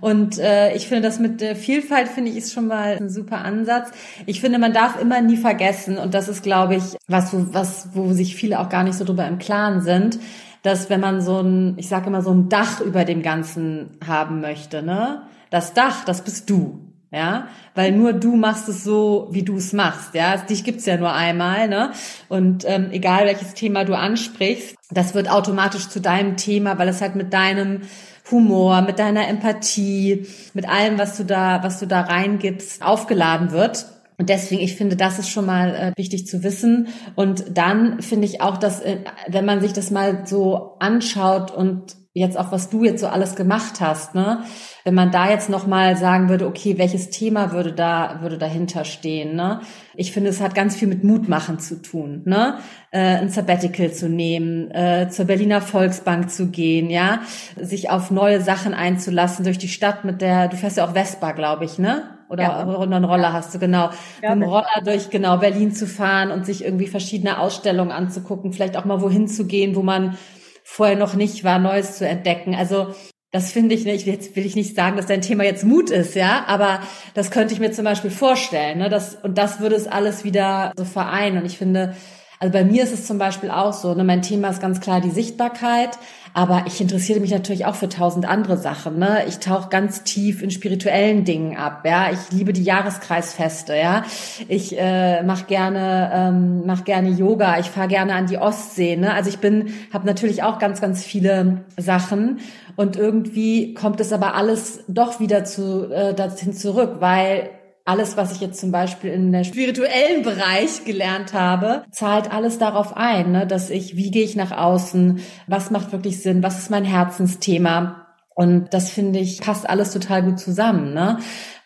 Und 0.00 0.38
äh, 0.38 0.74
ich 0.74 0.88
finde 0.88 1.02
das 1.02 1.18
mit 1.18 1.40
der 1.40 1.56
Vielfalt, 1.56 2.08
finde 2.08 2.30
ich, 2.30 2.36
ist 2.36 2.52
schon 2.52 2.68
mal 2.68 2.96
ein 2.96 3.10
super 3.10 3.44
Ansatz. 3.44 3.90
Ich 4.26 4.40
finde, 4.40 4.58
man 4.58 4.72
darf 4.72 5.00
immer 5.00 5.20
nie 5.20 5.36
vergessen, 5.36 5.98
und 5.98 6.14
das 6.14 6.28
ist, 6.28 6.42
glaube 6.42 6.76
ich, 6.76 6.84
was, 7.08 7.30
was, 7.32 7.88
wo 7.92 8.12
sich 8.12 8.34
viele 8.34 8.60
auch 8.60 8.68
gar 8.68 8.84
nicht 8.84 8.96
so 8.96 9.04
drüber 9.04 9.26
im 9.26 9.38
Klaren 9.38 9.82
sind, 9.82 10.18
dass 10.62 10.90
wenn 10.90 11.00
man 11.00 11.20
so 11.20 11.40
ein, 11.40 11.74
ich 11.76 11.88
sage 11.88 12.06
immer, 12.06 12.22
so 12.22 12.32
ein 12.32 12.48
Dach 12.48 12.80
über 12.80 13.04
dem 13.04 13.22
Ganzen 13.22 13.90
haben 14.06 14.40
möchte, 14.40 14.82
ne? 14.82 15.22
Das 15.50 15.74
Dach, 15.74 16.04
das 16.04 16.22
bist 16.22 16.48
du. 16.48 16.88
Ja, 17.14 17.48
weil 17.74 17.92
nur 17.92 18.14
du 18.14 18.36
machst 18.36 18.70
es 18.70 18.84
so, 18.84 19.28
wie 19.32 19.42
du 19.42 19.58
es 19.58 19.74
machst. 19.74 20.14
Ja, 20.14 20.38
dich 20.38 20.64
gibt's 20.64 20.86
ja 20.86 20.96
nur 20.96 21.12
einmal, 21.12 21.68
ne? 21.68 21.92
Und 22.30 22.64
ähm, 22.66 22.88
egal 22.90 23.26
welches 23.26 23.52
Thema 23.52 23.84
du 23.84 23.94
ansprichst, 23.94 24.74
das 24.90 25.14
wird 25.14 25.30
automatisch 25.30 25.90
zu 25.90 26.00
deinem 26.00 26.38
Thema, 26.38 26.78
weil 26.78 26.88
es 26.88 27.02
halt 27.02 27.14
mit 27.14 27.34
deinem 27.34 27.82
Humor, 28.30 28.80
mit 28.80 28.98
deiner 28.98 29.28
Empathie, 29.28 30.26
mit 30.54 30.66
allem, 30.66 30.98
was 30.98 31.18
du 31.18 31.24
da, 31.24 31.62
was 31.62 31.80
du 31.80 31.86
da 31.86 32.00
reingibst, 32.00 32.82
aufgeladen 32.82 33.50
wird. 33.50 33.84
Und 34.22 34.28
deswegen, 34.28 34.62
ich 34.62 34.76
finde, 34.76 34.94
das 34.94 35.18
ist 35.18 35.30
schon 35.30 35.46
mal 35.46 35.74
äh, 35.74 35.98
wichtig 35.98 36.28
zu 36.28 36.44
wissen. 36.44 36.86
Und 37.16 37.58
dann 37.58 38.00
finde 38.00 38.24
ich 38.24 38.40
auch, 38.40 38.56
dass, 38.56 38.80
äh, 38.80 38.98
wenn 39.26 39.44
man 39.44 39.60
sich 39.60 39.72
das 39.72 39.90
mal 39.90 40.28
so 40.28 40.76
anschaut 40.78 41.50
und 41.50 41.96
jetzt 42.12 42.38
auch, 42.38 42.52
was 42.52 42.70
du 42.70 42.84
jetzt 42.84 43.00
so 43.00 43.08
alles 43.08 43.34
gemacht 43.34 43.80
hast, 43.80 44.14
ne? 44.14 44.44
Wenn 44.84 44.94
man 44.94 45.10
da 45.10 45.28
jetzt 45.28 45.50
nochmal 45.50 45.96
sagen 45.96 46.28
würde, 46.28 46.46
okay, 46.46 46.78
welches 46.78 47.10
Thema 47.10 47.50
würde 47.50 47.72
da, 47.72 48.18
würde 48.20 48.38
dahinter 48.38 48.84
stehen, 48.84 49.34
ne? 49.34 49.62
Ich 49.96 50.12
finde, 50.12 50.30
es 50.30 50.40
hat 50.40 50.54
ganz 50.54 50.76
viel 50.76 50.86
mit 50.86 51.02
Mutmachen 51.02 51.58
zu 51.58 51.82
tun, 51.82 52.22
ne? 52.24 52.58
Äh, 52.92 53.16
ein 53.16 53.28
Sabbatical 53.28 53.90
zu 53.90 54.08
nehmen, 54.08 54.70
äh, 54.70 55.08
zur 55.10 55.24
Berliner 55.24 55.60
Volksbank 55.60 56.30
zu 56.30 56.52
gehen, 56.52 56.90
ja? 56.90 57.22
Sich 57.60 57.90
auf 57.90 58.12
neue 58.12 58.40
Sachen 58.40 58.72
einzulassen 58.72 59.44
durch 59.44 59.58
die 59.58 59.66
Stadt 59.66 60.04
mit 60.04 60.20
der, 60.20 60.46
du 60.46 60.56
fährst 60.56 60.76
ja 60.76 60.86
auch 60.86 60.92
Vespa, 60.92 61.32
glaube 61.32 61.64
ich, 61.64 61.80
ne? 61.80 62.04
Oder, 62.32 62.42
ja. 62.44 62.80
einen 62.80 63.04
Roller 63.04 63.34
hast 63.34 63.54
du, 63.54 63.58
genau. 63.58 63.90
Ja, 64.22 64.34
mit 64.34 64.44
dem 64.44 64.50
Roller 64.50 64.80
durch 64.84 65.10
genau 65.10 65.36
Berlin 65.36 65.72
zu 65.72 65.86
fahren 65.86 66.30
und 66.30 66.46
sich 66.46 66.64
irgendwie 66.64 66.86
verschiedene 66.86 67.38
Ausstellungen 67.38 67.92
anzugucken, 67.92 68.54
vielleicht 68.54 68.78
auch 68.78 68.86
mal 68.86 69.02
wohin 69.02 69.28
zu 69.28 69.46
gehen, 69.46 69.76
wo 69.76 69.82
man 69.82 70.16
vorher 70.64 70.96
noch 70.96 71.14
nicht 71.14 71.44
war, 71.44 71.58
Neues 71.58 71.98
zu 71.98 72.08
entdecken. 72.08 72.54
Also 72.54 72.94
das 73.32 73.52
finde 73.52 73.74
ich 73.74 73.84
nicht, 73.84 74.06
jetzt 74.06 74.34
will 74.34 74.46
ich 74.46 74.56
nicht 74.56 74.74
sagen, 74.74 74.96
dass 74.96 75.06
dein 75.06 75.20
Thema 75.20 75.44
jetzt 75.44 75.64
Mut 75.64 75.90
ist, 75.90 76.14
ja, 76.14 76.44
aber 76.46 76.80
das 77.12 77.30
könnte 77.30 77.52
ich 77.52 77.60
mir 77.60 77.72
zum 77.72 77.84
Beispiel 77.84 78.10
vorstellen, 78.10 78.78
ne, 78.78 78.88
das, 78.88 79.14
und 79.14 79.36
das 79.36 79.60
würde 79.60 79.74
es 79.74 79.86
alles 79.86 80.24
wieder 80.24 80.72
so 80.76 80.84
vereinen. 80.84 81.38
Und 81.38 81.46
ich 81.46 81.58
finde, 81.58 81.94
also 82.40 82.52
bei 82.52 82.64
mir 82.64 82.82
ist 82.82 82.92
es 82.92 83.06
zum 83.06 83.18
Beispiel 83.18 83.50
auch 83.50 83.72
so, 83.72 83.94
ne, 83.94 84.04
mein 84.04 84.22
Thema 84.22 84.48
ist 84.48 84.60
ganz 84.60 84.80
klar 84.80 85.00
die 85.00 85.10
Sichtbarkeit, 85.10 85.98
aber 86.34 86.64
ich 86.66 86.80
interessiere 86.80 87.20
mich 87.20 87.30
natürlich 87.30 87.66
auch 87.66 87.74
für 87.74 87.88
tausend 87.88 88.26
andere 88.26 88.56
Sachen. 88.56 88.98
Ne? 88.98 89.24
Ich 89.28 89.38
tauche 89.38 89.68
ganz 89.68 90.02
tief 90.02 90.42
in 90.42 90.50
spirituellen 90.50 91.24
Dingen 91.24 91.56
ab. 91.56 91.82
Ja, 91.84 92.10
ich 92.10 92.32
liebe 92.36 92.52
die 92.52 92.62
Jahreskreisfeste. 92.62 93.76
Ja, 93.76 94.04
ich 94.48 94.78
äh, 94.78 95.22
mache 95.22 95.44
gerne 95.44 96.10
ähm, 96.14 96.62
mach 96.66 96.84
gerne 96.84 97.10
Yoga. 97.10 97.58
Ich 97.58 97.66
fahre 97.66 97.88
gerne 97.88 98.14
an 98.14 98.26
die 98.26 98.38
Ostsee. 98.38 98.96
Ne? 98.96 99.12
Also 99.12 99.28
ich 99.28 99.38
bin 99.38 99.74
habe 99.92 100.06
natürlich 100.06 100.42
auch 100.42 100.58
ganz 100.58 100.80
ganz 100.80 101.04
viele 101.04 101.64
Sachen 101.76 102.40
und 102.76 102.96
irgendwie 102.96 103.74
kommt 103.74 104.00
es 104.00 104.12
aber 104.12 104.34
alles 104.34 104.84
doch 104.88 105.20
wieder 105.20 105.44
zu 105.44 105.92
äh, 105.92 106.14
dahin 106.14 106.54
zurück, 106.54 106.96
weil 107.00 107.50
alles, 107.84 108.16
was 108.16 108.32
ich 108.32 108.40
jetzt 108.40 108.60
zum 108.60 108.70
Beispiel 108.70 109.10
in 109.10 109.32
der 109.32 109.44
spirituellen 109.44 110.22
Bereich 110.22 110.84
gelernt 110.84 111.32
habe, 111.32 111.84
zahlt 111.90 112.32
alles 112.32 112.58
darauf 112.58 112.96
ein, 112.96 113.32
ne, 113.32 113.46
dass 113.46 113.70
ich, 113.70 113.96
wie 113.96 114.10
gehe 114.10 114.24
ich 114.24 114.36
nach 114.36 114.52
außen, 114.52 115.20
was 115.46 115.70
macht 115.70 115.92
wirklich 115.92 116.22
Sinn, 116.22 116.42
was 116.42 116.58
ist 116.58 116.70
mein 116.70 116.84
Herzensthema. 116.84 118.06
Und 118.34 118.72
das 118.72 118.90
finde 118.90 119.18
ich 119.18 119.40
passt 119.40 119.68
alles 119.68 119.92
total 119.92 120.22
gut 120.22 120.38
zusammen, 120.38 120.94
ne? 120.94 121.18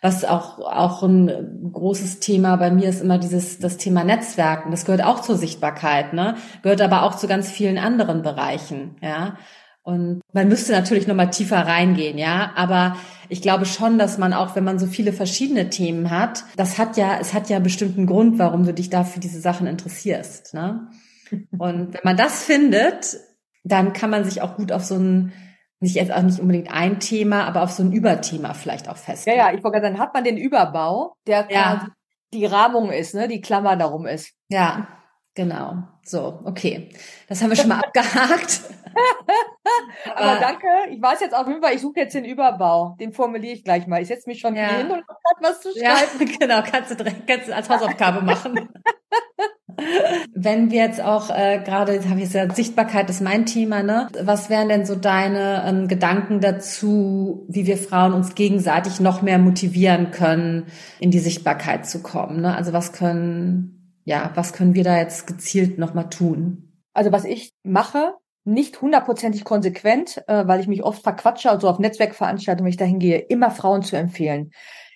Was 0.03 0.25
auch, 0.25 0.59
auch 0.59 1.03
ein 1.03 1.71
großes 1.73 2.19
Thema 2.19 2.57
bei 2.57 2.71
mir 2.71 2.89
ist 2.89 3.01
immer 3.01 3.19
dieses, 3.19 3.61
das 3.61 3.77
Thema 3.77 4.03
Netzwerken. 4.03 4.73
Das 4.73 4.85
gehört 4.85 5.05
auch 5.05 5.21
zur 5.21 5.37
Sichtbarkeit, 5.37 6.13
ne? 6.13 6.35
Gehört 6.63 6.81
aber 6.81 7.05
auch 7.05 7.15
zu 7.15 7.29
ganz 7.29 7.51
vielen 7.51 7.79
anderen 7.79 8.23
Bereichen, 8.23 8.97
ja? 9.01 9.37
Und 9.87 10.21
man 10.33 10.49
müsste 10.49 10.73
natürlich 10.73 11.07
noch 11.07 11.15
mal 11.15 11.31
tiefer 11.31 11.59
reingehen, 11.59 12.19
ja. 12.19 12.51
Aber 12.57 12.97
ich 13.29 13.41
glaube 13.41 13.67
schon, 13.67 13.99
dass 13.99 14.19
man 14.19 14.33
auch, 14.33 14.57
wenn 14.57 14.65
man 14.65 14.81
so 14.81 14.89
viele 14.89 15.13
verschiedene 15.13 15.71
Themen 15.71 16.11
hat, 16.11 16.43
das 16.57 16.77
hat 16.77 16.97
ja, 16.97 17.19
es 17.21 17.33
hat 17.33 17.49
ja 17.49 17.61
bestimmten 17.61 18.07
Grund, 18.07 18.37
warum 18.41 18.67
du 18.67 18.75
dich 18.75 18.91
da 18.91 19.05
für 19.05 19.21
diese 19.21 19.41
Sachen 19.41 19.69
interessierst, 19.69 20.55
ne? 20.55 20.89
Und 21.59 21.95
wenn 21.95 22.01
man 22.03 22.17
das 22.17 22.43
findet, 22.43 23.17
dann 23.63 23.93
kann 23.93 24.11
man 24.11 24.25
sich 24.25 24.43
auch 24.43 24.57
gut 24.57 24.73
auf 24.73 24.85
so 24.85 24.97
ein, 24.97 25.33
nicht 25.79 25.95
jetzt 25.95 26.13
auch 26.13 26.23
nicht 26.23 26.41
unbedingt 26.41 26.73
ein 26.73 26.99
Thema, 26.99 27.45
aber 27.45 27.63
auf 27.63 27.71
so 27.71 27.85
ein 27.85 27.93
Überthema 27.93 28.55
vielleicht 28.55 28.89
auch 28.89 28.97
festlegen. 28.97 29.39
Ja, 29.39 29.51
ja, 29.51 29.57
ich 29.57 29.63
wollte 29.63 29.81
dann 29.81 30.01
hat 30.01 30.15
man 30.15 30.25
den 30.25 30.37
Überbau, 30.37 31.15
der 31.29 31.47
ja. 31.49 31.87
die 32.35 32.47
Rahmung 32.47 32.91
ist, 32.91 33.15
ne, 33.15 33.29
die 33.29 33.41
Klammer 33.41 33.77
darum 33.77 34.05
ist. 34.07 34.33
Ja, 34.49 34.89
Genau. 35.37 35.85
So, 36.09 36.39
okay. 36.45 36.89
Das 37.29 37.43
haben 37.43 37.51
wir 37.51 37.57
schon 37.57 37.69
mal 37.69 37.81
abgehakt. 37.85 38.61
Aber, 40.05 40.21
Aber, 40.21 40.41
danke. 40.41 40.67
Ich 40.91 41.03
weiß 41.03 41.21
jetzt 41.21 41.35
auf 41.35 41.49
jeden 41.49 41.61
Fall, 41.61 41.75
ich 41.75 41.81
suche 41.81 41.99
jetzt 41.99 42.15
den 42.15 42.25
Überbau. 42.25 42.97
Den 43.01 43.13
formuliere 43.13 43.55
ich 43.55 43.65
gleich 43.65 43.89
mal. 43.89 44.01
Ich 44.01 44.09
setze 44.09 44.29
mich 44.29 44.39
schon 44.39 44.55
ja. 44.55 44.69
hin 44.69 44.87
und 44.87 44.99
habe 44.99 45.41
was 45.41 45.61
zu 45.61 45.71
schreiben. 45.73 46.31
Ja, 46.31 46.37
genau. 46.41 46.63
Kannst 46.63 46.93
du 46.93 46.95
direkt 46.95 47.27
kannst 47.27 47.49
du 47.49 47.55
als 47.55 47.69
Hausaufgabe 47.69 48.25
machen. 48.25 48.69
Wenn 50.35 50.71
wir 50.71 50.85
jetzt 50.85 51.03
auch 51.03 51.29
äh, 51.29 51.61
gerade, 51.63 51.93
jetzt 51.93 52.09
habe 52.09 52.21
ich 52.21 52.27
gesagt, 52.27 52.57
Sichtbarkeit 52.57 53.11
ist 53.11 53.21
mein 53.21 53.45
Thema, 53.45 53.83
ne? 53.83 54.09
Was 54.23 54.49
wären 54.49 54.69
denn 54.69 54.87
so 54.87 54.95
deine 54.95 55.65
ähm, 55.67 55.89
Gedanken 55.89 56.41
dazu, 56.41 57.45
wie 57.49 57.67
wir 57.67 57.77
Frauen 57.77 58.15
uns 58.15 58.35
gegenseitig 58.35 59.01
noch 59.01 59.21
mehr 59.21 59.39
motivieren 59.39 60.13
können, 60.13 60.67
in 60.99 61.11
die 61.11 61.19
Sichtbarkeit 61.19 61.87
zu 61.87 62.03
kommen? 62.03 62.41
Ne? 62.41 62.57
Also 62.57 62.73
was 62.73 62.93
können 62.93 63.76
ja, 64.07 64.31
was 64.35 64.53
können 64.53 64.75
wir 64.75 64.85
da 64.85 64.97
jetzt 64.97 65.27
gezielt 65.27 65.79
nochmal 65.79 66.09
tun? 66.09 66.73
Also 66.95 67.11
was 67.11 67.25
ich 67.25 67.53
mache, 67.65 68.15
nicht 68.45 68.81
hundertprozentig 68.81 69.45
konsequent, 69.45 70.23
äh, 70.29 70.47
weil 70.47 70.61
ich 70.61 70.69
mich 70.69 70.85
oft 70.85 71.03
verquatsche, 71.03 71.51
also 71.51 71.69
auf 71.69 71.81
Netzwerkveranstaltungen, 71.81 72.65
wenn 72.65 72.71
ich 72.71 72.77
dahin 72.77 73.01
gehe, 73.01 73.19
immer 73.19 73.51
Frauen 73.51 73.83
zu 73.83 73.97
empfehlen. 73.97 74.53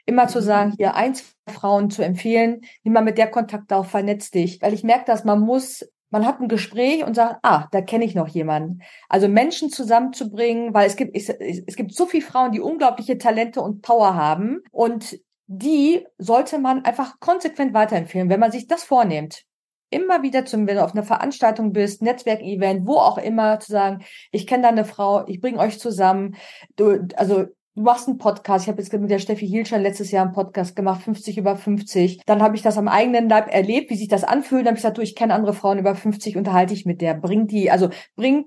Immer 0.06 0.28
zu 0.28 0.40
sagen, 0.40 0.74
hier 0.76 0.94
eins 0.94 1.34
Frauen 1.48 1.90
zu 1.90 2.02
empfehlen, 2.02 2.60
nimm 2.84 2.92
mal 2.92 3.02
mit 3.02 3.18
der 3.18 3.26
Kontakt 3.26 3.72
auf, 3.72 3.90
vernetz 3.90 4.30
dich. 4.30 4.62
Weil 4.62 4.72
ich 4.72 4.84
merke, 4.84 5.04
dass 5.06 5.24
man 5.24 5.40
muss 5.40 5.84
man 6.12 6.26
hat 6.26 6.40
ein 6.40 6.48
Gespräch 6.48 7.04
und 7.04 7.14
sagt, 7.14 7.38
ah, 7.42 7.68
da 7.70 7.80
kenne 7.82 8.04
ich 8.04 8.16
noch 8.16 8.26
jemanden. 8.26 8.80
Also 9.08 9.28
Menschen 9.28 9.70
zusammenzubringen, 9.70 10.74
weil 10.74 10.88
es 10.88 10.96
gibt, 10.96 11.16
es, 11.16 11.28
es 11.28 11.76
gibt 11.76 11.94
so 11.94 12.04
viele 12.04 12.24
Frauen, 12.24 12.50
die 12.50 12.60
unglaubliche 12.60 13.16
Talente 13.16 13.60
und 13.60 13.80
Power 13.80 14.14
haben 14.16 14.60
und 14.72 15.20
die 15.52 16.06
sollte 16.16 16.60
man 16.60 16.84
einfach 16.84 17.18
konsequent 17.18 17.74
weiterempfehlen, 17.74 18.28
wenn 18.28 18.38
man 18.38 18.52
sich 18.52 18.68
das 18.68 18.84
vornimmt. 18.84 19.42
Immer 19.90 20.22
wieder 20.22 20.44
zum, 20.44 20.68
wenn 20.68 20.76
du 20.76 20.84
auf 20.84 20.92
einer 20.92 21.02
Veranstaltung 21.02 21.72
bist, 21.72 22.02
Netzwerkevent, 22.02 22.86
wo 22.86 22.98
auch 22.98 23.18
immer, 23.18 23.58
zu 23.58 23.72
sagen, 23.72 24.04
ich 24.30 24.46
kenne 24.46 24.62
da 24.62 24.68
eine 24.68 24.84
Frau, 24.84 25.26
ich 25.26 25.40
bringe 25.40 25.58
euch 25.58 25.80
zusammen. 25.80 26.36
Du, 26.76 27.04
also 27.16 27.46
du 27.74 27.82
machst 27.82 28.06
einen 28.06 28.18
Podcast. 28.18 28.64
Ich 28.64 28.68
habe 28.68 28.80
jetzt 28.80 28.92
mit 28.92 29.10
der 29.10 29.18
Steffi 29.18 29.44
Hielscher 29.44 29.80
letztes 29.80 30.12
Jahr 30.12 30.24
einen 30.24 30.34
Podcast 30.34 30.76
gemacht, 30.76 31.02
50 31.02 31.36
über 31.36 31.56
50. 31.56 32.22
Dann 32.26 32.42
habe 32.42 32.54
ich 32.54 32.62
das 32.62 32.78
am 32.78 32.86
eigenen 32.86 33.28
Leib 33.28 33.52
erlebt, 33.52 33.90
wie 33.90 33.96
sich 33.96 34.06
das 34.06 34.22
anfühlt. 34.22 34.62
Dann 34.62 34.68
habe 34.68 34.76
ich 34.76 34.82
gesagt, 34.82 34.98
du, 34.98 35.02
ich 35.02 35.16
kenne 35.16 35.34
andere 35.34 35.52
Frauen 35.52 35.80
über 35.80 35.96
50, 35.96 36.36
unterhalte 36.36 36.74
ich 36.74 36.86
mit 36.86 37.00
der. 37.00 37.14
Bringt 37.14 37.50
die, 37.50 37.72
also 37.72 37.90
bringt 38.14 38.46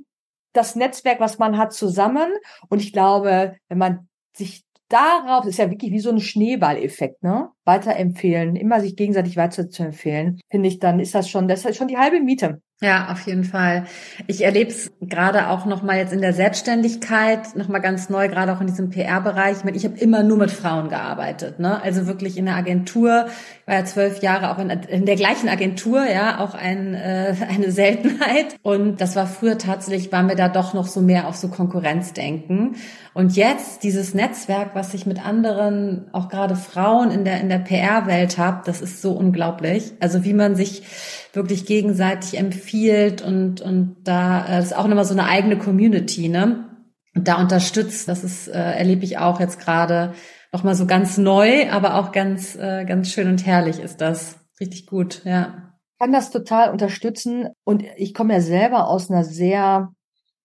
das 0.54 0.78
Netzwerk, 0.78 1.20
was 1.20 1.38
man 1.38 1.58
hat, 1.58 1.74
zusammen. 1.74 2.32
Und 2.70 2.82
ich 2.82 2.94
glaube, 2.94 3.58
wenn 3.68 3.78
man 3.78 4.08
sich 4.32 4.64
darauf, 4.94 5.46
ist 5.46 5.58
ja 5.58 5.70
wirklich 5.70 5.92
wie 5.92 6.00
so 6.00 6.10
ein 6.12 6.20
Schneeballeffekt, 6.20 7.24
ne? 7.24 7.50
Weiterempfehlen, 7.66 8.56
immer 8.56 8.80
sich 8.80 8.96
gegenseitig 8.96 9.38
weiterzuempfehlen, 9.38 10.40
finde 10.52 10.68
ich, 10.68 10.80
dann 10.80 11.00
ist 11.00 11.16
das 11.16 11.30
schon, 11.30 11.48
das 11.48 11.66
ist 11.66 11.78
schon 11.78 11.88
die 11.88 11.98
halbe 11.98 12.20
Miete. 12.20 12.62
Ja, 12.84 13.08
auf 13.14 13.22
jeden 13.22 13.46
Fall. 13.46 13.86
Ich 14.28 14.44
erlebe 14.44 14.70
es 14.70 14.92
gerade 15.00 15.48
auch 15.48 15.66
noch 15.66 15.84
mal 15.84 15.96
jetzt 15.96 16.12
in 16.12 16.20
der 16.20 16.34
Selbstständigkeit, 16.34 17.56
noch 17.56 17.70
mal 17.70 17.80
ganz 17.80 18.10
neu, 18.10 18.28
gerade 18.28 18.52
auch 18.52 18.60
in 18.60 18.68
diesem 18.68 18.90
PR-Bereich. 18.90 19.60
Ich, 19.64 19.76
ich 19.76 19.86
habe 19.86 19.98
immer 19.98 20.22
nur 20.22 20.36
mit 20.36 20.52
Frauen 20.52 20.90
gearbeitet, 20.90 21.60
ne? 21.60 21.82
Also 21.82 22.08
wirklich 22.08 22.38
in 22.38 22.44
der 22.44 22.58
Agentur. 22.58 23.28
Ich 23.62 23.68
war 23.68 23.76
ja 23.76 23.86
zwölf 23.86 24.22
Jahre 24.22 24.52
auch 24.52 24.60
in, 24.60 24.70
in 24.70 25.06
der 25.06 25.16
gleichen 25.16 25.48
Agentur, 25.48 26.04
ja, 26.06 26.42
auch 26.42 26.56
ein, 26.56 26.94
äh, 26.94 27.34
eine 27.50 27.72
Seltenheit. 27.72 28.58
Und 28.64 29.00
das 29.00 29.16
war 29.16 29.28
früher 29.28 29.58
tatsächlich, 29.58 30.12
waren 30.12 30.28
wir 30.28 30.36
da 30.36 30.50
doch 30.50 30.74
noch 30.74 30.88
so 30.88 31.00
mehr 31.00 31.30
auf 31.30 31.38
so 31.38 31.48
Konkurrenzdenken. 31.48 32.76
Und 33.14 33.38
jetzt 33.38 33.84
dieses 33.84 34.14
Netzwerk, 34.14 34.72
was 34.74 34.94
ich 34.94 35.06
mit 35.06 35.26
anderen, 35.26 36.10
auch 36.12 36.28
gerade 36.28 36.58
Frauen 36.58 37.12
in 37.12 37.24
der 37.24 37.40
in 37.40 37.48
der 37.48 37.60
PR-Welt 37.60 38.38
habe, 38.38 38.64
das 38.66 38.82
ist 38.82 39.02
so 39.02 39.14
unglaublich. 39.14 39.94
Also 40.02 40.26
wie 40.26 40.34
man 40.34 40.56
sich 40.56 40.84
wirklich 41.34 41.66
gegenseitig 41.66 42.38
empfiehlt 42.38 43.22
und, 43.22 43.60
und 43.62 43.98
da 44.04 44.46
äh, 44.46 44.62
ist 44.62 44.76
auch 44.76 44.88
nochmal 44.88 45.06
so 45.06 45.14
eine 45.14 45.26
eigene 45.26 45.58
Community, 45.58 46.30
ne? 46.30 46.70
Und 47.16 47.28
da 47.28 47.40
unterstützt, 47.40 48.08
das 48.08 48.24
ist, 48.24 48.48
äh, 48.48 48.54
erlebe 48.54 49.04
ich 49.04 49.18
auch 49.18 49.40
jetzt 49.40 49.60
gerade 49.60 50.14
nochmal 50.52 50.76
so 50.76 50.86
ganz 50.86 51.18
neu, 51.18 51.70
aber 51.70 51.96
auch 51.96 52.12
ganz, 52.12 52.56
äh, 52.56 52.86
ganz 52.86 53.10
schön 53.10 53.28
und 53.28 53.46
herrlich 53.46 53.80
ist 53.80 54.02
das. 54.02 54.40
Richtig 54.60 54.86
gut, 54.86 55.22
ja. 55.26 55.74
Ich 55.94 56.00
kann 56.00 56.12
das 56.12 56.32
total 56.32 56.72
unterstützen 56.72 57.50
und 57.64 57.84
ich 57.98 58.14
komme 58.14 58.34
ja 58.34 58.42
selber 58.42 58.88
aus 58.88 59.10
einer 59.10 59.24
sehr, 59.24 59.92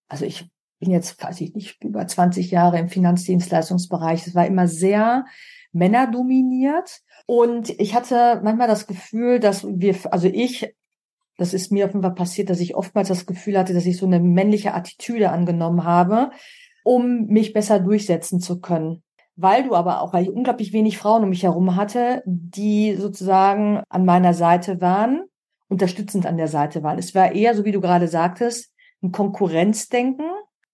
also 0.07 0.25
ich 0.25 0.49
bin 0.79 0.91
jetzt, 0.91 1.21
weiß 1.21 1.41
ich 1.41 1.53
nicht, 1.53 1.83
über 1.83 2.07
20 2.07 2.51
Jahre 2.51 2.79
im 2.79 2.89
Finanzdienstleistungsbereich. 2.89 4.25
Es 4.25 4.35
war 4.35 4.45
immer 4.45 4.67
sehr 4.67 5.25
männerdominiert. 5.71 7.01
Und 7.25 7.69
ich 7.69 7.93
hatte 7.93 8.41
manchmal 8.43 8.67
das 8.67 8.87
Gefühl, 8.87 9.39
dass 9.39 9.65
wir, 9.67 9.95
also 10.11 10.27
ich 10.27 10.73
das 11.39 11.53
ist 11.53 11.71
mir 11.71 11.85
auf 11.85 11.91
jeden 11.91 12.03
Fall 12.03 12.13
passiert, 12.13 12.49
dass 12.49 12.59
ich 12.59 12.75
oftmals 12.75 13.07
das 13.07 13.25
Gefühl 13.25 13.57
hatte, 13.57 13.73
dass 13.73 13.85
ich 13.85 13.97
so 13.97 14.05
eine 14.05 14.19
männliche 14.19 14.73
Attitüde 14.73 15.31
angenommen 15.31 15.83
habe, 15.83 16.31
um 16.83 17.25
mich 17.27 17.53
besser 17.53 17.79
durchsetzen 17.79 18.39
zu 18.39 18.59
können. 18.59 19.03
Weil 19.35 19.63
du 19.63 19.73
aber 19.73 20.01
auch, 20.01 20.11
weil 20.11 20.23
ich 20.23 20.29
unglaublich 20.29 20.73
wenig 20.73 20.97
Frauen 20.97 21.23
um 21.23 21.29
mich 21.29 21.43
herum 21.43 21.75
hatte, 21.77 22.21
die 22.25 22.95
sozusagen 22.95 23.81
an 23.87 24.03
meiner 24.03 24.33
Seite 24.33 24.81
waren, 24.81 25.23
unterstützend 25.69 26.25
an 26.25 26.35
der 26.35 26.49
Seite 26.49 26.83
waren. 26.83 26.99
Es 26.99 27.15
war 27.15 27.31
eher, 27.31 27.55
so 27.55 27.63
wie 27.63 27.71
du 27.71 27.79
gerade 27.79 28.07
sagtest, 28.07 28.73
ein 29.01 29.11
Konkurrenzdenken. 29.13 30.25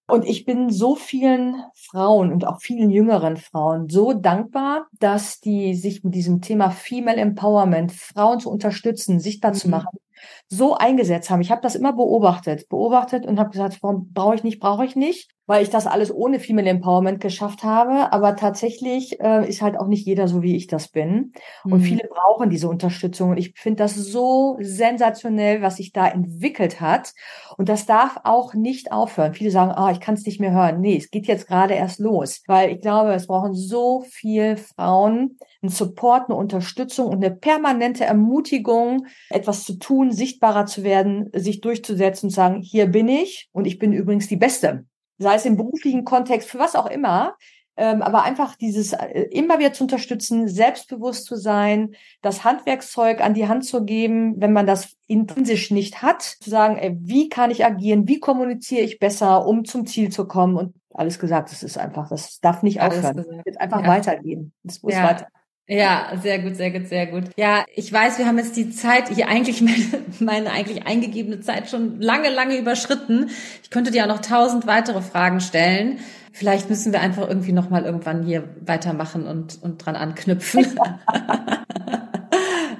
Und 0.07 0.25
ich 0.25 0.45
bin 0.45 0.69
so 0.69 0.95
vielen 0.95 1.63
Frauen 1.73 2.31
und 2.31 2.45
auch 2.45 2.61
vielen 2.61 2.91
jüngeren 2.91 3.37
Frauen 3.37 3.89
so 3.89 4.13
dankbar, 4.13 4.87
dass 4.99 5.39
die 5.39 5.73
sich 5.73 6.03
mit 6.03 6.13
diesem 6.13 6.41
Thema 6.41 6.69
Female 6.69 7.17
Empowerment, 7.17 7.91
Frauen 7.91 8.39
zu 8.39 8.51
unterstützen, 8.51 9.19
sichtbar 9.19 9.51
mhm. 9.51 9.55
zu 9.55 9.69
machen, 9.69 9.99
so 10.47 10.75
eingesetzt 10.75 11.29
haben. 11.29 11.41
Ich 11.41 11.51
habe 11.51 11.61
das 11.61 11.75
immer 11.75 11.93
beobachtet, 11.93 12.69
beobachtet 12.69 13.25
und 13.25 13.39
habe 13.39 13.49
gesagt, 13.49 13.79
warum 13.81 14.13
brauche 14.13 14.35
ich 14.35 14.43
nicht, 14.43 14.59
brauche 14.59 14.85
ich 14.85 14.95
nicht. 14.95 15.34
Weil 15.47 15.63
ich 15.63 15.69
das 15.69 15.87
alles 15.87 16.13
ohne 16.13 16.39
Female 16.39 16.69
Empowerment 16.69 17.19
geschafft 17.19 17.63
habe. 17.63 18.11
Aber 18.11 18.35
tatsächlich 18.35 19.19
äh, 19.19 19.47
ist 19.47 19.61
halt 19.61 19.77
auch 19.77 19.87
nicht 19.87 20.05
jeder 20.05 20.27
so, 20.27 20.41
wie 20.41 20.55
ich 20.55 20.67
das 20.67 20.87
bin. 20.87 21.33
Mhm. 21.63 21.71
Und 21.71 21.81
viele 21.81 22.07
brauchen 22.07 22.49
diese 22.49 22.67
Unterstützung. 22.67 23.31
Und 23.31 23.37
ich 23.37 23.53
finde 23.55 23.83
das 23.83 23.95
so 23.95 24.57
sensationell, 24.59 25.61
was 25.61 25.77
sich 25.77 25.91
da 25.91 26.07
entwickelt 26.07 26.81
hat. 26.81 27.13
Und 27.57 27.69
das 27.69 27.85
darf 27.85 28.19
auch 28.23 28.53
nicht 28.53 28.91
aufhören. 28.91 29.33
Viele 29.33 29.51
sagen, 29.51 29.71
ah, 29.71 29.91
ich 29.91 29.99
kann 29.99 30.15
es 30.15 30.25
nicht 30.25 30.39
mehr 30.39 30.51
hören. 30.51 30.81
Nee, 30.81 30.97
es 30.97 31.11
geht 31.11 31.27
jetzt 31.27 31.47
gerade 31.47 31.75
erst 31.75 31.99
los. 31.99 32.41
Weil 32.47 32.71
ich 32.71 32.81
glaube, 32.81 33.13
es 33.13 33.27
brauchen 33.27 33.53
so 33.53 34.03
viel 34.09 34.57
Frauen 34.57 35.37
einen 35.61 35.69
Support, 35.69 36.29
eine 36.29 36.37
Unterstützung 36.37 37.07
und 37.07 37.23
eine 37.23 37.35
permanente 37.35 38.05
Ermutigung, 38.05 39.05
etwas 39.29 39.63
zu 39.63 39.77
tun, 39.77 40.11
sichtbarer 40.11 40.65
zu 40.65 40.83
werden, 40.83 41.29
sich 41.33 41.61
durchzusetzen 41.61 42.27
und 42.27 42.31
sagen, 42.31 42.61
hier 42.61 42.87
bin 42.87 43.07
ich 43.07 43.49
und 43.51 43.65
ich 43.65 43.79
bin 43.79 43.93
übrigens 43.93 44.27
die 44.27 44.37
Beste 44.37 44.85
sei 45.17 45.35
es 45.35 45.45
im 45.45 45.57
beruflichen 45.57 46.05
Kontext, 46.05 46.49
für 46.49 46.59
was 46.59 46.75
auch 46.75 46.87
immer. 46.87 47.35
Ähm, 47.77 48.01
aber 48.01 48.23
einfach 48.23 48.55
dieses 48.55 48.93
äh, 48.93 49.23
immer 49.31 49.59
wieder 49.59 49.73
zu 49.73 49.83
unterstützen, 49.83 50.47
selbstbewusst 50.47 51.25
zu 51.25 51.35
sein, 51.35 51.95
das 52.21 52.45
Handwerkszeug 52.45 53.19
an 53.19 53.33
die 53.33 53.49
Hand 53.49 53.65
zu 53.65 53.83
geben, 53.83 54.35
wenn 54.37 54.53
man 54.53 54.65
das 54.65 54.95
intrinsisch 55.07 55.71
nicht 55.71 56.01
hat, 56.01 56.21
zu 56.21 56.49
sagen, 56.49 56.77
ey, 56.77 56.95
wie 57.01 57.27
kann 57.27 57.51
ich 57.51 57.65
agieren, 57.65 58.07
wie 58.07 58.21
kommuniziere 58.21 58.81
ich 58.81 58.97
besser, 58.97 59.45
um 59.45 59.65
zum 59.65 59.85
Ziel 59.85 60.09
zu 60.09 60.25
kommen 60.25 60.55
und 60.55 60.73
alles 60.93 61.19
gesagt, 61.19 61.51
das 61.51 61.63
ist 61.63 61.77
einfach, 61.77 62.07
das 62.07 62.39
darf 62.39 62.63
nicht 62.63 62.81
alles 62.81 62.99
aufhören. 62.99 63.39
Es 63.39 63.45
wird 63.45 63.59
einfach 63.59 63.81
ja. 63.81 63.87
weitergehen. 63.87 64.53
Es 64.63 64.81
muss 64.81 64.93
ja. 64.93 65.03
weiter. 65.03 65.27
Ja, 65.67 66.11
sehr 66.21 66.39
gut, 66.39 66.55
sehr 66.55 66.69
gut, 66.69 66.87
sehr 66.87 67.07
gut. 67.07 67.23
Ja, 67.37 67.65
ich 67.75 67.91
weiß, 67.91 68.19
wir 68.19 68.27
haben 68.27 68.37
jetzt 68.37 68.55
die 68.55 68.69
Zeit, 68.69 69.09
hier 69.09 69.27
eigentlich 69.27 69.61
meine, 69.61 70.05
meine 70.19 70.51
eigentlich 70.51 70.85
eingegebene 70.85 71.39
Zeit 71.39 71.69
schon 71.69 71.99
lange, 71.99 72.29
lange 72.29 72.57
überschritten. 72.57 73.31
Ich 73.63 73.71
könnte 73.71 73.89
dir 73.89 74.03
auch 74.03 74.09
noch 74.09 74.21
tausend 74.21 74.67
weitere 74.67 75.01
Fragen 75.01 75.39
stellen. 75.39 75.99
Vielleicht 76.33 76.69
müssen 76.69 76.91
wir 76.91 76.99
einfach 77.01 77.27
irgendwie 77.27 77.53
nochmal 77.53 77.85
irgendwann 77.85 78.23
hier 78.23 78.43
weitermachen 78.61 79.25
und, 79.25 79.61
und 79.63 79.83
dran 79.83 79.95
anknüpfen. 79.95 80.65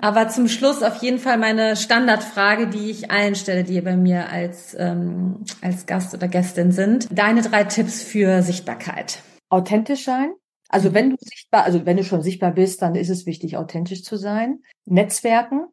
Aber 0.01 0.27
zum 0.27 0.47
Schluss 0.47 0.83
auf 0.83 1.01
jeden 1.01 1.17
Fall 1.17 1.39
meine 1.39 1.75
Standardfrage, 1.75 2.67
die 2.67 2.91
ich 2.91 3.09
allen 3.09 3.33
stelle, 3.33 3.63
die 3.63 3.81
bei 3.81 3.95
mir 3.95 4.29
als, 4.29 4.75
ähm, 4.77 5.37
als 5.61 5.87
Gast 5.87 6.13
oder 6.13 6.27
Gästin 6.27 6.71
sind. 6.71 7.07
Deine 7.09 7.41
drei 7.41 7.63
Tipps 7.63 8.03
für 8.03 8.43
Sichtbarkeit. 8.43 9.23
Authentisch 9.49 10.03
sein, 10.03 10.33
also 10.75 10.93
wenn 10.93 11.11
du 11.11 11.15
sichtbar, 11.21 11.63
also 11.63 11.85
wenn 11.85 11.95
du 11.95 12.03
schon 12.03 12.21
sichtbar 12.21 12.51
bist, 12.51 12.81
dann 12.81 12.95
ist 12.95 13.07
es 13.07 13.25
wichtig, 13.25 13.55
authentisch 13.55 14.03
zu 14.03 14.17
sein. 14.17 14.59
Netzwerken, 14.83 15.67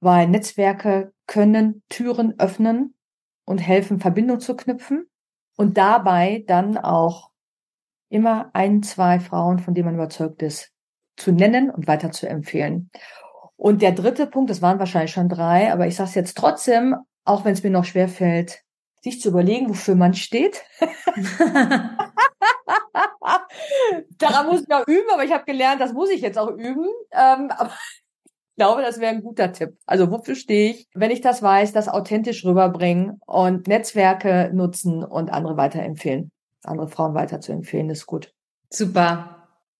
weil 0.00 0.26
Netzwerke 0.26 1.12
können 1.28 1.84
Türen 1.88 2.34
öffnen 2.40 2.96
und 3.44 3.58
helfen, 3.58 4.00
Verbindung 4.00 4.40
zu 4.40 4.56
knüpfen. 4.56 5.08
Und 5.56 5.78
dabei 5.78 6.42
dann 6.48 6.76
auch 6.76 7.30
immer 8.08 8.50
ein, 8.52 8.82
zwei 8.82 9.20
Frauen, 9.20 9.60
von 9.60 9.72
denen 9.72 9.86
man 9.86 9.94
überzeugt 9.94 10.42
ist, 10.42 10.72
zu 11.16 11.30
nennen 11.30 11.70
und 11.70 11.86
weiter 11.86 12.10
zu 12.10 12.28
empfehlen. 12.28 12.90
Und 13.54 13.82
der 13.82 13.92
dritte 13.92 14.26
Punkt, 14.26 14.50
das 14.50 14.62
waren 14.62 14.80
wahrscheinlich 14.80 15.12
schon 15.12 15.28
drei, 15.28 15.72
aber 15.72 15.86
ich 15.86 15.94
sage 15.94 16.08
es 16.08 16.16
jetzt 16.16 16.36
trotzdem, 16.36 16.96
auch 17.24 17.44
wenn 17.44 17.52
es 17.52 17.62
mir 17.62 17.70
noch 17.70 17.84
schwer 17.84 18.08
fällt, 18.08 18.64
sich 19.00 19.20
zu 19.20 19.28
überlegen, 19.28 19.68
wofür 19.68 19.94
man 19.94 20.14
steht. 20.14 20.64
Daran 24.18 24.46
muss 24.46 24.62
ich 24.62 24.72
auch 24.72 24.86
üben, 24.86 25.08
aber 25.12 25.24
ich 25.24 25.32
habe 25.32 25.44
gelernt, 25.44 25.80
das 25.80 25.92
muss 25.92 26.10
ich 26.10 26.20
jetzt 26.20 26.38
auch 26.38 26.50
üben. 26.50 26.86
Ähm, 27.12 27.50
aber 27.50 27.70
ich 28.24 28.56
glaube, 28.56 28.82
das 28.82 29.00
wäre 29.00 29.12
ein 29.12 29.22
guter 29.22 29.52
Tipp. 29.52 29.76
Also 29.86 30.10
wofür 30.10 30.34
stehe 30.34 30.72
ich? 30.72 30.88
Wenn 30.94 31.10
ich 31.10 31.20
das 31.20 31.42
weiß, 31.42 31.72
das 31.72 31.88
authentisch 31.88 32.44
rüberbringen 32.44 33.20
und 33.26 33.68
Netzwerke 33.68 34.50
nutzen 34.52 35.02
und 35.02 35.30
andere 35.30 35.56
weiterempfehlen. 35.56 36.30
Andere 36.62 36.88
Frauen 36.88 37.14
weiterzuempfehlen, 37.14 37.88
ist 37.88 38.06
gut. 38.06 38.32
Super. 38.68 39.36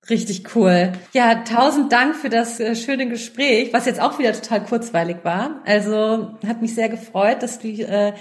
Richtig 0.08 0.56
cool. 0.56 0.92
Ja, 1.12 1.44
tausend 1.44 1.92
Dank 1.92 2.16
für 2.16 2.30
das 2.30 2.58
äh, 2.58 2.74
schöne 2.74 3.08
Gespräch, 3.08 3.72
was 3.72 3.84
jetzt 3.84 4.00
auch 4.00 4.18
wieder 4.18 4.32
total 4.32 4.64
kurzweilig 4.64 5.18
war. 5.24 5.60
Also 5.66 6.38
hat 6.46 6.62
mich 6.62 6.74
sehr 6.74 6.88
gefreut, 6.88 7.42
dass 7.42 7.58
du 7.58 7.68
äh, 7.68 8.14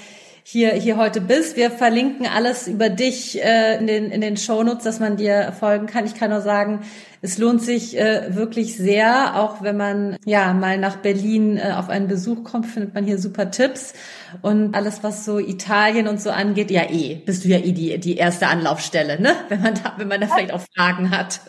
hier, 0.44 0.72
hier 0.72 0.98
heute 0.98 1.22
bist. 1.22 1.56
Wir 1.56 1.72
verlinken 1.72 2.26
alles 2.28 2.68
über 2.68 2.90
dich 2.90 3.44
äh, 3.44 3.78
in 3.78 3.88
den, 3.88 4.12
in 4.12 4.22
den 4.22 4.38
Shownotes, 4.38 4.84
dass 4.84 5.00
man 5.00 5.18
dir 5.18 5.54
folgen 5.58 5.88
kann. 5.88 6.06
Ich 6.06 6.16
kann 6.16 6.30
nur 6.32 6.42
sagen, 6.42 6.82
es 7.22 7.38
lohnt 7.38 7.62
sich 7.62 7.98
äh, 7.98 8.36
wirklich 8.36 8.78
sehr, 8.78 9.36
auch 9.36 9.62
wenn 9.62 9.76
man 9.78 10.18
ja 10.26 10.54
mal 10.54 10.78
nach 10.78 10.98
Berlin 10.98 11.58
äh, 11.58 11.74
auf 11.76 11.90
einen 11.90 12.08
Besuch 12.08 12.44
kommt, 12.44 12.66
findet 12.66 12.94
man 12.94 13.06
hier 13.06 13.18
super 13.20 13.52
Tipps. 13.52 13.94
Und 14.42 14.76
alles, 14.76 15.04
was 15.04 15.26
so 15.26 15.40
Italien 15.40 16.08
und 16.08 16.22
so 16.22 16.30
angeht, 16.30 16.72
ja 16.72 16.90
eh, 16.90 17.16
bist 17.16 17.44
du 17.44 17.50
ja 17.50 17.58
eh 17.58 17.74
die, 17.74 18.00
die 18.00 18.16
erste 18.16 18.48
Anlaufstelle, 18.48 19.22
ne? 19.22 19.36
Wenn 19.50 19.62
man 19.62 19.74
da, 19.76 19.94
wenn 19.98 20.08
man 20.08 20.22
da 20.22 20.28
vielleicht 20.28 20.54
auch 20.54 20.62
Fragen 20.76 21.12
hat. 21.12 21.42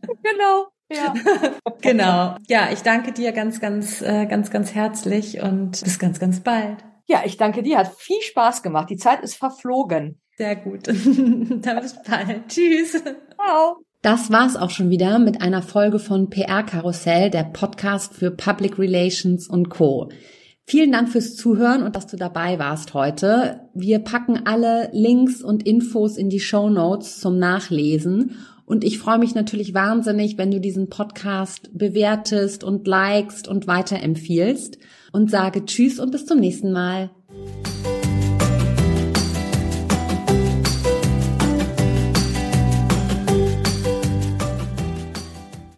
Genau. 0.00 0.66
Ja. 0.90 1.14
genau. 1.80 2.36
Ja, 2.48 2.68
ich 2.72 2.82
danke 2.82 3.12
dir 3.12 3.32
ganz, 3.32 3.60
ganz, 3.60 4.02
äh, 4.02 4.26
ganz, 4.26 4.50
ganz 4.50 4.74
herzlich 4.74 5.40
und 5.40 5.82
bis 5.82 5.98
ganz, 5.98 6.18
ganz 6.18 6.40
bald. 6.40 6.78
Ja, 7.12 7.24
ich 7.26 7.36
danke 7.36 7.62
dir. 7.62 7.76
Hat 7.76 7.94
viel 7.98 8.22
Spaß 8.22 8.62
gemacht. 8.62 8.88
Die 8.88 8.96
Zeit 8.96 9.20
ist 9.20 9.34
verflogen. 9.34 10.18
Sehr 10.38 10.56
gut. 10.56 10.86
Dann 10.86 11.82
bis 11.82 11.94
bald. 12.02 12.48
Tschüss. 12.48 12.92
Ciao. 12.92 13.84
Das 14.00 14.32
war's 14.32 14.56
auch 14.56 14.70
schon 14.70 14.88
wieder 14.88 15.18
mit 15.18 15.42
einer 15.42 15.60
Folge 15.60 15.98
von 15.98 16.30
PR 16.30 16.62
Karussell, 16.62 17.28
der 17.28 17.44
Podcast 17.44 18.14
für 18.14 18.30
Public 18.30 18.78
Relations 18.78 19.46
und 19.46 19.68
Co. 19.68 20.08
Vielen 20.64 20.90
Dank 20.90 21.10
fürs 21.10 21.36
Zuhören 21.36 21.82
und 21.82 21.96
dass 21.96 22.06
du 22.06 22.16
dabei 22.16 22.58
warst 22.58 22.94
heute. 22.94 23.68
Wir 23.74 23.98
packen 23.98 24.46
alle 24.46 24.88
Links 24.94 25.42
und 25.42 25.66
Infos 25.66 26.16
in 26.16 26.30
die 26.30 26.40
Show 26.40 26.70
Notes 26.70 27.20
zum 27.20 27.38
Nachlesen. 27.38 28.38
Und 28.64 28.84
ich 28.84 28.98
freue 28.98 29.18
mich 29.18 29.34
natürlich 29.34 29.74
wahnsinnig, 29.74 30.38
wenn 30.38 30.50
du 30.50 30.60
diesen 30.60 30.88
Podcast 30.88 31.68
bewertest 31.74 32.64
und 32.64 32.86
likest 32.86 33.48
und 33.48 33.66
weiterempfiehlst 33.66 34.78
und 35.12 35.30
sage 35.30 35.64
Tschüss 35.64 35.98
und 35.98 36.10
bis 36.10 36.26
zum 36.26 36.40
nächsten 36.40 36.72
Mal. 36.72 37.10